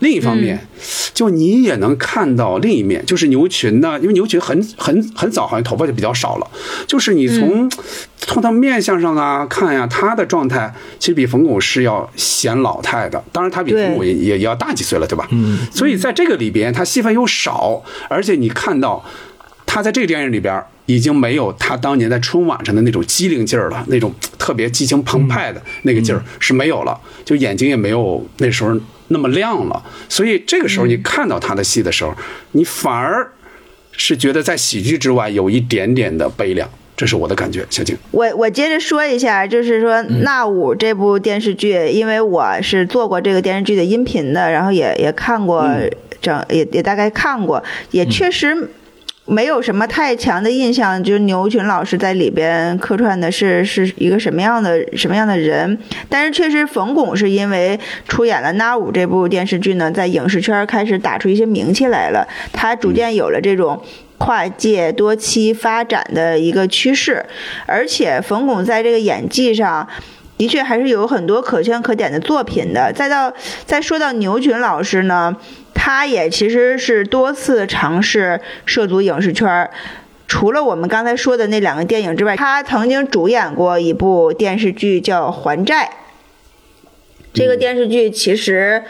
[0.00, 0.66] 另一方面，
[1.14, 6.50] 就你也能看到另一面，就是牛群呢，因为牛群很很很早，好像头发就比较少了。
[6.86, 7.70] 就是你从、
[8.16, 13.22] 从他面相上啊看呀，他的状态其实比冯巩是要显老态的。
[13.30, 15.28] 当然，他比冯巩也也也要大几岁了，对吧？
[15.30, 15.58] 嗯。
[15.70, 19.04] 所以在这个里边，他戏份又少，而且你看到
[19.66, 28.74] 他在这个电影里边已经没有他当年在春晚上的那种机灵劲儿了，那种特别激情澎湃的那个劲儿是没有了，就眼睛也没有那时候
[29.10, 29.80] 那么亮了。
[30.08, 32.12] 所以这个时候你看到他的戏的时候，
[32.52, 33.30] 你反而
[33.92, 37.66] 是觉得在喜剧之外有一点点的悲凉，这是我的感觉。
[37.70, 45.68] 小静，我我接着说一下，就是说《那五》这部电视剧，因为我是做过这个电视剧的音频的，然后也也看过
[46.22, 48.70] 整，也也大概看过，也确实。
[49.26, 55.78] 没有什么太强的印象，就是牛群老师在里边客串的是是一个什么样的什么样的人，
[56.08, 57.78] 但是确实冯巩是因为
[58.08, 63.80] 出演了《那五》这部电视剧呢，在影视圈开始打出一些名气来了，他逐渐有了这种。
[64.22, 67.24] 跨界多期发展的一个趋势，
[67.64, 69.88] 而且冯巩在这个演技上。
[70.36, 72.90] 的确还是有很多可圈可点的作品的。
[72.94, 73.30] 再到
[73.66, 75.36] 再说到牛群老师呢，
[75.82, 79.70] 他也其实是多次尝试涉足影视圈。
[80.28, 85.84] 除了我们刚才说的那两个电影之外，他曾经主演过一部电视剧叫《还债》。
[87.32, 88.84] 这个电视剧其实。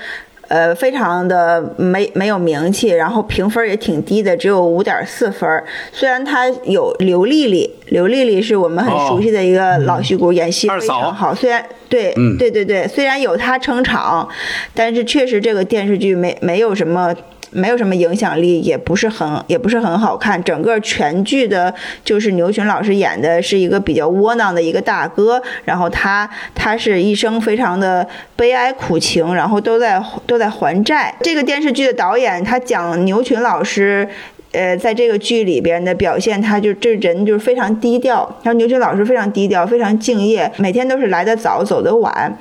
[0.50, 5.48] 呃，非常的没没有名气，然后评分也挺低的，只有五点四分。
[5.92, 11.32] 虽然他有刘丽丽，刘丽丽是我们很熟悉的一个老戏骨，演戏非常好。
[11.32, 14.28] 虽然对，嗯对对对，虽然有她撑场，
[14.74, 17.14] 但是确实这个电视剧没没有什么。
[17.50, 20.42] 没有什么影响力，也不是很也不是很好看。
[20.42, 21.74] 整个全剧的，
[22.04, 28.06] 就是牛群老师演的是一个比较窝囊的一个大哥，然后他他是一生非常的
[28.36, 31.14] 悲哀苦情，然后都在都在还债。
[31.22, 34.08] 这个电视剧的导演他讲牛群老师。
[34.52, 38.28] 呃，在这个剧里边的表现，他就这人就是非常低调。
[38.42, 42.36] 然后牛群老师非常低调，非常敬业，每天都是来得早，走得晚。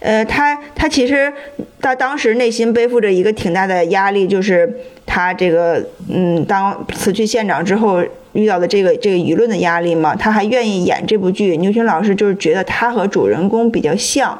[0.00, 1.32] 呃，他他其实
[1.80, 4.72] 他当时内心背负着一个挺大的压力，就是
[5.04, 8.00] 他这个嗯，当辞去县长之后
[8.32, 11.56] 遇到的这个这个舆论的压力嘛，他还愿意演这部剧。
[11.56, 14.38] 牛群老师就是觉得他和主人公比较像，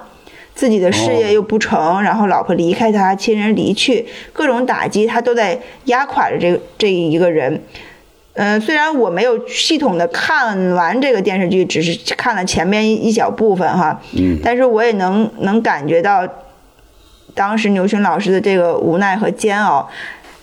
[0.55, 7.61] 自己的事业又不成，然后老婆离开他，亲人离去，各种打击他都在压垮着这个这一个人。
[8.41, 16.25] 嗯，虽然我没有系统的看完这个电视剧，只是看了前面一小部分哈，嗯，但是我也能能感觉到
[17.35, 19.89] 当时牛群老师的这个无奈和煎熬。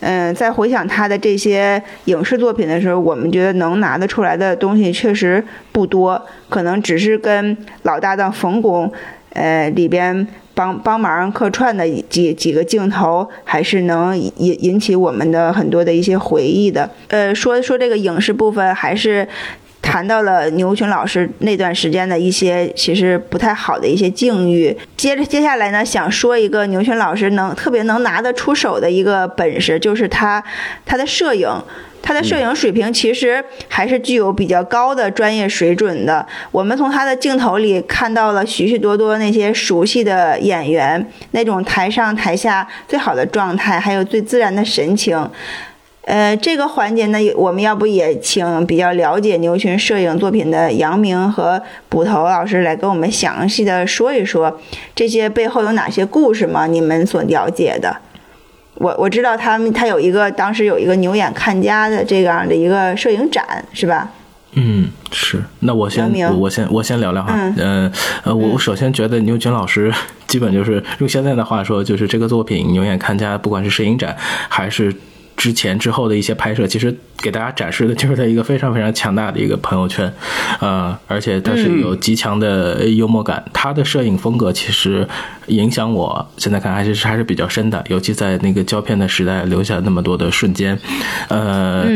[0.00, 5.42] 嗯，在回想他的这些影视作品的时候，我们觉得能拿得出来的东西确实
[5.72, 6.20] 不多，
[6.50, 8.92] 可能只是跟老搭档冯巩，
[9.32, 14.32] 呃，里边帮帮忙客串的几几个镜头，还是能引
[14.64, 16.90] 引起我们的很多的一些回忆的。
[17.08, 19.28] 呃，说说这个影视部分，还是。
[19.82, 24.76] 谈到了牛群老师那段时间的一些其实不太好的一些境遇。
[24.96, 30.42] 接着接下来呢，想说一个牛群老师能特别能拿得出手的一个本事，就是他
[30.84, 31.48] 他的摄影。
[32.06, 36.24] 他的摄影水平其实还是具有比较高的专业水准的。
[36.52, 45.28] 我们从他的镜头里看到了许许多多那些熟悉的演员那种台上台下最好的状态，还有最自然的神情。
[46.02, 54.60] 呃，这个环节呢，我们要不也请比较了解牛群摄影作品的杨明和捕头老师来跟我们详细的说一说
[54.94, 56.68] 这些背后有哪些故事吗？
[56.68, 57.96] 你们所了解的？
[58.76, 64.10] 我我知道他们他有一个当时有一个牛眼看家的这样的一个摄影展，是吧？
[64.52, 65.42] 嗯，是。
[65.60, 67.32] 那我先我先我先聊聊哈。
[67.34, 67.92] 嗯呃
[68.24, 69.92] 呃，我我首先觉得牛群老师
[70.26, 74.16] 基本就是用现在的话说，就是这个作品《牛眼看家》，不管是摄影展
[74.48, 74.94] 还是。
[75.36, 80.10] 之前之后的一些拍摄，其实给大家展示的 就是他一个非常非常强大的一个朋友圈，
[80.60, 83.44] 呃，而且他是有极强的幽默感。
[83.52, 85.06] 他的摄影风格其实
[85.46, 90.78] 影响我现在看还是还是比较深的，尤其在那个胶片的时代留下那么多的瞬间，
[91.28, 91.86] 呃。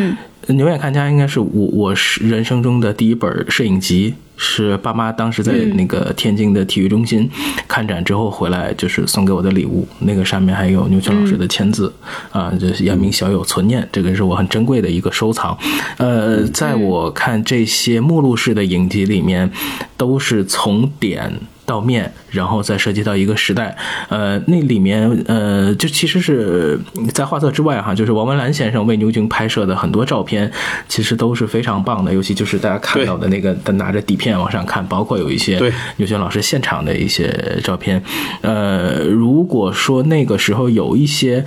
[0.52, 7.28] 牛眼看家应该是我我是人生中的第一本摄影集，是爸妈当时在那个天津的体育中心
[7.68, 9.86] 看展之后回来，就是送给我的礼物。
[10.00, 11.92] 那个上面还有牛群老师的签字，
[12.30, 15.56] 啊，就是扬名小有存念，这个是我很珍贵的一个收藏。
[15.98, 19.50] 呃，在我看这些目录式的影集里面，
[19.96, 21.32] 都是从点。
[21.70, 23.76] 到面，然后再涉及到一个时代，
[24.08, 26.76] 呃，那里面呃，就其实是
[27.14, 30.50] 在画册之外哈，就是王文澜先生为牛群拍摄的很多照片，
[30.88, 35.72] 其实都是非常棒的，尤其就是大家看到的那个他拿着底片往上看，包括有一些对。
[35.98, 37.32] 牛群老师现场的一些
[37.62, 38.02] 照片，
[38.40, 41.44] 呃，如果说那个时候有一些。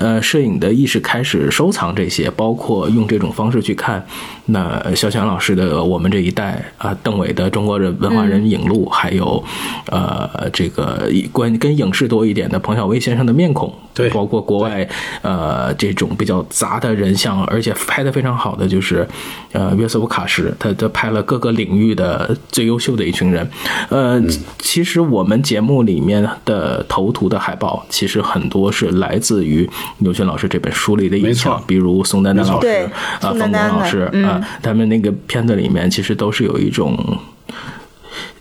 [0.00, 4.04] 呃，摄影的意识开始收藏这些，包括用这种方式去看。
[4.46, 9.44] 那肖强老师的《我们这一代》啊，邓伟的《中国人文化人影录》，还有
[9.86, 14.88] 呃这个关跟影视多一点的彭小薇先生的面孔，对包括国外
[15.22, 19.06] 呃这种比较杂的人像，而且拍的非常好的就是
[19.52, 23.48] 呃约瑟夫卡什，他他拍了各个领域的最优秀的一群人。
[23.90, 24.20] 呃，
[24.58, 29.68] 其实我们节目里面的头图的海报，其实很多是来自于
[29.98, 32.90] 牛群老师这本书里的影没响，比如宋丹丹老师
[33.20, 36.96] 啊、冯巩丹老师嗯啊，他们那个片子里面其实都是有一种。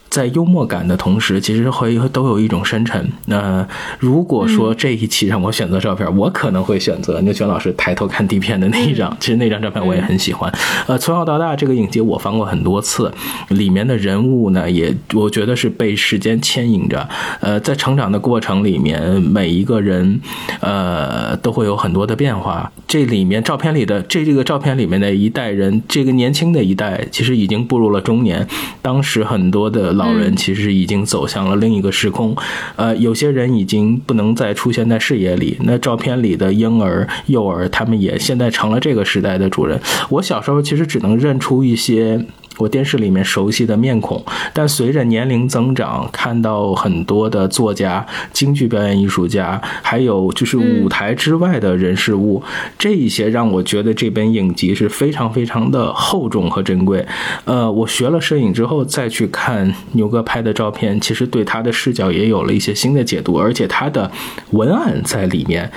[0.09, 3.09] 在幽默感的同时，其实会都有一种深沉。
[3.25, 3.67] 那、
[3.99, 9.15] 如果说这一期让我选择照片，我可能会选择牛泉老师抬头看地片的那一张。
[9.19, 10.51] 其实那张照片我也很喜欢。
[10.87, 13.11] 呃，从小到大这个影集我翻过很多次，
[13.49, 17.07] 里面的人物呢，也我觉得是被时间牵引着。
[17.41, 20.19] 呃，在成长的过程里面，每一个人
[20.61, 22.71] 呃都会有很多的变化。
[22.87, 28.47] 这里面照片里的这这个照片里面的一代人，这个年轻的一代其实已经步入了中年。
[28.81, 32.35] 当时很多的老人其实已经走向了另一个时空，
[32.77, 35.57] 呃，有些人已经不能再出现在视野里。
[35.61, 39.79] 那照片里的婴儿、幼儿，他们也现在成了这个时代的主人。
[40.09, 42.25] 我小时候其实只能认出一些。
[42.59, 44.23] 我电视里面熟悉的面孔，
[44.53, 52.43] 但随着年龄增长，看到很多的作家、京剧表演艺术家，还有就是舞台之外的人事物，
[52.77, 57.05] 这一些让我觉得这本影集是非常非常的厚重和珍贵。
[57.45, 64.11] 呃，我学了摄影之后再去看牛哥拍的照片，其实对他的视角也有了一些新的解读，而且他的
[64.51, 65.71] 文案在里面。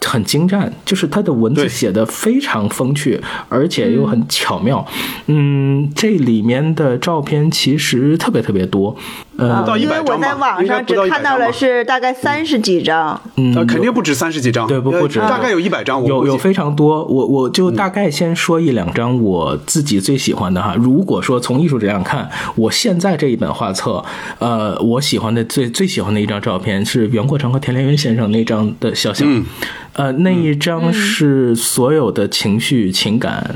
[0.00, 4.86] 很精湛，就是他的文字写的非常风趣，而且又很巧妙。
[5.26, 8.96] 嗯，这里面的照片其实特别特别多。
[9.38, 13.54] 呃，到100因为我在网上应该不到100只看到了是大概三十几张，嗯。
[13.54, 15.20] 呃，肯定不止三十几张，呃对不不止。
[15.20, 20.74] 大概有一百张，有有非常多，我我就大概先说一两张我自己最喜欢的哈。
[20.76, 24.04] 如果说从艺术质量看，我现在这一本画册，
[24.40, 29.44] 呃，我喜欢的最最喜欢的一张照片是袁阔成和田连元先生那张的肖像，嗯。
[29.92, 33.54] 呃，那一张是所有的情绪情感。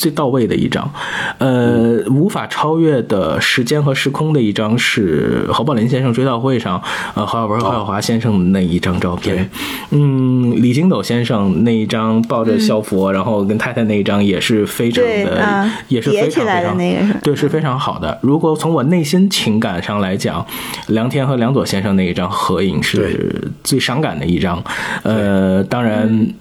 [0.00, 0.90] 最到位的一张，
[1.36, 6.82] 呃，无法超越的时间和时空的一张是侯宝林先生追悼会上，
[7.14, 9.50] 呃，侯小文、侯耀华先生的那一张照片。
[9.90, 18.18] 嗯，李金斗先生那一张抱着小佛，然后跟太太那一张也是非常的，啊也是非常非常的那个对，是非常好的。
[18.22, 20.46] 如果从我内心情感上来讲，
[20.86, 24.64] 梁天和梁左先生那一张合影是最伤感的一张。
[25.02, 26.08] 呃，当然。
[26.08, 26.32] 嗯，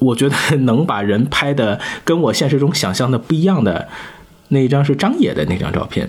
[0.00, 3.88] 我觉得能把人拍的跟我现实中想象的不一样的
[4.48, 6.08] 那一张是张野的那张照片。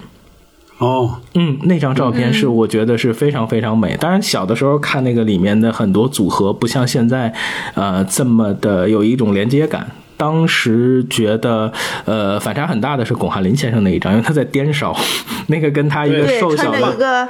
[0.80, 3.98] 哦，嗯，那张照片是我觉得是非常非常美。
[3.98, 7.34] 当然，小的时候看那个里面的很多组合，不像现在，
[7.74, 9.88] 呃，这么的有一种连接感。
[10.18, 11.72] 当时觉得，
[12.06, 14.96] 呃，反差很大的是巩汉林先生那一张，因为他在颠勺，
[15.48, 17.28] 那个跟他一个，瘦小的穿着一个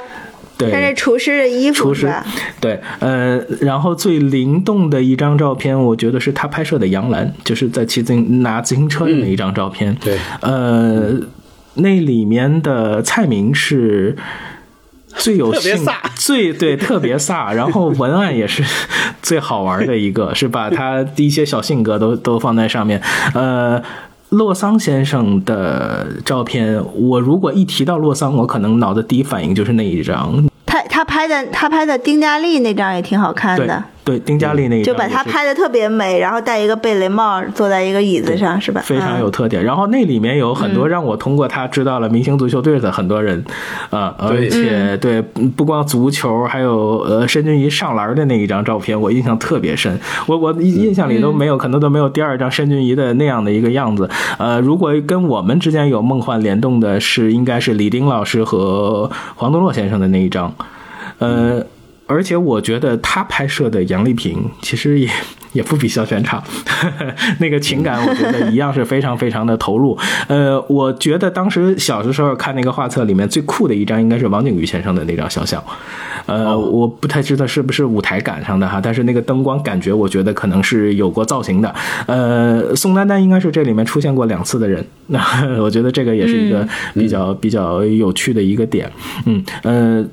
[0.58, 2.26] 对穿着厨师的衣服厨师是吧？
[2.60, 9.96] 对，呃，然后最灵动的一张照片，我觉得是他拍摄的杨澜，就是在骑自行拿自行车的那一张照片。
[10.04, 11.14] 对呃，
[11.74, 14.16] 那里面的蔡明是。
[15.16, 18.62] 最有性特别飒 最对特别飒，然后文案也是
[19.20, 23.02] 最好玩的一个， 是把他的一些小性格都都放在上面。
[23.34, 23.82] 呃，
[24.28, 30.47] 洛桑先生的照片，我如果一提到洛桑，我可能脑子第一反应就是那一张。
[31.08, 38.82] 拍的他拍的丁嘉丽那张也挺好看的，对，丁嘉丽那一张就把他拍的特别美，然后戴一个贝雷帽，坐在一个椅子上是吧？
[38.84, 39.64] 非常有嗯特点。
[39.64, 43.42] 然后那里面有很多让我通过他知道了明星足球队的很多人，
[43.90, 49.98] 啊、而且对不光足球，还有呃申俊仪上篮的那一张照片，我印象特别深。
[50.26, 54.08] 我我印印象里都没有，可能都没有第二张申俊仪的那样的一个样子。
[54.38, 60.54] 呃，如果跟我们之间有梦幻联动的是，应该是李丁老师和黄东洛先生的那一张。
[61.18, 61.64] 呃，
[62.06, 65.08] 而且我觉得他拍摄的杨丽萍其实也
[65.52, 66.42] 也不比肖全差，
[67.40, 69.98] 那个情感我觉得一样是非常非常的投入。
[70.28, 75.62] 呃，我觉得当时小的时候看那个画册里面最酷的一张应该是王景瑜先生的那张肖像。
[76.26, 81.74] 呃，我不太知道是不是舞台赶上的哈，但是那个灯光感觉我觉得可能是有过造型的。
[82.06, 85.18] 呃，宋丹丹应该是这里面出现过两次的人，那
[85.62, 88.90] 我觉得这个也是一个比较、比较有趣的一个点。
[89.24, 90.06] 嗯呃。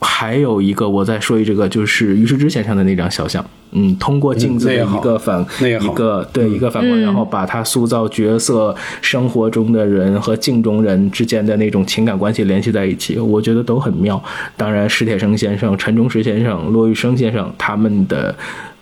[0.00, 14.22] 还有一个，我再说一这个，就是于世之先生的那张肖像，嗯，通过镜子的一个反，一个对一个反光，然后把他塑造角色、生活中的人和镜中人之间的那种情感关系联系在一起，我觉得都很妙。
[14.56, 18.34] 当然，史铁生先生、陈忠实先生、骆玉生先生他们的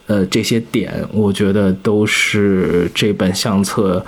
[0.06, 4.04] 呃这些点，我觉得都是这本相册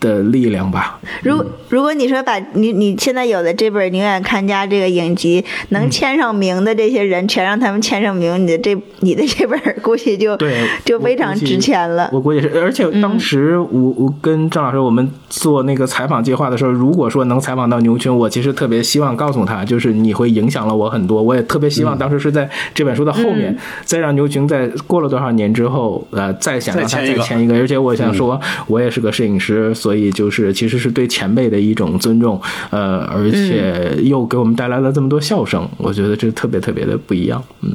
[0.00, 0.98] 的力量吧。
[1.22, 12.10] 如如果你说把你你现在有的这本《宁远看家》这个影集能嗯签上名的这些人，全让他们签上名，你的这你的这本估计就对， 就非常值钱了。
[12.12, 21.22] 我估计是，而且当时我我跟张老师我们做那个采访计划的时候，如果说能采访到牛群，我其实特别希望告诉他，就是你会影响了我很多。
[21.22, 27.54] 我也特别希望当时是在这本书的后面，再让牛群在过了多少年之后，呃，再想让他再签一个再签一个。
[27.56, 32.40] 而且我想说， 我也是个摄影师，所以就是其实是对前辈的一种尊重，
[32.70, 37.42] 呃，而且又给我们带来了这么多笑声，我觉得这特别特别的不一样。
[37.62, 37.72] 嗯，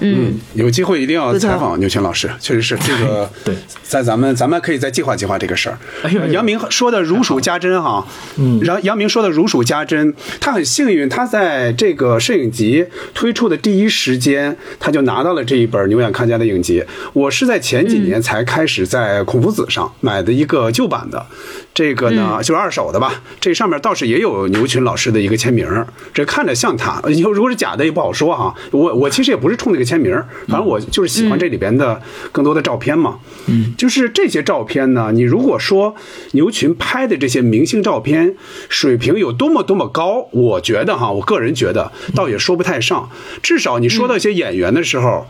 [0.00, 3.30] 嗯，有机会一定要采访牛群老师，确实是这个。
[3.44, 5.78] 对，在咱们咱们可以再计划计划这个事儿。
[6.30, 8.06] 杨明说的如数家珍哈，
[8.36, 16.84] 嗯，然后杨明说的如数家珍，他很幸运，他在这个摄影集推出的第一时间，他就拿到了这一本牛眼看家的影集。
[17.12, 21.26] 我是在前几年才开始在孔夫子上买的一个旧版的，
[21.72, 25.66] 这个呢就是二手的吧，这上面倒是也有牛群老师的一个签名，
[26.12, 28.54] 这看着像他，以 后如果是假的也不好说哈。
[28.72, 30.12] 我我其实也不是冲这个签名，
[30.48, 32.00] 反正我就是喜欢这里边的
[32.32, 33.18] 更多的照片嘛。
[33.46, 35.94] 嗯，就是这些照片呢，你如果说
[36.32, 38.36] 牛群拍的这些明星照片
[38.68, 43.08] 水平有多么多么高，我觉得哈，我个人觉得倒也说不太上。
[43.42, 45.26] 至少你说到一些演员的时候。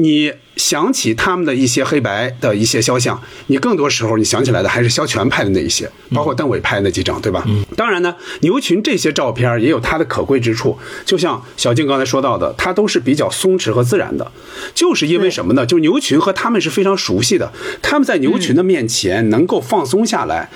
[0.00, 7.44] 你想起他们的一些黑白的一些肖像，你更多时候你想起来的还是肖全拍的那一些，包括邓伟拍的那几张，对吧？
[7.76, 14.32] 当然呢，牛群这些照片也有它的可贵之处，就像小静刚才说到的，它都是比较松弛和自然的，
[14.74, 15.66] 就是因为什么呢？
[15.66, 17.52] 就是牛群和他们是非常熟悉的，
[17.82, 20.48] 他们在牛群的面前能够放松下来。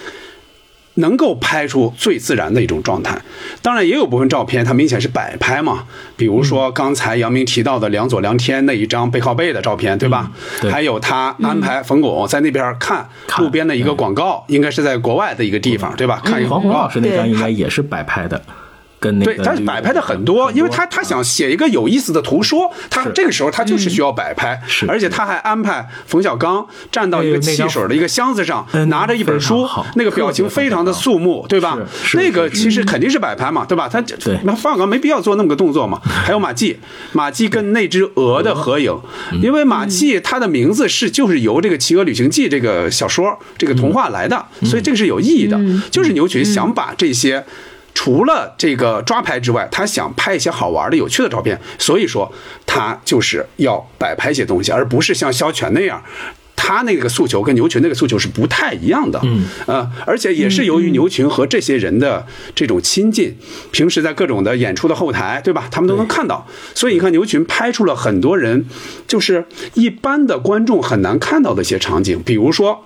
[0.95, 3.21] 能够拍出最自然的一种状态。
[3.62, 5.85] 当然，也有部分照片它明显是摆拍嘛，
[6.16, 10.31] 比如说刚才杨明提到的梁左梁天那一张背靠背的照片，对吧？
[10.61, 16.21] 对还有他安排冯巩在那边看看路边的一个广告，应该是在国外的一个地方，对吧？
[16.25, 16.69] 看一个广告。
[16.69, 18.41] 宏老师那张应该也是摆拍的，
[19.05, 31.78] 跟那个对，他摆拍的很多，因为他他想写一个有意思的图说，他这个时候他就是需要摆拍，是而且他还安排冯小刚站到一个汽水的一个箱子上，嗯拿着一本书那个表情非常的肃穆，对吧？
[32.14, 33.86] 那个其实肯定是摆拍嘛，对吧？
[33.86, 36.01] 他对那冯小刚没必要做那么个动作嘛。
[36.24, 36.78] 还有马季，
[37.12, 38.98] 马季跟那只鹅的合影，
[39.32, 45.60] 嗯因为马季他的名字是就是由这个《企鹅旅行记》这个小说这个童话来的，嗯所以这个是有意义的。
[45.90, 47.44] 就是牛群想把这些。
[47.95, 52.31] 除了这个抓拍之外，他想拍一些好玩的、有趣的照片，所以说
[52.66, 56.03] 他就是要摆拍一些东西，而不是像肖全那样，
[56.57, 59.21] 他那个诉求跟牛群那个诉求是不太一样的。
[59.23, 63.37] 嗯，呃，而且也是由于牛群和这些人的这种亲近，
[63.71, 65.69] 平时在各种的演出的后台，对吧？
[65.71, 68.66] 他们都能看到，所以你看牛群拍出了很多人
[69.07, 72.85] 就是一般的观众很难看到的一些场景，比如说。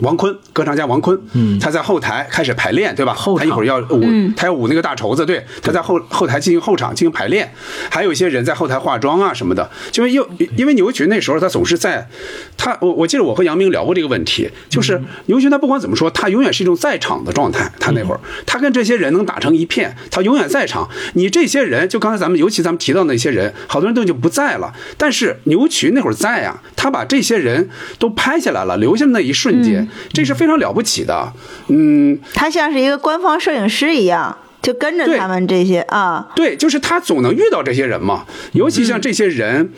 [0.00, 3.14] 王坤，歌唱家王坤，嗯，他在后台开始排练，对吧？
[3.14, 4.04] 后场他一会儿要舞，
[4.36, 7.52] 他要舞那个大绸子，对，他在后后台进行后场进行排练，
[7.90, 9.70] 还有一些人在后台化妆啊什么的。
[9.90, 12.08] 就是因为因为牛群那时候他总是在，
[12.56, 17.70] 他我我记得我和杨明聊过这个问题，就是牛群他不管怎么说，他永远是一种在场的状态。
[17.78, 20.88] 他那会儿他跟这些人能打成一片，他永远在场。
[21.14, 27.68] 你这些人，就刚才咱们尤其咱们提到那些人，好多人都已经不在了，但是牛群那会儿在啊，他把这些人
[27.98, 29.86] 都拍下来了，留下那一瞬间。
[30.12, 31.32] 这是非常了不起的，
[31.68, 36.28] 嗯，他像是一个官方摄影师一样，就跟着他们这些啊。
[36.34, 39.72] 对，就是他总能遇到这些人嘛，尤其像这些人。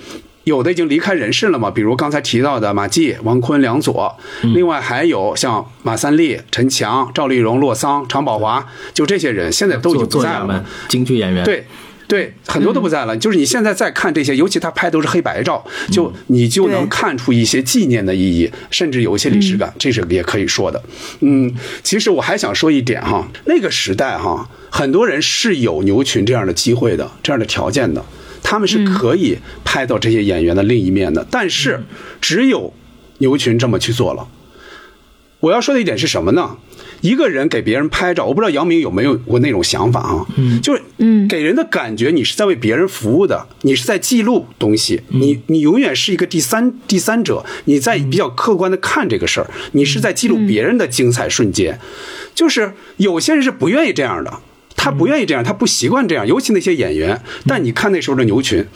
[0.44, 11.64] 有的已经离开人世了嘛，比如刚才提到的马季、王坤、梁左，另外还有像马三立、陈强、赵丽蓉、洛桑、常宝华，就这些人现在都已经不在了京剧演员，对。
[12.06, 13.16] 对，很多都不在了。
[13.16, 20.82] 就是你现在再看这些，尤其他拍都是黑白照，就你就能看出一些纪念的意义，甚至有一些历史感，这是也可以说的。
[21.20, 28.04] 嗯，其实我还想说一点哈，那个时代哈，很多人是有牛群这样的机会的，这样的条件的，
[28.42, 31.84] 他们是可以拍到这些演员的另一面的，但是
[32.20, 32.74] 只有
[33.18, 34.28] 牛群这么去做了。
[35.40, 36.56] 我要说的一点是什么呢？
[37.02, 40.26] 一个人给别人拍照，我不知道杨明有没有过那种想法啊？
[40.36, 51.78] 嗯，就是嗯，给人的感觉你是在为别人服务的，你是在记录东西，你你永远是一个第三第三者，你在比较客观的看这个事儿，你是在记录别人的精彩瞬间。
[52.34, 54.32] 就是有些人是不愿意这样的。
[54.74, 57.20] 他不愿意这样，他不习惯这样，尤其那些演员。
[57.46, 58.66] 但你看那时候的牛群，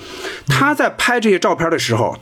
[0.47, 2.17] 他在拍这些照片的时候，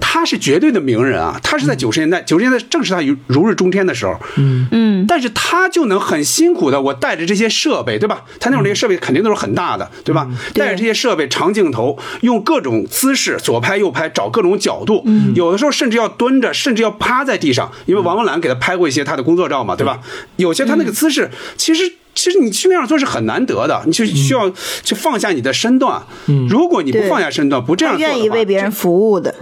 [0.00, 1.40] 他是绝对的名人啊！
[1.42, 4.14] 他是在九十年代，九十年代正是他如如日中天的时候。
[4.36, 8.24] 嗯嗯，但是他就能很辛苦的，我带着这些设备，对吧？
[8.38, 10.28] 他那会儿这些设备肯定都是很大的，对吧？
[10.54, 15.04] 带着这些设备，长镜头，用各种姿势，左拍右拍，找各种角度，
[15.34, 20.00] 有的时候甚至要蹲着，甚至要趴在地上，因为王文兰给他拍过一些他的工作照嘛，对吧？
[20.36, 21.94] 有些他那个姿势，其实。
[22.12, 24.50] 其实你去那样做是很难得的，你就需要
[24.82, 26.02] 去放下你的身段。
[26.48, 29.32] 如果你不放下身段，不这样他做的话，愿意为别人服务的。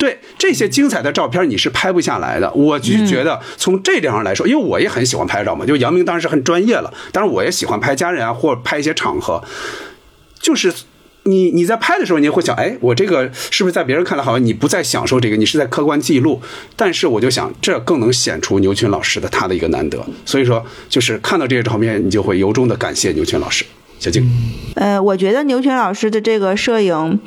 [0.00, 2.50] 对这些精彩的照片，你是拍不下来的。
[2.54, 9.44] 我就觉得从这点上来说，因为我也很喜欢拍照嘛，就杨明当然是很专业了，当然我也喜欢拍家人啊，或者拍一些场合，
[10.40, 10.72] 就是。
[11.24, 16.40] 你你在拍的时候，你也会想，哎，我这个是不是在别人看来好像你不再享受这个，你是在客观记录？
[16.76, 20.02] 但是我就想，这更能显出牛群老师的他的一个难得。
[20.24, 23.66] 所以说，就是看到这些照片，你就会由衷的感谢牛群老师。
[23.98, 24.26] 小静，
[24.76, 27.20] 呃，我觉得牛群老师的这个摄影，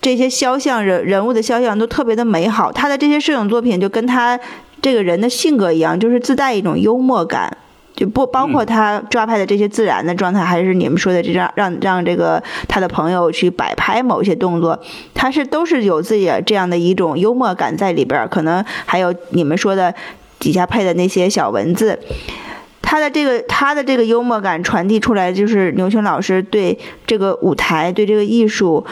[0.00, 2.72] 这些肖像人人物的肖像都特别的美好。
[2.72, 4.38] 他的这些摄影作品就跟他
[4.80, 7.56] 这个人的性格一样，就是自带一种幽默感。
[7.96, 14.80] 就不包括他抓拍的这些自然的状态，还是你们说的这张让让这个他的朋友去摆拍某些动作，
[15.12, 18.26] 他是都是有自己这样的一种幽默感在里边儿。
[18.26, 19.94] 可能还有你们说的
[20.38, 21.98] 底下配的那些小文字，
[22.80, 28.86] 他的这个他的这个幽默感传递出来，就是牛群老师对这个舞台、对这个艺术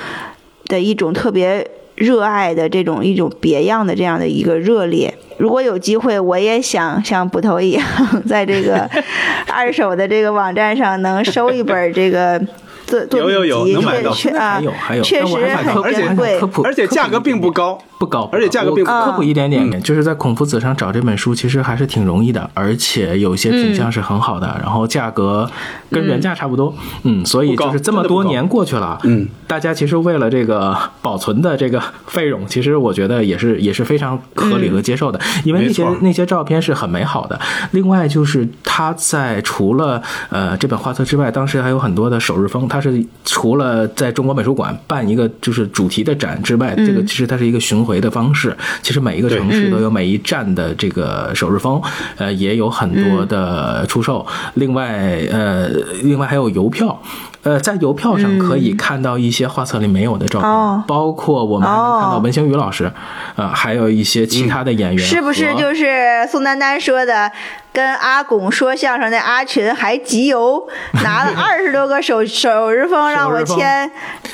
[0.69, 1.67] 的一种特别
[1.97, 5.13] 热爱的这种一种别样的这样的一个热烈。
[5.39, 7.85] 如果有机会，我也想 像捕头一样，
[8.27, 8.89] 在这个
[9.53, 12.41] 二手的这个网站上能收一本这个
[12.87, 14.13] 作作有有有品集，能买到。
[14.13, 19.07] 确确啊还有还有，确实很珍贵而且价格并不高，不高，而且价格并不我高。
[19.07, 25.51] 科普一点点，就是在孔夫子上找这本书，其实还是挺容易的，而且有些品相是很好的，然后价格
[25.91, 26.73] 跟原价差不多，
[27.03, 37.39] 嗯，所以就是这么多年过去了，嗯，大家其实为了这个保存的这个费用，其实我觉得也是也是非常合理和接受的，因为那些那些照片是很美好的。
[37.73, 40.01] 另外就是他在除了
[40.31, 48.55] 呃这本画册之外，当时还有很多的首日封，他是除了在中国美术馆办一个就是主题的展之外，这个其实它是一个巡回的方式。
[48.83, 51.81] 其实每一个城市都有每一站的这个首日封，
[52.19, 54.27] 呃，也有很多的出售。
[54.55, 55.69] 另外，呃，
[56.03, 57.01] 另外还有邮票。
[57.49, 60.85] 呃，在邮票上可以看到一些画册里没有的照片，哦。
[60.87, 62.93] 包括我们还能看到哦文星宇老师，
[63.37, 67.33] 呃，还有一些其他的演员、是不是就是宋丹丹说的，
[67.73, 70.69] 跟阿拱说相声那阿群还集邮，
[71.03, 73.91] 拿了二十多个手 手日封让我签，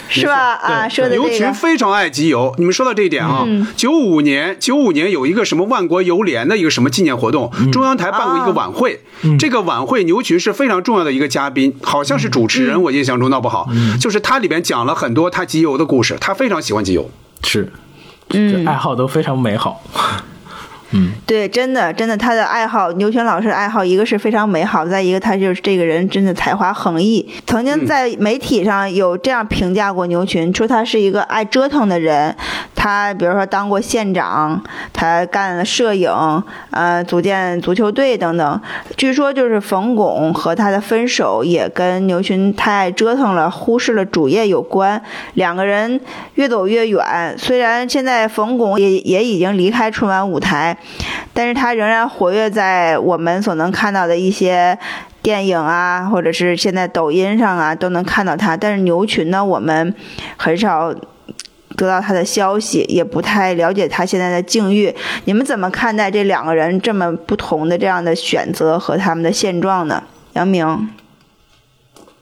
[0.08, 0.54] 是吧？
[0.54, 3.64] 啊，说的牛群这个，非常爱集邮，你们说到这一点啊，嗯。
[3.76, 7.70] 九五年九五年有一个什么万国邮联的一个什么纪念活动，嗯。
[7.70, 9.00] 中央台办过一个晚会，
[9.38, 13.68] 这个晚会牛群是非常重要的一个嘉宾，好像是主持人，我印象中闹不好，
[14.00, 17.10] 就是它里边讲了很多他集邮的故事，他非常喜欢集邮。
[17.42, 17.70] 是，
[18.30, 19.82] 嗯，爱好都非常美好。
[19.92, 20.00] 嗯，
[21.26, 27.28] 对，真的，真的，他的爱好，牛群老师的爱好，一个是非常美好，再一个他就是这个人真的才华横溢。
[27.46, 32.34] 曾经在媒体上有这样评价过牛群，说他是一个爱折腾的人。
[32.74, 34.62] 他比如说当过县长，
[34.92, 36.10] 他干了摄影，
[36.70, 38.60] 呃，组建足球队等等。
[38.96, 45.02] 据说就是冯巩和他的分手也跟牛群太爱折腾了，忽视了主业有关。
[45.32, 45.98] 两个人
[46.34, 50.76] 越走越远，虽然现在冯巩也也已经离开春晚舞台，
[51.32, 54.78] 但是他仍然活跃在我们所能看到的一些
[55.22, 58.56] 电影啊，或者是现在抖音上啊，都能看到他。
[58.56, 59.94] 但是牛群呢，我们
[60.36, 60.94] 很少
[61.76, 64.94] 得到他的消息，也不太了解他现在的境遇。
[65.24, 70.02] 你们怎么看待这两个人这么不同的这样的选择和他们的现状呢？
[70.34, 70.88] 杨明，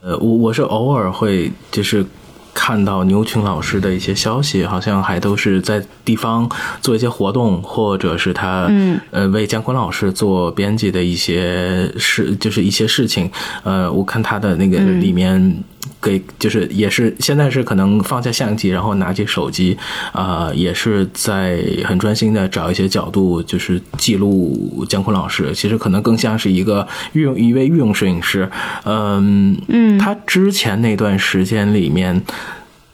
[0.02, 2.05] 呃，我我是偶尔会就是
[2.54, 6.48] 看到牛群老师的一些消息，好像还都是在地方
[6.80, 13.30] 做一些活动，或者是他嗯呃为姜昆老师做编辑的一些事，就是一些事情。
[13.62, 15.62] 呃，我看他的那个里面
[16.02, 19.78] 给就是也是现在是可能放下相机，然后拿起手机，
[20.12, 25.54] 啊、也是在很专心的找一些角度，就是记录姜昆老师。
[25.54, 28.50] 其实可能更像是一个御用一位御用摄影师。
[28.84, 32.22] 嗯嗯，他之前那段时间里面。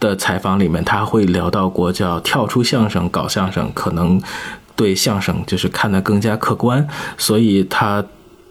[0.00, 4.22] 的采访里面，他会聊到过叫跳出相声搞相声，可能
[4.76, 6.86] 对相声就是看得更加客观，
[7.16, 8.04] 所以他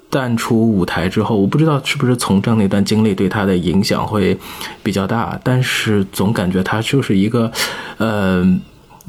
[0.09, 4.37] 淡出舞台之后，我不知道是不是从政那段经历对他的影响会
[4.83, 7.51] 比较大，但是总感觉他就是一个，
[7.97, 8.59] 呃。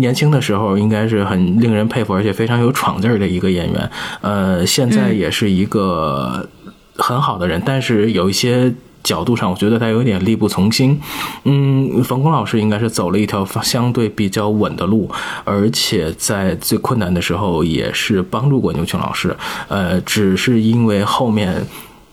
[0.00, 3.90] 年轻的时候应该是很令人佩服，而且非常有闯劲儿的一个演员。
[4.20, 6.48] 呃，现在也是一个
[6.94, 8.72] 很好的人，但是有一些
[9.02, 11.00] 角度上，我觉得他有点力不从心。
[11.44, 15.10] 嗯，冯巩老师应该是走了一条相对比较稳的路，
[15.44, 19.36] 而且在最困难的时候也是帮助过牛群老师。
[19.68, 21.64] 呃，只是因为后面。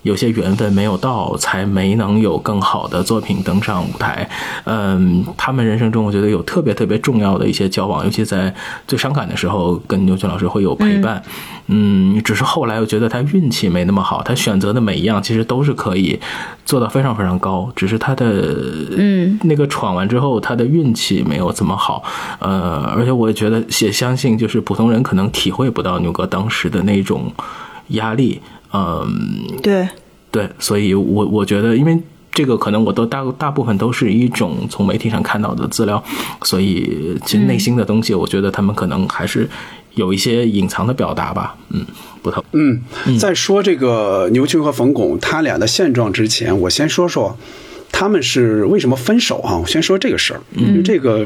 [0.06, 4.30] 有些缘分没有到，才没能有更好的作品登上舞台。
[4.66, 8.54] 嗯，他们人生中我觉得有特别特别重要的一些交往，尤其在
[8.88, 11.24] 最伤感的时候，跟牛群老师会有陪伴。
[11.66, 16.20] 嗯，只是后来我觉得他运气没那么好，他选择的每一样其实都是可以
[16.68, 18.26] 做到非常非常高，只是他的
[18.96, 22.04] 嗯那个闯完之后，他的运气没有这么好。
[22.38, 27.34] 呃，而且我也觉得也相信，就是普通人可能体会不到牛哥当时的那种
[27.88, 28.40] 压力。
[28.76, 29.88] 嗯，对，
[30.32, 31.98] 对，所以我我觉得，因为
[32.34, 36.04] 这个可能我都大大部分都是一种从媒体上看到的资料，
[36.44, 39.50] 所以其实内心的东西，我觉得他们可能还是
[39.94, 41.56] 有一些隐藏的表达吧。
[41.70, 41.86] 嗯，
[42.22, 42.44] 不同。
[42.52, 42.82] 嗯，
[43.18, 47.38] 在说这个牛群和冯巩他俩的现状之前，我先说说
[47.92, 49.56] 他们是为什么分手啊？
[49.58, 51.26] 我先说这个事儿，因为这个。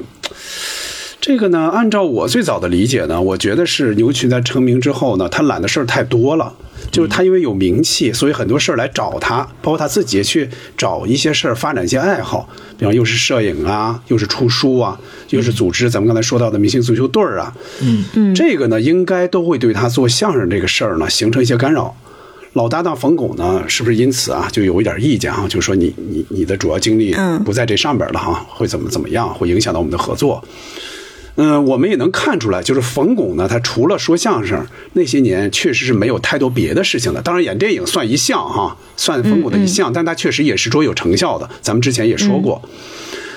[1.21, 6.53] 这个呢，按照我最早的理解呢，我觉得是牛群在成名之后呢，他揽的事儿太多了。
[6.91, 21.95] 就是他因为有名气，所以很多事儿来找他，包括他自己去找一些事儿发展一些爱好，比方又是摄影啊，又是出书啊，又是组织咱们刚才说到的明星足球队儿啊，嗯嗯，这个呢，应该都会对他做相声这个事儿呢形成一些干扰。
[22.53, 30.43] 老搭档冯巩呢，是不是因此啊就有一点意见啊、就说你你你的主要精力嗯不在这上边了哈、会怎么怎么样，会影响到我们的合作。
[31.35, 37.21] 嗯，我们也能看出来，就是冯巩呢，他除了说相声，那些年确实是没有太多别的事情的。
[37.21, 41.49] 当然，演电影算一项哈，算冯巩的一项，但他确实也是卓有成效的。
[41.61, 42.61] 咱们之前也说过。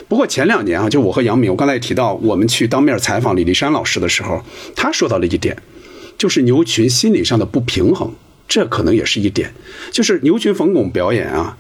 [0.09, 4.43] 不过前两年啊，就我和杨敏，我刚才也提到，我们去当面采访李立山老师的时候，
[4.74, 5.56] 他说到了一点，
[6.19, 8.12] 就是牛群心理上的不平衡，
[8.48, 9.55] 这可能也是一点。
[9.90, 11.56] 就是牛群冯巩表演啊，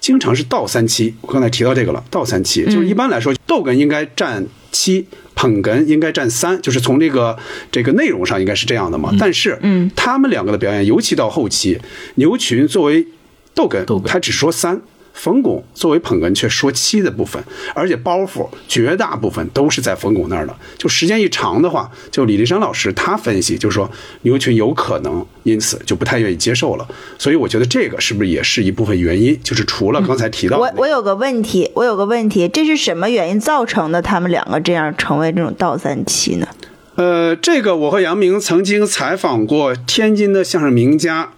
[0.00, 1.14] 经常是倒三七。
[1.22, 7.36] 我刚才提到这个了，倒三七，就是一般来说，逗哏应该占七，捧哏应该占三，就是从这个
[7.70, 9.12] 这个内容上应该是这样的嘛。
[9.18, 11.78] 但是，嗯，他们两个的表演，尤其到后期，
[12.16, 13.06] 牛群作为
[13.54, 14.80] 逗哏，逗哏他只说三。
[15.14, 17.42] 冯巩作为捧哏却说七的部分，
[17.74, 20.54] 而且包袱绝大部分都是在冯巩那儿的。
[20.76, 23.90] 就时间一长的话，就李立山老师他分析，就是说
[24.22, 26.86] 牛群有可能因此就不太愿意接受了。
[27.16, 29.40] 所以我觉得这个是不是也是一部分原因？
[29.42, 34.02] 就是除了刚才提到的那个我我有个问题，我有个问题，这是什么原因造成的？
[34.02, 36.48] 他们两个这样成为这种倒三七呢？
[36.96, 41.30] 呃，这个我和杨明曾经采访过天津的相声名家，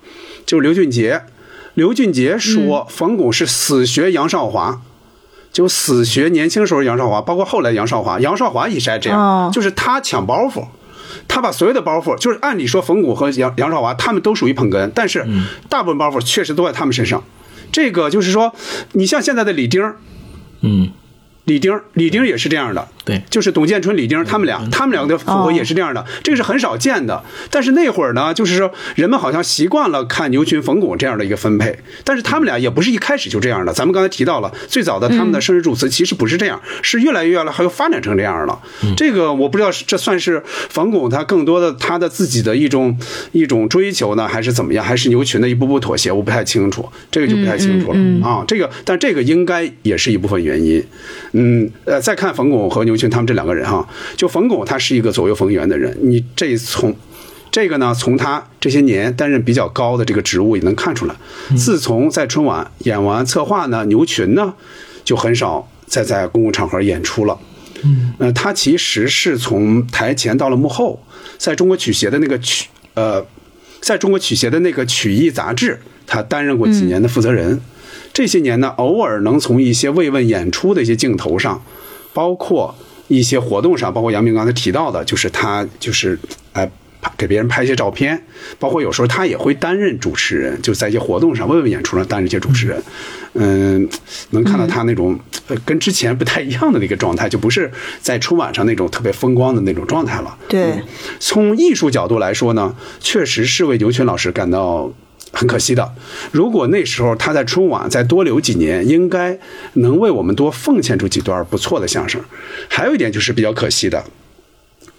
[0.45, 1.23] 就是刘俊杰。
[1.77, 4.81] 刘俊杰说，冯巩是死学杨少华，
[5.53, 8.19] 就死学年轻时候杨少华，包括后来杨少华。
[8.19, 10.65] 杨少华也是爱这样，哦就是他抢包袱。
[11.29, 15.27] 他把所有的包袱，就是按理说冯巩和杨杨少华他们都属于捧哏，但是
[15.69, 17.23] 大部分包袱确实都在他们身上。
[17.71, 18.55] 这个就是说，
[18.93, 19.97] 你像现在的李丁儿，
[20.63, 20.91] 嗯，
[21.45, 22.89] 李丁儿，李丁也是这样的。
[23.07, 27.23] 对就是董建春、李丁他们俩，他们两个的复合也是这样的，这个是很少见的。
[27.51, 33.73] 但是那会儿呢，就是说人们好像习惯了看牛群、冯巩这样的一个分配，但是他们俩也不是一开始就这样的。
[33.73, 38.61] 咱们刚才提到了，最早的他们的生日祝词其实不是这样，是越来越来还有发展成这样了。
[38.97, 42.99] 这个我不知道是这算是冯巩他更多的他的自己的一种
[43.31, 48.45] 一种追求呢，还是怎么样，还是牛群的一步步妥协，我不太清楚，这个就不太清楚了啊。
[48.49, 50.85] 这个但这个应该也是一部分原因。
[51.33, 53.87] 嗯，呃，再看冯巩和牛群他们这两个人哈，
[54.17, 56.95] 就冯巩他是一个左右逢源的人，你这从
[57.51, 61.15] 这个呢，从他这些年担任比较高的这个职务也能看出来。
[61.57, 64.55] 自从在春晚演完策划呢，牛群呢
[65.05, 67.39] 就很少再在公共场合演出了。
[67.83, 71.03] 嗯，呃，他其实是从台前到了幕后，
[71.39, 73.25] 在中国曲协的那个曲呃，
[73.81, 77.61] 在中国曲协的那个曲艺杂志，他担任过几年的负责人。
[78.13, 81.63] 这些年呢，偶尔能从一些慰问演出的一些镜头上，
[82.15, 82.75] 包括
[83.09, 86.19] 一些活动上，包括杨明刚才提到的，就是他就是
[86.53, 86.67] 呃
[87.01, 88.21] 拍给别人拍一些照片，
[88.59, 92.83] 包括有时候他也会担任主持人，就在一些活动上慰问演出上担任一些主持人。
[93.39, 93.87] 嗯，
[94.31, 95.19] 能看到他那种
[95.49, 97.71] 呃跟之前不太一样的那个状态，就不是
[98.01, 100.37] 在春晚上那种特别风光的那种状态了。
[100.49, 100.73] 对，
[101.21, 104.91] 从艺术角度来说呢，确实是为牛群老师感到
[105.37, 105.93] 很可惜的。
[106.33, 109.39] 如果那时候他在春晚再多留几年，应该
[109.75, 112.21] 能为我们多奉献出几段不错的相声。
[112.69, 114.03] 还有一点就是比较可惜的，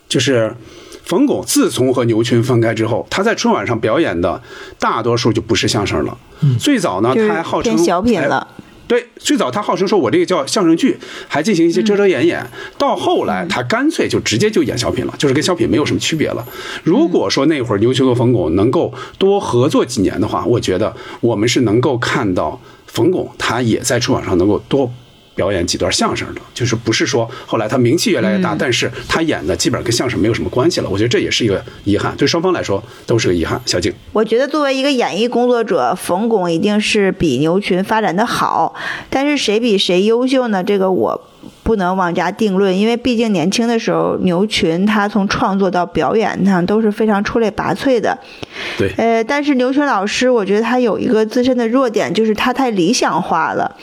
[0.08, 0.56] 就是
[1.04, 4.42] 冯巩自从和牛群分开之后，他在春晚上表演的
[4.78, 6.18] 大多数就不是相声了。
[6.60, 10.98] 最早呢，他还号称偏小品了哎对，最早他号称说我这个叫相声剧，
[11.28, 12.50] 还进行一些遮遮掩掩。
[12.78, 16.46] 到后来，他干脆就直接就演小品了，就是跟小品没有什么区别了。
[16.84, 24.92] 如果说那会儿牛群和冯巩能够多合作几年的话，我觉得我们是能够看到冯巩他也在春晚上能够多。
[25.38, 30.90] 表演几段相声的，就是不是说后来他名气越来越大，但是他演的基本上跟相声没有什么关系了。
[30.90, 33.62] 我觉得这也是一个遗憾，对双方来说都是个遗憾。
[33.66, 38.74] 小静，我觉得作为一个演艺工作者，冯巩一定是比牛群发展的好，
[39.12, 40.64] 但是谁比谁优秀呢？
[40.64, 41.30] 这个我
[41.62, 48.18] 不能妄加定论，因为毕竟年轻的时候，牛群他从创作到表演上都是非常出类拔萃的。
[48.78, 53.76] 对，呃，但是牛群老师，我觉得他有一个自身的弱点，就是他太理想化了。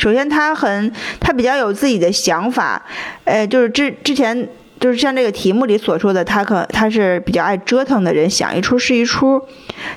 [0.00, 0.90] 首先，他很
[1.20, 2.82] 他比较有自己的想法，
[3.24, 4.48] 呃，就是之之前
[4.80, 9.46] 就是像这个题目里所说的，他可他是比较爱折腾的人，想一出是一出，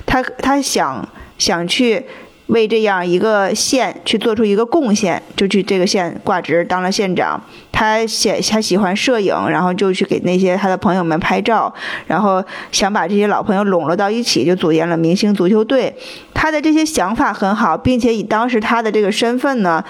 [0.04, 1.08] 他他想
[1.38, 2.04] 想去
[2.48, 7.42] 为这样一个县去做出一个贡献，就去这个县挂职当了县长。
[7.72, 11.72] 他喜他喜欢摄影，然后就去给那些他的朋友们拍照，
[12.06, 15.94] 然后想把这些老朋友笼络到一起，就组建了明星足球队。
[16.34, 19.82] 他的这些想法很好，并且以当时他的这个身份呢，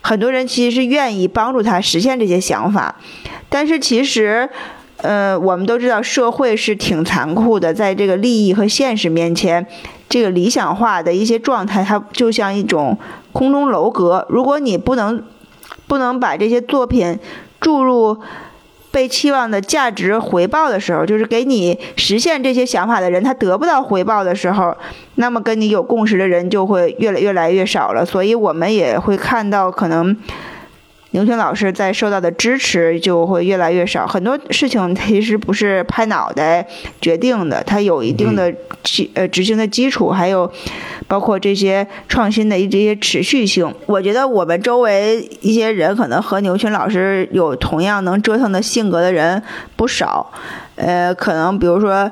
[0.00, 2.96] 很多人其实是愿意帮助他实现这些想法。
[3.48, 4.48] 但是其实，
[4.96, 9.66] 呃，我们都知道社会是挺残酷的，在这个利益和现实面前，
[10.10, 12.98] 这个理想化的一些状态，它就像一种
[13.32, 14.26] 空中楼阁。
[14.28, 15.24] 如果你不能
[15.86, 17.18] 不能把这些作品
[17.60, 18.18] 注入
[18.90, 24.76] 被期望的价值回报的时候，就是给你实现这些想法的人，他得不到回报的时候，
[25.14, 28.04] 那么跟你有共识的人就会越来越来越少了。
[28.04, 30.16] 所以我们也会看到，可能
[31.12, 34.06] 牛群老师在受到的支持就会越来越少。
[34.06, 36.66] 很多事情其实不是拍脑袋
[37.00, 40.50] 决定的，它有一定的基呃执行的基础，还有
[41.08, 43.74] 包括这些创新的一这些持续性。
[43.86, 49.42] 我觉得我们周围一些人可能和牛群老师有同样能折腾的性格的人
[49.74, 50.30] 不少，
[50.76, 52.10] 呃，可能比如说。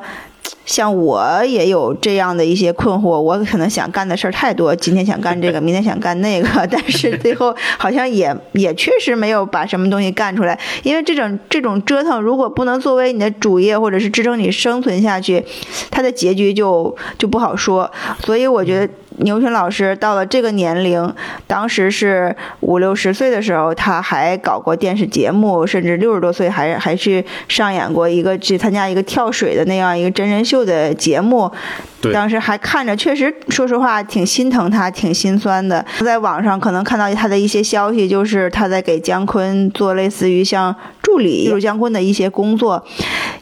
[0.64, 10.58] 像我也有这样的一些困惑，我可能想干的事儿太多，今天想干这个， 明天想干那个， 但是最后好像也 也确实没有把什么东西干出来。
[10.82, 15.44] 因为这种这种折腾，如果不能作为你的主业或者是支撑你生存下去，
[15.90, 17.90] 它的结局就就不好说。
[18.24, 21.14] 所以我觉得牛群老师到了这个年龄，
[21.46, 31.50] 当时是五六十岁的时候，他还搞过电视节目，甚至六十多岁还还去上演过一个去参加一个跳水的那样一个真人秀的节目。
[32.00, 35.84] 对当时还看着，确实说实话挺心疼他，挺心酸的。
[35.98, 42.84] 在网上可能看到他的一些消息，就是他在给姜昆做类似于像助理，就是姜昆的一些工作，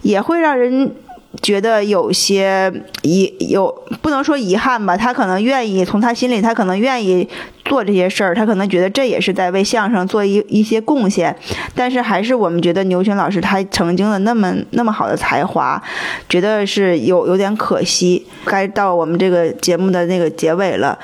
[0.02, 0.90] 也会让人。
[1.42, 2.72] 觉得有些
[3.02, 7.28] 遗有不能说遗憾吧，他可能愿意从他心里，他可能愿意
[7.64, 11.36] 做这些事儿，他可能觉得这也是在为相声做一一些贡献。
[11.74, 15.80] 但是还是我们觉得牛群老师他曾经的那么那么好的才华，
[16.28, 18.26] 觉得是有有点可惜。
[18.44, 20.98] 该到我们这个节目的那个结尾了。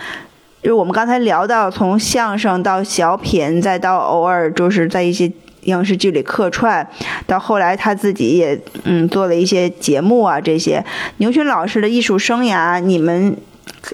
[0.62, 5.28] 就是我们刚才聊到，从相声到小品，再到偶尔就是在一些
[5.62, 6.86] 影视剧里客串，
[7.26, 10.84] 到后来他自己也嗯做了一些节目啊这些。
[11.18, 13.36] 牛群老师的艺术生涯，你们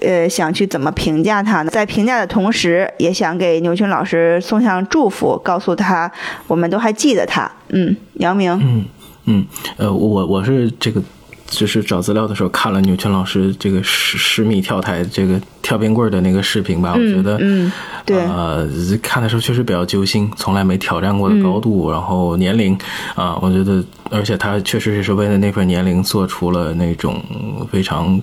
[0.01, 1.71] 呃想去怎么评价他呢？
[1.71, 6.11] 在评价的同时，也想给牛群老师送上祝福，告诉他
[6.47, 7.51] 我们都还记得他。
[7.69, 8.51] 嗯，杨明。
[8.63, 8.85] 嗯
[9.25, 9.45] 嗯，
[9.77, 11.01] 呃，我我是这个。
[11.49, 17.71] 就是找资料的时候看了牛群老师这个十十米跳台这个跳冰棍的那个视频吧，我觉得，嗯，
[18.05, 18.67] 对，呃，
[19.01, 22.77] 看的时候确实比较揪心，从来没挑战过的高度，然后年龄，
[23.15, 27.21] 啊，我觉得，而且他确实也是为了那份年龄做出了那种
[27.71, 28.21] 非常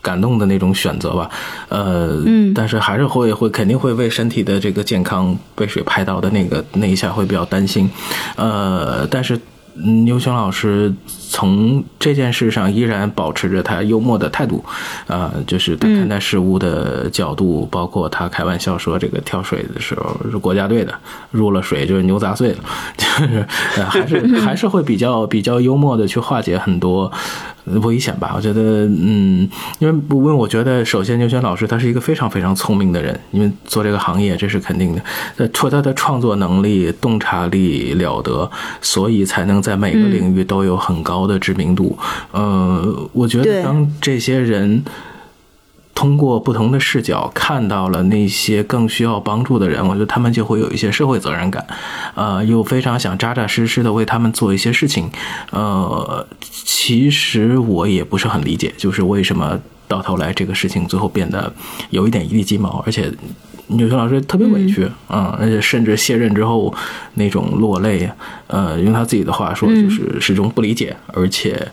[0.00, 1.30] 感动的那种选择吧，
[1.68, 7.90] 呃，嗯，但是还是会会肯定会为身体的这个健康被水拍到的那个那一下会比较担心，
[8.36, 9.38] 呃，但是。
[10.04, 10.92] 牛群老师
[11.30, 14.64] 从这件事上依然保持着他幽默的态度，
[15.06, 20.94] 啊，就是他看待事物的角度，包括他开玩笑说这个跳水的时候是国家队的，
[21.30, 22.58] 入了水就是牛杂碎了，
[22.96, 23.46] 就是
[23.84, 27.12] 还是还是会比较比较幽默的去化解很多。
[27.82, 28.32] 危险吧？
[28.36, 29.48] 我觉得，嗯，
[29.80, 35.02] 因为因为我觉得，首先牛群老师他是一个非常非常聪明的人，因为做这个行业这是肯定的。
[35.38, 38.48] 呃，除他的创作能力、洞察力了得，
[38.80, 41.98] 所以才能在每个领域都有很高的知名度。
[42.30, 44.84] 呃，我觉得当这些人。
[45.98, 51.66] 通过不同的视角看到了那些更需要帮助的人，我觉得他们就会有一些社会责任感，
[52.14, 55.08] 呃，又非常想扎扎实实的为他们做一些事情。
[55.52, 61.50] 呃，其实我也不是很理解，就是为什么到头来这个事情最后变得
[61.88, 63.10] 有一点一地鸡毛，而且
[63.68, 66.74] 牛群老师特别委屈啊，而且甚至卸任之后
[67.14, 68.10] 那种落泪，
[68.46, 71.68] 呃，用他自己的话说就是始终不理解，而且。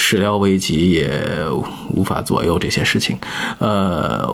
[0.00, 1.10] 始料未及，也
[1.90, 3.18] 无法左右这些事情，
[3.58, 4.32] 呃，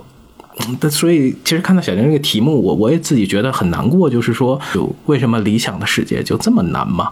[0.79, 4.61] 但所以其实看到小玲这个题目，我我也自己觉得很难过，就是说，
[5.07, 7.11] 为什么理想的世界就这么难嘛？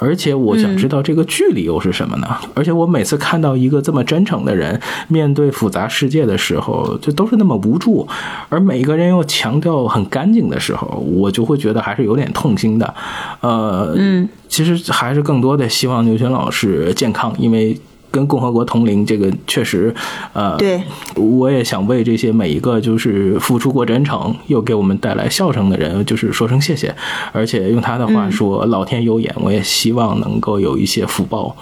[0.00, 2.26] 而且我想知道这个距离又是什么呢？
[2.54, 8.08] 而且我每次看到一个这么真诚的人面对复杂世界的时候，就都是那么无助，
[8.48, 12.94] 而每一个人又强调很干净的时候，我就会觉得还是有点痛心的。
[13.40, 17.78] 呃，嗯，其实还是更多的希望牛群老师健康，因为。
[18.10, 19.94] 跟共和国同龄，这个确实，
[20.32, 20.82] 呃，对，
[21.14, 26.94] 我也想为这些每一个就是付出过真诚又给我们带来笑声的人，就是说声谢谢。
[27.32, 31.56] 而且用他的话说，老天有眼，我也希望能够有一些福报。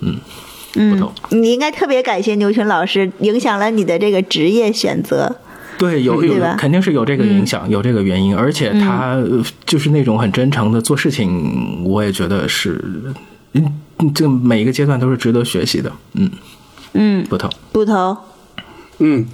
[0.00, 0.16] 嗯
[0.76, 5.36] 嗯，你应该特别感谢牛群老师，影响了你的这个职业选择。
[5.78, 8.36] 对，有有肯定是有这个影响，有这个原因。
[8.36, 9.22] 而且他
[9.64, 12.84] 就是那种很真诚的做事情，我也觉得是。
[13.54, 13.80] 嗯，
[14.12, 15.92] 这每一个阶段都是值得学习的。
[16.12, 16.30] 嗯
[16.92, 18.16] 嗯，不头不头。
[18.98, 19.26] 嗯，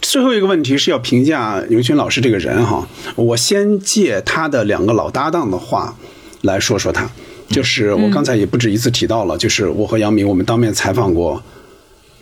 [0.00, 2.86] 最后一个问题是要评价牛群老师这个人哈。
[3.16, 5.96] 我先借他的两个老搭档的话
[6.42, 7.10] 来说说他，
[7.48, 11.42] 就是我刚才也不止一次提到了，就是我和杨明我们当面采访过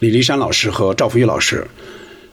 [0.01, 1.66] 李立山老师和赵福玉老师。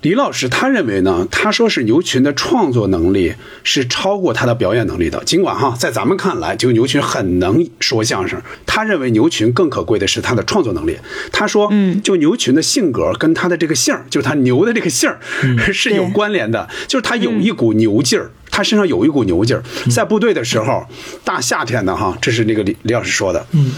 [0.08, 3.34] 李老师他认为呢，他说是牛群的创作能力
[3.66, 5.22] 是超过他的表演能力的。
[5.26, 10.98] 尽管哈，在咱们看来，就牛群很能说相声，他认为牛群更可贵的是他的创作能力。
[11.34, 15.20] 他说，嗯，就牛群的性格跟他的这个姓儿，就他牛的这个姓儿
[15.74, 19.62] 是有关联的，就是他有一股牛劲儿，他身上有一股牛劲儿。
[19.92, 20.86] 在部队的时候，
[21.26, 23.74] 大夏天的哈，这是那个李李老师说的，嗯，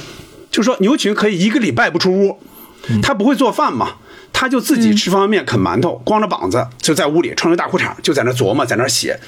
[0.52, 2.40] 就说牛群可以一个礼拜不出屋，
[3.02, 3.96] 他不会做饭嘛。
[4.40, 9.20] 他就自己吃方便面、啃馒头，光着膀子就在屋里穿着大裤衩，就在那琢磨，在那写，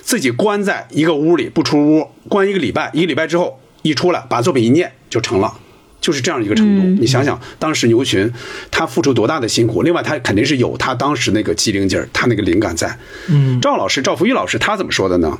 [0.00, 5.52] 自己关在一个屋里不出屋，关一个礼拜，一个礼拜之后一出来，把作品一念就成了，
[6.00, 6.82] 就是这样一个程度。
[6.98, 8.32] 你想想，当时牛群
[8.70, 12.98] 他付出多大的辛苦，另外他肯定是有他当时那个机灵劲儿，他那个灵感在。
[13.28, 15.38] 嗯，赵老师赵福玉老师他怎么说的呢？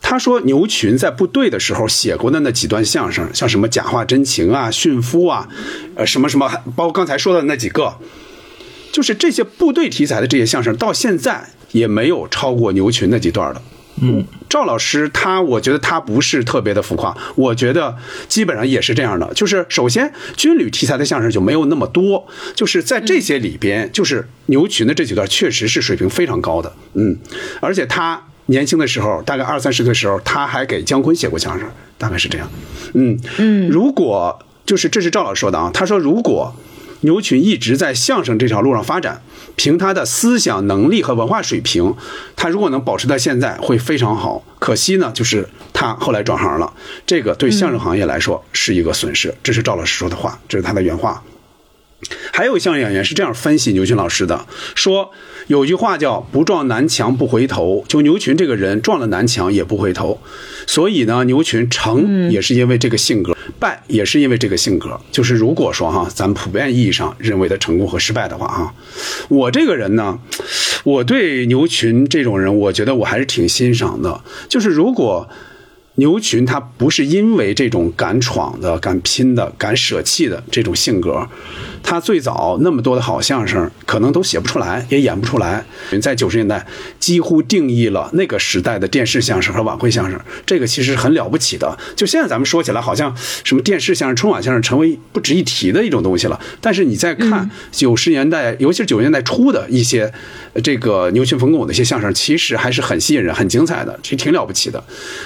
[0.00, 5.48] 他说牛群在部队的时候写过的那几段相声，像什么假话真情啊、驯夫啊，
[5.96, 7.98] 呃，什么什么，包括刚才说的那几个。
[8.94, 13.60] 就是这些部队题材的这些相声，到现在也没有超过牛群那几段的。
[14.00, 17.96] 嗯，赵老师他，我觉得他不是特别的浮夸，我觉得
[18.28, 19.34] 基本上也是这样的。
[19.34, 26.72] 就是首先军旅题材的相声就没有那么多，就是在这些里边，就是牛群的这几段确实是水平非常高的。
[26.92, 27.18] 嗯，
[27.58, 31.68] 而且他年轻的时候，大概二三十岁的时候，他还给姜昆写过相声，
[31.98, 32.48] 大概是这样。
[32.92, 36.54] 嗯嗯，如果就是这是赵老师说的啊，他说如果。
[37.04, 39.22] 牛群一直在相声这条路上发展，
[39.56, 41.94] 凭他的思想能力和文化水平，
[42.34, 44.42] 他如果能保持到现在会非常好。
[44.58, 46.72] 可惜呢，就是他后来转行了，
[47.06, 49.34] 这个对相声行业来说是一个损失。
[49.42, 51.22] 这是赵老师说的话，这是他的原话。
[52.32, 55.10] 还有一项演员是这样分析牛群老师的，说
[55.46, 60.20] 有句话叫“不撞南墙不回头”，就牛群这个人撞了南墙也不回头，
[60.66, 64.98] 所以呢，牛群成也是因为这个性格，败也是因为这个性格。
[65.12, 68.74] 就是如果说哈，咱们普遍意义上认为的成功和失败的话哈，
[69.28, 70.18] 我这个人呢，
[70.84, 74.20] 我对牛群这种人，我觉得我还是挺欣赏的。
[74.48, 75.28] 就是如果。
[75.96, 81.28] 牛群他不是因为这种敢闯的、敢拼的、敢舍弃的这种性格，
[81.84, 85.64] 他最早那么多的好相声可能都写不出来，也演不出来。
[86.02, 86.66] 在九十年代
[86.98, 91.78] 几乎定义了那个时代的电视相声和晚会相声，这个其实很了不起的。
[91.94, 93.14] 就现在咱们说起来，好像
[93.44, 96.40] 什么电视相声、春晚相声成为不值一提的一种东西了。
[96.60, 100.12] 但是你再看九十年代，尤其是九十年代初的一些
[100.64, 104.82] 这个牛群、冯巩的一些相声，其实还是很吸引人、很精彩的，其实挺了不起的。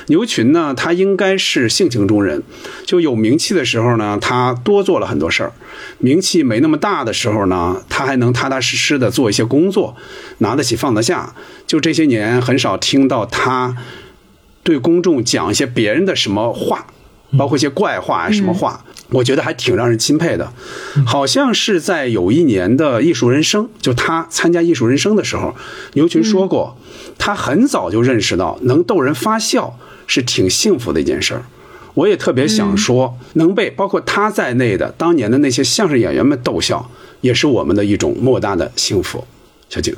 [0.09, 0.58] 牛群呢？
[0.59, 2.43] 呢，他应该是性情中人，
[2.85, 5.51] 就有名气的时候呢，他多做了很多事儿；
[5.99, 9.95] 名气没那么大的时候呢，他还能踏踏实实的做一些工作，
[10.39, 11.35] 拿得起放得下。
[11.67, 13.77] 就这些年，很少听到他
[14.65, 16.87] 对公众讲一些别人的什么话，
[17.39, 20.53] 包括一些怪话什么话，我觉得还挺让人钦佩的。
[21.07, 25.55] 好像是在有一年的艺术人生，就他参加艺术人生的时候，
[25.93, 26.77] 牛群说过，
[27.17, 29.79] 他很早就认识到能逗人发笑。
[30.09, 31.43] 是挺幸福的一件事儿，
[31.95, 36.91] 我也特别想说，能被包括他在内的当年的那些相声演员们逗笑，
[37.21, 39.25] 也是我们的一种莫大的幸福。
[39.69, 39.95] 小景，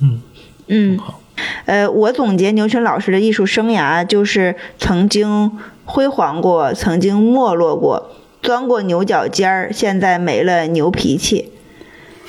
[0.00, 0.22] 嗯
[0.68, 1.20] 嗯，好，
[1.66, 5.50] 呃，我总结牛群老师的艺术生涯，就是曾经
[5.84, 11.50] 辉煌过，曾经没落过，钻过牛角尖儿，现在没了牛脾气。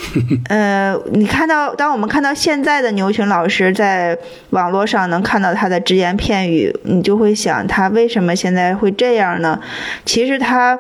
[0.50, 4.18] 呃，你看到，当我们看到现在的牛群老师在
[4.50, 9.62] 网络上能看到他的只言片语，你就会想他为什么现在会这样呢？
[10.06, 10.78] 其实他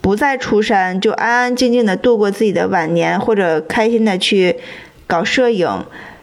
[0.00, 4.56] 不再出山，就安安静静的度过自己的晚年，或者开心的去
[5.06, 5.68] 搞摄影，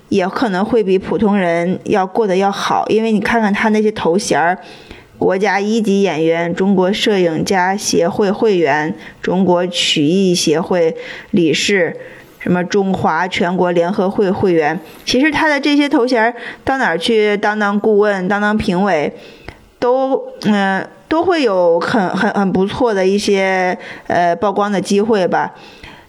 [0.10, 2.86] 也可能会比普通人要过得要好。
[2.90, 4.57] 因为你看看他那些头衔儿：
[5.18, 10.95] 国家一级演员、中国摄影家协会会员、中国曲艺协会
[11.32, 11.95] 理事。
[12.40, 14.80] 什么中华全国联合会会员？
[15.06, 16.34] 其实他的这些头衔
[16.64, 19.14] 到哪儿去当当顾问、当当评委，
[19.78, 25.53] 都嗯都会有很很很不错的一些呃曝光的机会吧。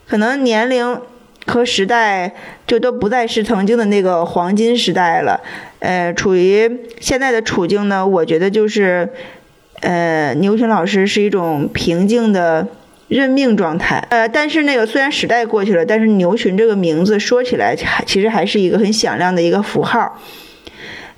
[0.06, 1.00] 可能年龄
[1.46, 2.32] 和时代
[2.66, 5.40] 就都不再是曾经的那个黄金时代了。
[5.80, 9.08] 呃，处于现在的处境呢，我觉得就是
[9.80, 12.68] 呃牛群老师是一种平静的。
[13.10, 20.16] 认命状态，呃，但是那个虽然时代过去了，但是牛群这个名字说起来还，其实还是一个很响亮的一个符号。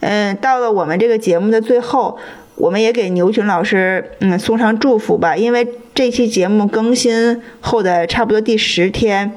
[0.00, 2.18] 嗯，到了我们这个节目的最后，
[2.54, 9.36] 我们也给牛群老师嗯送上祝福吧，因为这期节目更新后的差不多第十天，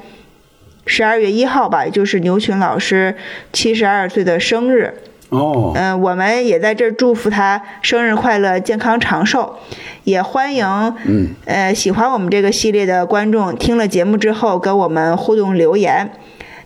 [0.86, 3.14] 十二月一号吧，就是牛群老师
[3.52, 4.94] 七十二岁的生日。
[5.30, 9.58] 哦，嗯，我们也在这儿祝福他生日快乐、健康长寿，
[10.04, 10.64] 也欢迎，
[11.04, 16.12] 嗯，呃，喜欢我们这个系列的观众听了节目之后跟我们互动留言。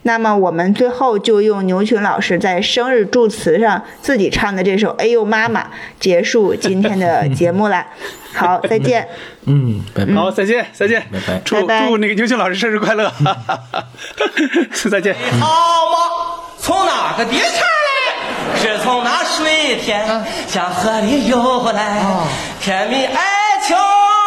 [0.02, 5.60] 那么我们最后就用牛群老师在生日祝词上自己唱的这首《哎呦妈妈》
[5.98, 7.86] 结束今天的节目啦。
[8.32, 9.06] 好，再见。
[9.44, 10.14] 嗯，拜拜。
[10.14, 11.02] 好，再见，再见。
[11.12, 11.40] 拜拜。
[11.44, 13.12] 祝祝那个牛群老师生日快乐。
[14.90, 15.14] 再见。
[15.38, 15.46] 好
[15.92, 17.89] 嘛，从哪个地方来？
[18.56, 22.02] 是从那水天向河里游来，
[22.60, 23.22] 甜蜜爱
[23.66, 23.76] 情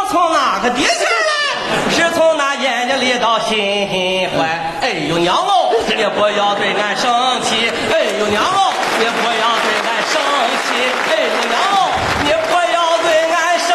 [0.09, 1.91] 从哪个地方来？
[1.91, 4.43] 是从那眼睛里到心怀。
[4.81, 7.71] 哎呦娘哦，你不要对俺生气。
[7.91, 10.13] 哎呦娘哦，你不要对俺生
[10.63, 10.67] 气。
[11.09, 11.91] 哎呦娘哦，
[12.23, 13.69] 你不要对俺生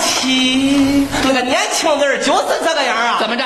[0.00, 1.06] 气。
[1.24, 3.18] 那个年轻人就是这个样啊。
[3.20, 3.44] 怎么着？